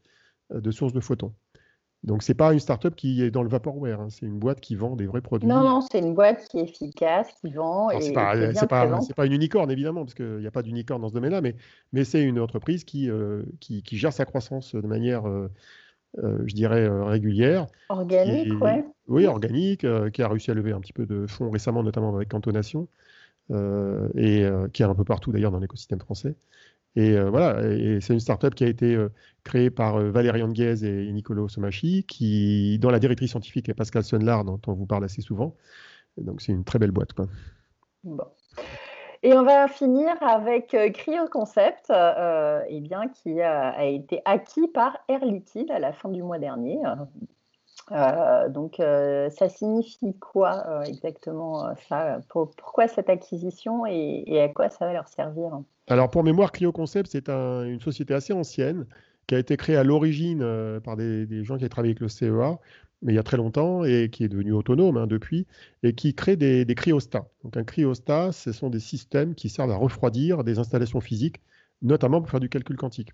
de 0.53 0.71
sources 0.71 0.93
de 0.93 0.99
photons. 0.99 1.33
Donc 2.03 2.21
c'est 2.21 2.33
pas 2.33 2.51
une 2.51 2.59
start-up 2.59 2.95
qui 2.95 3.23
est 3.23 3.31
dans 3.31 3.43
le 3.43 3.47
vaporware, 3.47 4.01
hein. 4.01 4.07
c'est 4.09 4.25
une 4.25 4.37
boîte 4.37 4.59
qui 4.59 4.75
vend 4.75 4.97
des 4.97 5.05
vrais 5.05 5.21
produits. 5.21 5.47
Non, 5.47 5.61
non, 5.61 5.79
c'est 5.79 5.99
une 5.99 6.13
boîte 6.13 6.45
qui 6.49 6.59
est 6.59 6.63
efficace, 6.63 7.31
qui 7.39 7.53
vend. 7.53 7.91
Ce 7.91 8.07
n'est 8.07 8.13
pas, 8.13 8.53
c'est 9.01 9.15
pas, 9.15 9.25
une 9.25 9.31
unicorne 9.31 9.71
évidemment, 9.71 10.03
parce 10.03 10.13
qu'il 10.13 10.39
n'y 10.39 10.47
a 10.47 10.51
pas 10.51 10.63
d'unicorne 10.63 11.01
dans 11.01 11.07
ce 11.07 11.13
domaine-là, 11.13 11.39
mais, 11.39 11.55
mais 11.93 12.03
c'est 12.03 12.21
une 12.21 12.41
entreprise 12.41 12.83
qui, 12.83 13.09
qui, 13.61 13.83
qui, 13.83 13.97
gère 13.97 14.11
sa 14.11 14.25
croissance 14.25 14.75
de 14.75 14.85
manière 14.85 15.23
je 16.21 16.53
dirais, 16.53 16.83
euh, 16.83 17.03
régulière. 17.05 17.67
Organique, 17.89 18.53
oui. 18.61 18.83
Oui, 19.07 19.25
organique, 19.25 19.83
euh, 19.83 20.09
qui 20.09 20.21
a 20.21 20.27
réussi 20.27 20.51
à 20.51 20.53
lever 20.53 20.71
un 20.71 20.79
petit 20.79 20.93
peu 20.93 21.05
de 21.05 21.27
fonds 21.27 21.49
récemment, 21.49 21.83
notamment 21.83 22.15
avec 22.15 22.29
Cantonation, 22.29 22.87
et 23.49 24.45
qui 24.71 24.81
est 24.81 24.85
un 24.85 24.95
peu 24.95 25.03
partout 25.03 25.31
d'ailleurs 25.31 25.51
dans 25.51 25.59
l'écosystème 25.59 25.99
français. 25.99 26.35
Et 26.95 27.19
voilà, 27.19 27.67
et 27.73 27.99
c'est 28.01 28.13
une 28.13 28.19
startup 28.19 28.53
qui 28.53 28.63
a 28.63 28.67
été 28.67 28.97
créée 29.43 29.69
par 29.69 29.99
Valérian 29.99 30.49
Guez 30.49 30.85
et 30.85 31.11
Nicolo 31.11 31.49
Somachi, 31.49 32.03
qui, 32.07 32.77
dont 32.79 32.89
la 32.89 32.99
directrice 32.99 33.31
scientifique 33.31 33.67
est 33.67 33.73
Pascal 33.73 34.03
Sunlar, 34.03 34.45
dont 34.45 34.61
on 34.67 34.73
vous 34.73 34.85
parle 34.85 35.03
assez 35.03 35.21
souvent. 35.21 35.55
donc 36.17 36.41
c'est 36.41 36.51
une 36.51 36.63
très 36.63 36.79
belle 36.79 36.91
boîte. 36.91 37.13
Quoi. 37.13 37.27
Bon. 38.03 38.23
Et 39.25 39.33
on 39.33 39.43
va 39.43 39.69
finir 39.69 40.11
avec 40.21 40.73
euh, 40.73 40.89
Cryo 40.89 41.27
Concept, 41.31 41.89
euh, 41.89 42.61
eh 42.67 42.81
bien, 42.81 43.07
qui 43.07 43.41
a, 43.41 43.85
été 43.85 44.21
acquis 44.25 44.67
par 44.67 44.97
Air 45.07 45.23
Liquide 45.23 45.71
à 45.71 45.79
la 45.79 45.93
fin 45.93 46.09
du 46.09 46.21
mois 46.21 46.39
dernier. 46.39 46.77
Euh, 47.93 48.49
donc, 48.49 48.75
ça 48.79 49.47
signifie 49.47 50.13
quoi 50.19 50.85
exactement 50.85 51.73
ça 51.87 52.19
Pourquoi 52.29 52.89
cette 52.89 53.09
acquisition 53.09 53.85
et, 53.85 54.41
à 54.41 54.49
quoi 54.49 54.69
ça 54.69 54.85
va 54.85 54.93
leur 54.93 55.07
servir? 55.07 55.57
Alors, 55.87 56.09
pour 56.09 56.25
mémoire, 56.25 56.51
Cryo 56.51 56.73
Concept, 56.73 57.09
c'est 57.09 57.29
une 57.29 57.79
société 57.79 58.13
assez 58.13 58.33
ancienne 58.33 58.85
qui 59.27 59.35
a 59.35 59.39
été 59.39 59.55
créée 59.55 59.77
à 59.77 59.85
l'origine 59.85 60.45
par 60.83 60.97
des, 60.97 61.25
des, 61.25 61.45
gens 61.45 61.55
qui 61.55 61.63
avaient 61.63 61.69
travaillé 61.69 61.91
avec 61.91 62.01
le 62.01 62.09
CEA 62.09 62.59
mais 63.03 63.13
il 63.13 63.15
y 63.15 63.19
a 63.19 63.23
très 63.23 63.37
longtemps, 63.37 63.83
et 63.83 64.09
qui 64.09 64.23
est 64.23 64.29
devenu 64.29 64.53
autonome 64.53 64.97
hein, 64.97 65.07
depuis, 65.07 65.45
et 65.83 65.93
qui 65.93 66.13
crée 66.13 66.35
des, 66.35 66.65
cryostats. 66.75 67.27
Donc 67.43 67.57
un 67.57 67.63
cryostat, 67.63 68.31
ce 68.31 68.51
sont 68.51 68.69
des 68.69 68.79
systèmes 68.79 69.35
qui 69.35 69.49
servent 69.49 69.71
à 69.71 69.75
refroidir 69.75 70.43
des 70.43 70.59
installations 70.59 71.01
physiques, 71.01 71.41
notamment 71.81 72.21
pour 72.21 72.29
faire 72.29 72.39
du 72.39 72.49
calcul 72.49 72.77
quantique. 72.77 73.11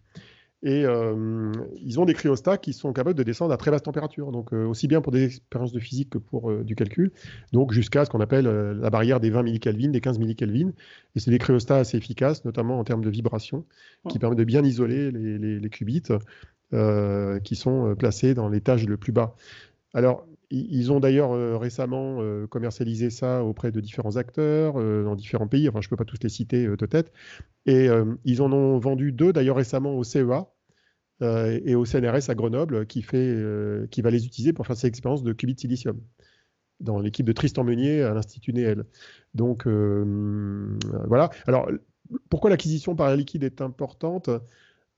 Et 0.62 0.84
euh, 0.86 1.54
ils 1.82 2.02
ont 2.02 2.06
des 2.06 2.14
cryostats 2.14 2.58
qui 2.58 2.74
sont 2.74 2.92
capables 2.92 3.18
de 3.18 3.24
descendre 3.24 3.54
à 3.54 3.58
très 3.58 3.72
basse 3.72 3.84
température, 3.84 4.32
donc 4.32 4.54
euh, 4.54 4.66
aussi 4.66 4.90
bien 4.90 5.00
pour 5.00 5.14
des 5.14 5.24
expériences 5.24 5.72
de 5.72 5.80
physique 5.80 6.10
que 6.10 6.18
pour 6.18 6.52
euh, 6.52 6.66
du 6.66 6.76
calcul, 6.76 7.12
donc 7.54 7.72
jusqu'à 7.72 8.04
ce 8.04 8.10
qu'on 8.10 8.20
appelle 8.20 8.46
la 8.46 8.90
barrière 8.90 9.22
des 9.22 9.30
20 9.30 9.44
millikelvin, 9.44 9.90
des 9.90 10.02
15 10.02 10.20
millikelvin. 10.20 10.72
Et 11.16 11.20
c'est 11.20 11.32
des 11.32 11.38
cryostats 11.38 11.78
assez 11.78 11.98
efficaces, 11.98 12.44
notamment 12.44 12.78
en 12.78 12.84
termes 12.84 13.04
de 13.04 13.10
vibration, 13.10 13.66
qui 14.10 14.20
permettent 14.20 14.40
de 14.40 14.44
bien 14.44 14.64
isoler 14.64 15.12
les, 15.12 15.60
les 15.60 15.70
qubits 15.70 16.04
qui 17.44 17.56
sont 17.56 17.96
placés 17.98 18.34
dans 18.34 18.50
l'étage 18.50 18.86
le 18.86 18.98
plus 18.98 19.12
bas. 19.12 19.36
Alors, 19.94 20.26
ils 20.52 20.92
ont 20.92 21.00
d'ailleurs 21.00 21.60
récemment 21.60 22.20
commercialisé 22.48 23.10
ça 23.10 23.44
auprès 23.44 23.72
de 23.72 23.80
différents 23.80 24.18
acteurs 24.18 24.74
dans 24.76 25.16
différents 25.16 25.48
pays. 25.48 25.70
Enfin, 25.70 25.82
je 25.82 25.88
ne 25.88 25.90
peux 25.90 25.96
pas 25.96 26.06
tous 26.06 26.18
les 26.24 26.30
citer 26.30 26.68
de 26.68 26.86
tête. 26.86 27.12
Et 27.66 27.88
ils 28.26 28.42
en 28.42 28.52
ont 28.52 28.78
vendu 28.80 29.12
deux 29.12 29.34
d'ailleurs 29.34 29.58
récemment 29.58 29.96
au 29.96 30.04
CEA 30.04 30.48
et 31.22 31.76
au 31.76 31.86
CNRS 31.86 32.30
à 32.30 32.36
Grenoble, 32.36 32.88
qui, 32.88 33.02
va 33.02 34.12
les 34.12 34.26
utiliser 34.26 34.54
pour 34.54 34.66
faire 34.66 34.78
ces 34.78 34.88
expériences 34.88 35.24
de 35.24 35.34
qubit 35.34 35.56
silicium 35.58 36.00
dans 36.80 37.00
l'équipe 37.00 37.26
de 37.26 37.34
Tristan 37.34 37.64
Meunier 37.64 38.02
à 38.02 38.14
l'Institut 38.14 38.54
Néel. 38.54 38.86
Donc 39.34 39.68
voilà. 39.68 41.30
Alors 41.46 41.70
pourquoi 42.30 42.50
l'acquisition 42.50 42.96
par 42.96 43.08
la 43.08 43.16
liquide 43.16 43.44
est 43.44 43.62
importante? 43.62 44.30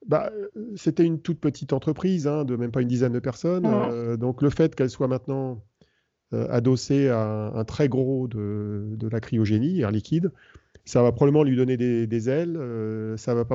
Bah, 0.07 0.31
c'était 0.75 1.05
une 1.05 1.21
toute 1.21 1.39
petite 1.39 1.73
entreprise, 1.73 2.27
hein, 2.27 2.43
de 2.43 2.55
même 2.55 2.71
pas 2.71 2.81
une 2.81 2.87
dizaine 2.87 3.13
de 3.13 3.19
personnes. 3.19 3.65
Euh, 3.65 4.17
donc 4.17 4.41
le 4.41 4.49
fait 4.49 4.75
qu'elle 4.75 4.89
soit 4.89 5.07
maintenant 5.07 5.63
euh, 6.33 6.47
adossée 6.49 7.09
à 7.09 7.51
un, 7.53 7.63
très 7.65 7.87
gros 7.87 8.27
de, 8.27 8.95
de, 8.97 9.07
la 9.07 9.19
cryogénie, 9.19 9.81
air 9.81 9.91
liquide, 9.91 10.31
ça 10.85 11.03
va 11.03 11.11
probablement 11.11 11.43
lui 11.43 11.55
donner 11.55 11.77
des, 11.77 12.29
ailes. 12.29 12.57
Euh, 12.57 13.15
ça 13.17 13.35
va 13.35 13.45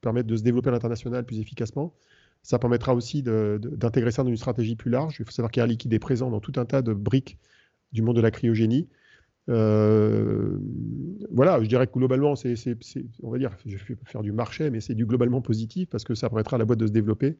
permettre 0.00 0.28
de 0.28 0.36
se 0.36 0.42
développer 0.42 0.68
à 0.68 0.72
l'international 0.72 1.24
plus 1.24 1.40
efficacement. 1.40 1.94
Ça 2.42 2.58
permettra 2.58 2.94
aussi 2.94 3.22
d'intégrer 3.22 4.10
ça 4.10 4.24
dans 4.24 4.30
une 4.30 4.36
stratégie 4.36 4.74
plus 4.74 4.90
large. 4.90 5.16
Il 5.20 5.24
faut 5.24 5.30
savoir 5.30 5.52
qu'Air 5.52 5.66
Liquide 5.66 5.92
est 5.92 6.00
présent 6.00 6.30
dans 6.30 6.40
tout 6.40 6.52
un 6.56 6.64
tas 6.64 6.82
de 6.82 6.92
briques 6.92 7.38
du 7.92 8.02
monde 8.02 8.16
de 8.16 8.20
la 8.20 8.30
cryogénie. 8.30 8.88
Euh, 9.48 10.56
voilà, 11.30 11.62
je 11.62 11.68
dirais 11.68 11.86
que 11.86 11.92
globalement, 11.92 12.34
on 13.22 13.30
va 13.30 13.38
dire, 13.38 13.50
je 13.66 13.76
vais 13.76 13.96
faire 14.04 14.22
du 14.22 14.32
marché, 14.32 14.70
mais 14.70 14.80
c'est 14.80 14.94
du 14.94 15.06
globalement 15.06 15.40
positif 15.40 15.88
parce 15.90 16.04
que 16.04 16.14
ça 16.14 16.28
permettra 16.28 16.56
à 16.56 16.58
la 16.58 16.64
boîte 16.64 16.78
de 16.78 16.86
se 16.86 16.92
développer 16.92 17.38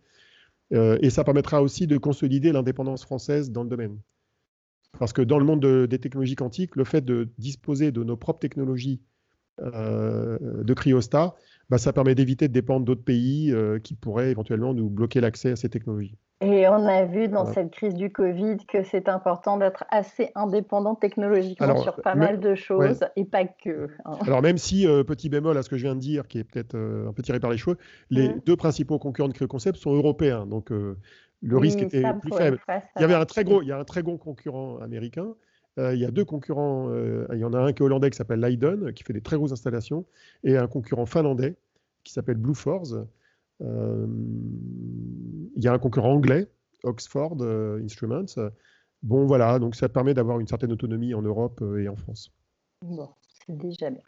euh, 0.73 0.99
et 1.01 1.11
ça 1.11 1.25
permettra 1.25 1.63
aussi 1.63 1.87
de 1.87 1.97
consolider 1.99 2.53
l'indépendance 2.53 3.05
française 3.05 3.51
dans 3.51 3.63
le 3.63 3.69
domaine. 3.69 3.99
Parce 4.99 5.13
que 5.13 5.23
dans 5.23 5.39
le 5.39 5.45
monde 5.45 5.65
des 5.87 5.99
technologies 5.99 6.37
quantiques, 6.37 6.77
le 6.77 6.85
fait 6.85 7.03
de 7.03 7.31
disposer 7.39 7.93
de 7.93 8.05
nos 8.05 8.17
propres 8.17 8.41
technologies 8.41 9.01
euh, 9.61 10.39
de 10.65 10.75
cryostat, 10.75 11.35
bah, 11.71 11.79
ça 11.79 11.93
permet 11.93 12.15
d'éviter 12.15 12.49
de 12.49 12.53
dépendre 12.53 12.85
d'autres 12.85 13.05
pays 13.05 13.55
qui 13.83 13.95
pourraient 13.95 14.31
éventuellement 14.31 14.75
nous 14.75 14.91
bloquer 14.91 15.21
l'accès 15.21 15.53
à 15.53 15.57
ces 15.57 15.69
technologies. 15.69 16.17
Et 16.43 16.67
on 16.67 16.87
a 16.87 17.05
vu 17.05 17.29
dans 17.29 17.47
cette 17.47 17.71
crise 17.71 17.95
du 17.95 18.11
Covid 18.11 18.57
que 18.67 18.83
c'est 18.83 19.09
important 19.09 19.59
d'être 19.59 19.85
assez 19.91 20.31
indépendant 20.35 20.97
technologiquement 20.97 21.77
sur 21.77 21.95
pas 22.03 22.17
mal 22.17 22.41
de 22.41 22.57
choses 22.57 23.05
et 23.15 23.25
pas 23.25 23.45
que. 23.45 23.89
Hein. 24.05 24.19
Alors 24.23 24.43
même 24.43 24.59
si, 24.59 24.89
euh, 24.89 25.05
petit 25.05 25.29
bémol 25.29 25.57
à 25.57 25.63
ce 25.63 25.69
que 25.69 25.77
je 25.77 25.85
viens 25.85 25.95
de 25.95 26.01
dire, 26.01 26.27
qui 26.27 26.39
est 26.39 26.45
peut-être 26.45 26.75
euh, 26.75 27.09
un 27.09 27.13
peu 27.13 27.23
tiré 27.23 27.39
par 27.39 27.51
les 27.51 27.59
cheveux, 27.59 27.77
les 28.11 28.29
mmh. 28.29 28.41
deux 28.45 28.57
principaux 28.57 28.99
concurrents 28.99 29.29
de 29.29 29.35
CryoConcept 29.35 29.77
sont 29.77 29.95
européens, 29.95 30.45
donc 30.47 30.73
euh, 30.73 30.99
le 31.43 31.59
risque 31.59 31.81
était 31.81 32.03
plus 32.21 32.33
faible. 32.33 32.59
il 32.97 33.03
y 33.03 33.05
avait 33.05 33.15
un 33.15 33.25
très 33.25 33.45
gros, 33.45 33.63
il 33.63 33.69
y 33.69 33.73
a 33.73 33.79
un 33.79 33.85
très 33.85 34.03
gros 34.03 34.19
concurrent 34.19 34.79
américain. 34.79 35.29
Il 35.79 35.99
y 35.99 36.05
a 36.05 36.11
deux 36.11 36.25
concurrents, 36.25 36.91
il 37.33 37.39
y 37.39 37.45
en 37.45 37.55
a 37.55 37.59
un 37.59 37.73
qui 37.73 37.83
est 37.83 37.87
hollandais 37.87 38.11
qui 38.11 38.17
s'appelle 38.17 38.41
Leiden, 38.41 38.93
qui 38.93 39.05
fait 39.05 39.13
des 39.13 39.23
très 39.23 39.37
grosses 39.37 39.53
installations, 39.53 40.05
et 40.45 40.57
un 40.57 40.67
concurrent 40.67 41.07
finlandais 41.07 41.57
qui 42.05 42.13
s'appelle 42.13 42.37
Blue 42.37 42.55
Force, 42.55 42.95
euh, 43.63 44.07
il 45.57 45.63
y 45.63 45.69
a 45.69 45.73
un 45.73 45.79
concurrent 45.79 46.15
anglais, 46.15 46.49
Oxford 46.83 47.37
euh, 47.41 47.83
Instruments. 47.83 48.51
Bon, 49.03 49.27
voilà, 49.27 49.59
donc 49.59 49.75
ça 49.75 49.89
permet 49.89 50.15
d'avoir 50.15 50.41
une 50.41 50.47
certaine 50.47 50.73
autonomie 50.73 51.15
en 51.15 51.23
Europe 51.23 51.61
euh, 51.63 51.83
et 51.83 51.89
en 51.89 51.97
France. 51.97 52.33
Bon, 52.83 53.09
c'est 53.47 53.57
déjà 53.57 53.91
bien. 53.91 54.03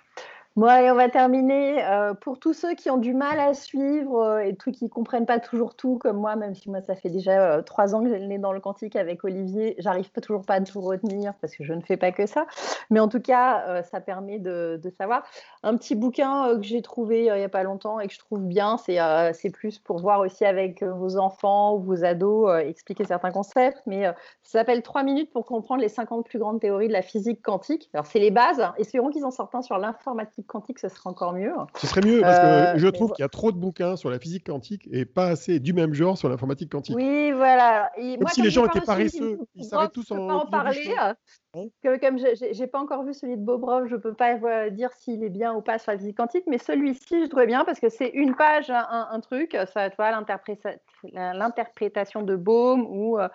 Bon, 0.57 0.69
et 0.69 0.89
on 0.89 0.95
va 0.95 1.09
terminer. 1.09 1.85
Euh, 1.85 2.15
pour 2.15 2.39
tous 2.39 2.53
ceux 2.53 2.75
qui 2.75 2.89
ont 2.89 2.97
du 2.97 3.13
mal 3.13 3.41
à 3.41 3.55
suivre 3.55 4.23
euh, 4.23 4.39
et 4.39 4.55
tous 4.55 4.71
qui 4.71 4.85
ne 4.85 4.89
comprennent 4.89 5.27
pas 5.27 5.41
toujours 5.41 5.75
tout, 5.75 5.99
comme 5.99 6.17
moi, 6.19 6.37
même 6.37 6.55
si 6.55 6.71
moi, 6.71 6.81
ça 6.81 6.95
fait 6.95 7.11
déjà 7.11 7.57
euh, 7.57 7.63
trois 7.63 7.93
ans 7.93 8.05
que 8.05 8.09
j'ai 8.09 8.21
le 8.21 8.27
nez 8.27 8.39
dans 8.39 8.53
le 8.53 8.61
quantique 8.61 8.95
avec 8.95 9.25
Olivier, 9.25 9.75
j'arrive 9.79 10.13
pas 10.13 10.21
toujours 10.21 10.47
pas 10.47 10.55
à 10.55 10.61
tout 10.61 10.81
retenir 10.81 11.35
parce 11.41 11.57
que 11.57 11.65
je 11.65 11.73
ne 11.73 11.81
fais 11.81 11.97
pas 11.97 12.13
que 12.13 12.27
ça. 12.27 12.47
Mais 12.91 13.01
en 13.01 13.09
tout 13.09 13.19
cas, 13.21 13.83
ça 13.83 14.01
permet 14.01 14.39
de, 14.39 14.81
savoir. 14.97 15.25
Un 15.65 15.77
petit 15.77 15.97
bouquin 15.97 16.57
que 16.57 16.63
j'ai 16.63 16.83
trouvé 16.83 17.25
il 17.25 17.35
n'y 17.35 17.43
a 17.43 17.49
pas 17.49 17.65
longtemps 17.65 17.99
et 17.99 18.07
que 18.07 18.15
je 18.15 18.19
trouve 18.21 18.43
bien, 18.43 18.77
c'est 18.77 19.51
plus 19.53 19.81
pour 19.81 19.99
voir 19.99 20.21
aussi 20.21 20.45
avec 20.45 20.85
vos 20.85 21.17
enfants 21.17 21.75
ou 21.75 21.81
vos 21.81 22.05
ados 22.05 22.49
expliquer 22.61 23.05
certains 23.05 23.33
concepts. 23.33 23.83
Mais 23.87 24.05
ça 24.43 24.61
s'appelle 24.61 24.83
3 24.83 25.03
minutes 25.03 25.33
pour 25.33 25.47
comprendre 25.47 25.81
les 25.81 25.89
50 25.89 26.25
plus 26.25 26.39
grandes 26.39 26.61
théories 26.61 26.89
de 26.89 26.93
la 26.93 27.03
physique 27.03 27.43
quantique. 27.43 27.91
Alors, 27.93 28.07
c'est 28.07 28.21
les 28.21 28.31
bases. 28.31 28.63
Espérons 28.79 29.11
qu'ils 29.11 29.25
en 29.25 29.33
sortent 29.33 29.55
un 29.57 29.63
sur 29.63 29.79
l'informatique 29.79 30.44
quantique, 30.47 30.79
ce 30.79 30.89
serait 30.89 31.09
encore 31.09 31.33
mieux. 31.33 31.53
Ce 31.77 31.87
serait 31.87 32.01
mieux 32.01 32.21
parce 32.21 32.39
que 32.39 32.45
euh, 32.45 32.79
je 32.79 32.89
trouve 32.89 33.13
qu'il 33.13 33.23
y 33.23 33.27
a 33.27 33.29
trop 33.29 33.53
de 33.53 33.57
bouquins 33.57 33.97
sur 33.97 34.11
la 34.11 34.19
physique 34.19 34.47
quantique 34.47 34.89
et 34.91 35.05
pas 35.05 35.29
assez 35.29 35.61
du 35.61 35.73
même 35.73 35.95
genre 35.95 36.19
sur 36.19 36.29
l'informatique 36.29 36.71
quantique. 36.71 36.97
Oui, 36.97 37.33
voilà. 37.33 37.91
Même 37.99 38.27
si 38.29 38.43
les 38.43 38.51
gens 38.51 38.67
étaient 38.67 38.81
paresseux, 38.81 39.39
ils 39.55 39.65
s'arrêtent 39.65 39.93
tous 39.93 40.11
en. 40.11 40.29
en 40.29 40.47
parler. 40.47 40.95
Hein? 40.99 41.15
Que, 41.83 41.99
comme 42.01 42.19
je 42.19 42.61
n'ai 42.61 42.67
pas 42.67 42.81
encore 42.81 43.05
vu 43.05 43.15
celui 43.15 43.37
de 43.37 43.43
Bobrov, 43.43 43.87
je 43.87 43.95
ne 43.95 44.01
peux 44.01 44.15
pas 44.15 44.71
dire 44.71 44.91
s'il 44.93 45.23
est 45.23 45.31
bien 45.31 45.55
ou 45.55 45.61
pas 45.61 45.79
sur 45.79 45.93
la 45.93 45.99
physique 45.99 46.17
quantique, 46.17 46.45
mais 46.49 46.59
celui-ci, 46.59 47.23
je 47.23 47.27
trouvais 47.29 47.47
bien 47.47 47.65
parce 47.65 47.79
que 47.79 47.89
c'est 47.89 48.09
une 48.09 48.35
page, 48.35 48.71
un, 48.71 49.21
truc, 49.21 49.57
ça, 49.73 49.89
tu 49.89 49.97
vois, 49.97 50.11
l'interprétation 51.13 52.23
de 52.23 52.35
Bohm 52.35 52.87
ou 52.89 53.19
euh, 53.19 53.29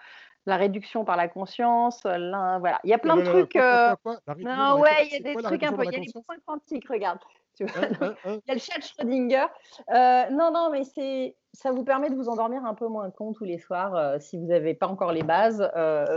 la 0.49 0.57
réduction 0.57 1.05
par 1.05 1.17
la 1.17 1.27
conscience, 1.27 2.01
voilà. 2.03 2.79
Il 2.83 2.89
y 2.89 2.93
a 2.93 2.97
plein 2.97 3.15
de 3.15 3.23
trucs. 3.23 3.55
Euh, 3.55 3.95
non, 4.37 4.79
ouais, 4.79 5.07
il 5.07 5.13
y 5.13 5.15
a 5.15 5.33
des 5.33 5.41
trucs 5.41 5.63
un 5.63 5.73
peu. 5.73 5.83
Il 5.85 5.93
y 5.93 5.95
a 5.95 5.99
des 5.99 6.11
points 6.11 6.35
quantiques, 6.45 6.87
regarde. 6.89 7.19
Hein, 7.61 7.89
hein, 7.99 8.15
hein. 8.23 8.39
il 8.47 8.47
y 8.47 8.51
a 8.51 8.53
le 8.53 8.59
chat 8.61 8.79
Schrödinger. 8.79 9.47
Euh, 9.93 10.29
non, 10.31 10.49
non, 10.53 10.69
mais 10.71 10.85
c'est, 10.85 11.35
ça 11.51 11.73
vous 11.73 11.83
permet 11.83 12.09
de 12.09 12.15
vous 12.15 12.29
endormir 12.29 12.63
un 12.63 12.73
peu 12.73 12.87
moins 12.87 13.11
con 13.11 13.33
tous 13.33 13.43
les 13.43 13.57
soirs 13.57 13.93
euh, 13.97 14.17
si 14.17 14.37
vous 14.37 14.45
n'avez 14.45 14.73
pas 14.73 14.87
encore 14.87 15.11
les 15.11 15.23
bases. 15.23 15.69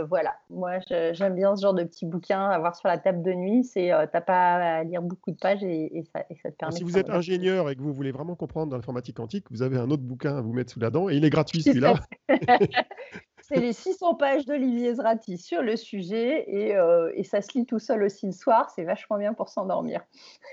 voilà. 0.07 0.35
Moi, 0.49 0.79
j'aime 0.87 1.35
bien 1.35 1.53
ce 1.57 1.63
genre 1.63 1.73
de 1.73 1.83
petits 1.83 2.05
bouquins 2.05 2.49
à 2.49 2.57
voir 2.59 2.77
sur 2.77 2.87
la 2.87 2.97
table 2.97 3.21
de 3.23 3.33
nuit. 3.33 3.65
C'est, 3.65 3.91
t'as 4.13 4.21
pas 4.21 4.53
à 4.53 4.83
lire 4.85 5.01
beaucoup 5.01 5.31
de 5.31 5.37
pages 5.37 5.61
et, 5.63 6.05
ça, 6.13 6.23
et 6.29 6.37
ça, 6.37 6.49
te 6.49 6.55
permet. 6.55 6.77
Si 6.77 6.85
vous 6.85 6.97
êtes 6.97 7.09
ingénieur 7.09 7.69
et 7.69 7.75
que 7.75 7.81
vous 7.81 7.93
voulez 7.93 8.13
vraiment 8.13 8.35
comprendre 8.35 8.69
dans 8.69 8.77
l'informatique 8.77 9.17
quantique, 9.17 9.43
vous 9.51 9.63
avez 9.63 9.77
un 9.77 9.91
autre 9.91 10.03
bouquin 10.03 10.37
à 10.37 10.41
vous 10.41 10.53
mettre 10.53 10.71
sous 10.71 10.79
la 10.79 10.91
dent 10.91 11.09
et 11.09 11.15
il 11.17 11.25
est 11.25 11.29
gratuit 11.29 11.61
celui-là. 11.61 11.95
C'est 13.53 13.59
les 13.59 13.73
600 13.73 14.15
pages 14.15 14.45
d'Olivier 14.45 14.95
Zrati 14.95 15.37
sur 15.37 15.61
le 15.61 15.75
sujet 15.75 16.43
et, 16.47 16.75
euh, 16.75 17.11
et, 17.13 17.23
ça 17.23 17.41
se 17.41 17.55
lit 17.55 17.65
tout 17.67 17.77
seul 17.77 18.01
aussi 18.01 18.25
le 18.25 18.31
soir. 18.31 18.71
C'est 18.71 18.83
vachement 18.83 19.17
bien 19.17 19.33
pour 19.33 19.49
s'endormir. 19.49 20.01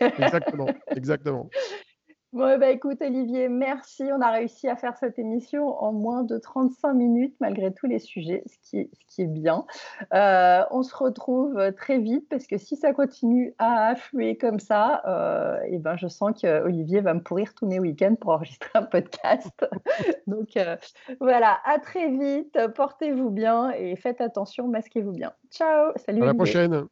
exactement, 0.00 0.66
exactement. 0.88 1.48
Bon, 2.32 2.58
bah, 2.58 2.70
écoute, 2.70 2.98
Olivier, 3.00 3.48
merci. 3.48 4.04
On 4.04 4.20
a 4.20 4.30
réussi 4.30 4.68
à 4.68 4.76
faire 4.76 4.96
cette 4.96 5.18
émission 5.18 5.66
en 5.82 5.92
moins 5.92 6.22
de 6.22 6.38
35 6.38 6.94
minutes, 6.94 7.34
malgré 7.40 7.72
tous 7.74 7.86
les 7.86 7.98
sujets, 7.98 8.44
ce 8.46 8.56
qui 8.62 8.78
est, 8.78 8.90
ce 8.92 9.14
qui 9.14 9.22
est 9.22 9.26
bien. 9.26 9.64
Euh, 10.14 10.62
on 10.70 10.84
se 10.84 10.94
retrouve 10.94 11.72
très 11.76 11.98
vite, 11.98 12.28
parce 12.28 12.46
que 12.46 12.56
si 12.56 12.76
ça 12.76 12.92
continue 12.92 13.52
à 13.58 13.88
affluer 13.88 14.36
comme 14.36 14.60
ça, 14.60 15.02
euh, 15.06 15.58
et 15.66 15.78
ben, 15.78 15.96
je 15.96 16.06
sens 16.06 16.40
qu'Olivier 16.40 17.00
va 17.00 17.14
me 17.14 17.20
pourrir 17.22 17.52
tous 17.54 17.66
mes 17.66 17.80
week-ends 17.80 18.14
pour 18.14 18.30
enregistrer 18.30 18.70
un 18.74 18.84
podcast. 18.84 19.66
Donc, 20.28 20.56
euh, 20.56 20.76
voilà, 21.18 21.58
à 21.64 21.80
très 21.80 22.08
vite. 22.10 22.56
Portez-vous 22.76 23.30
bien 23.30 23.70
et 23.72 23.96
faites 23.96 24.20
attention, 24.20 24.68
masquez-vous 24.68 25.12
bien. 25.12 25.32
Ciao. 25.50 25.92
Salut. 25.96 26.22
À 26.22 26.26
la 26.26 26.34
prochaine. 26.34 26.86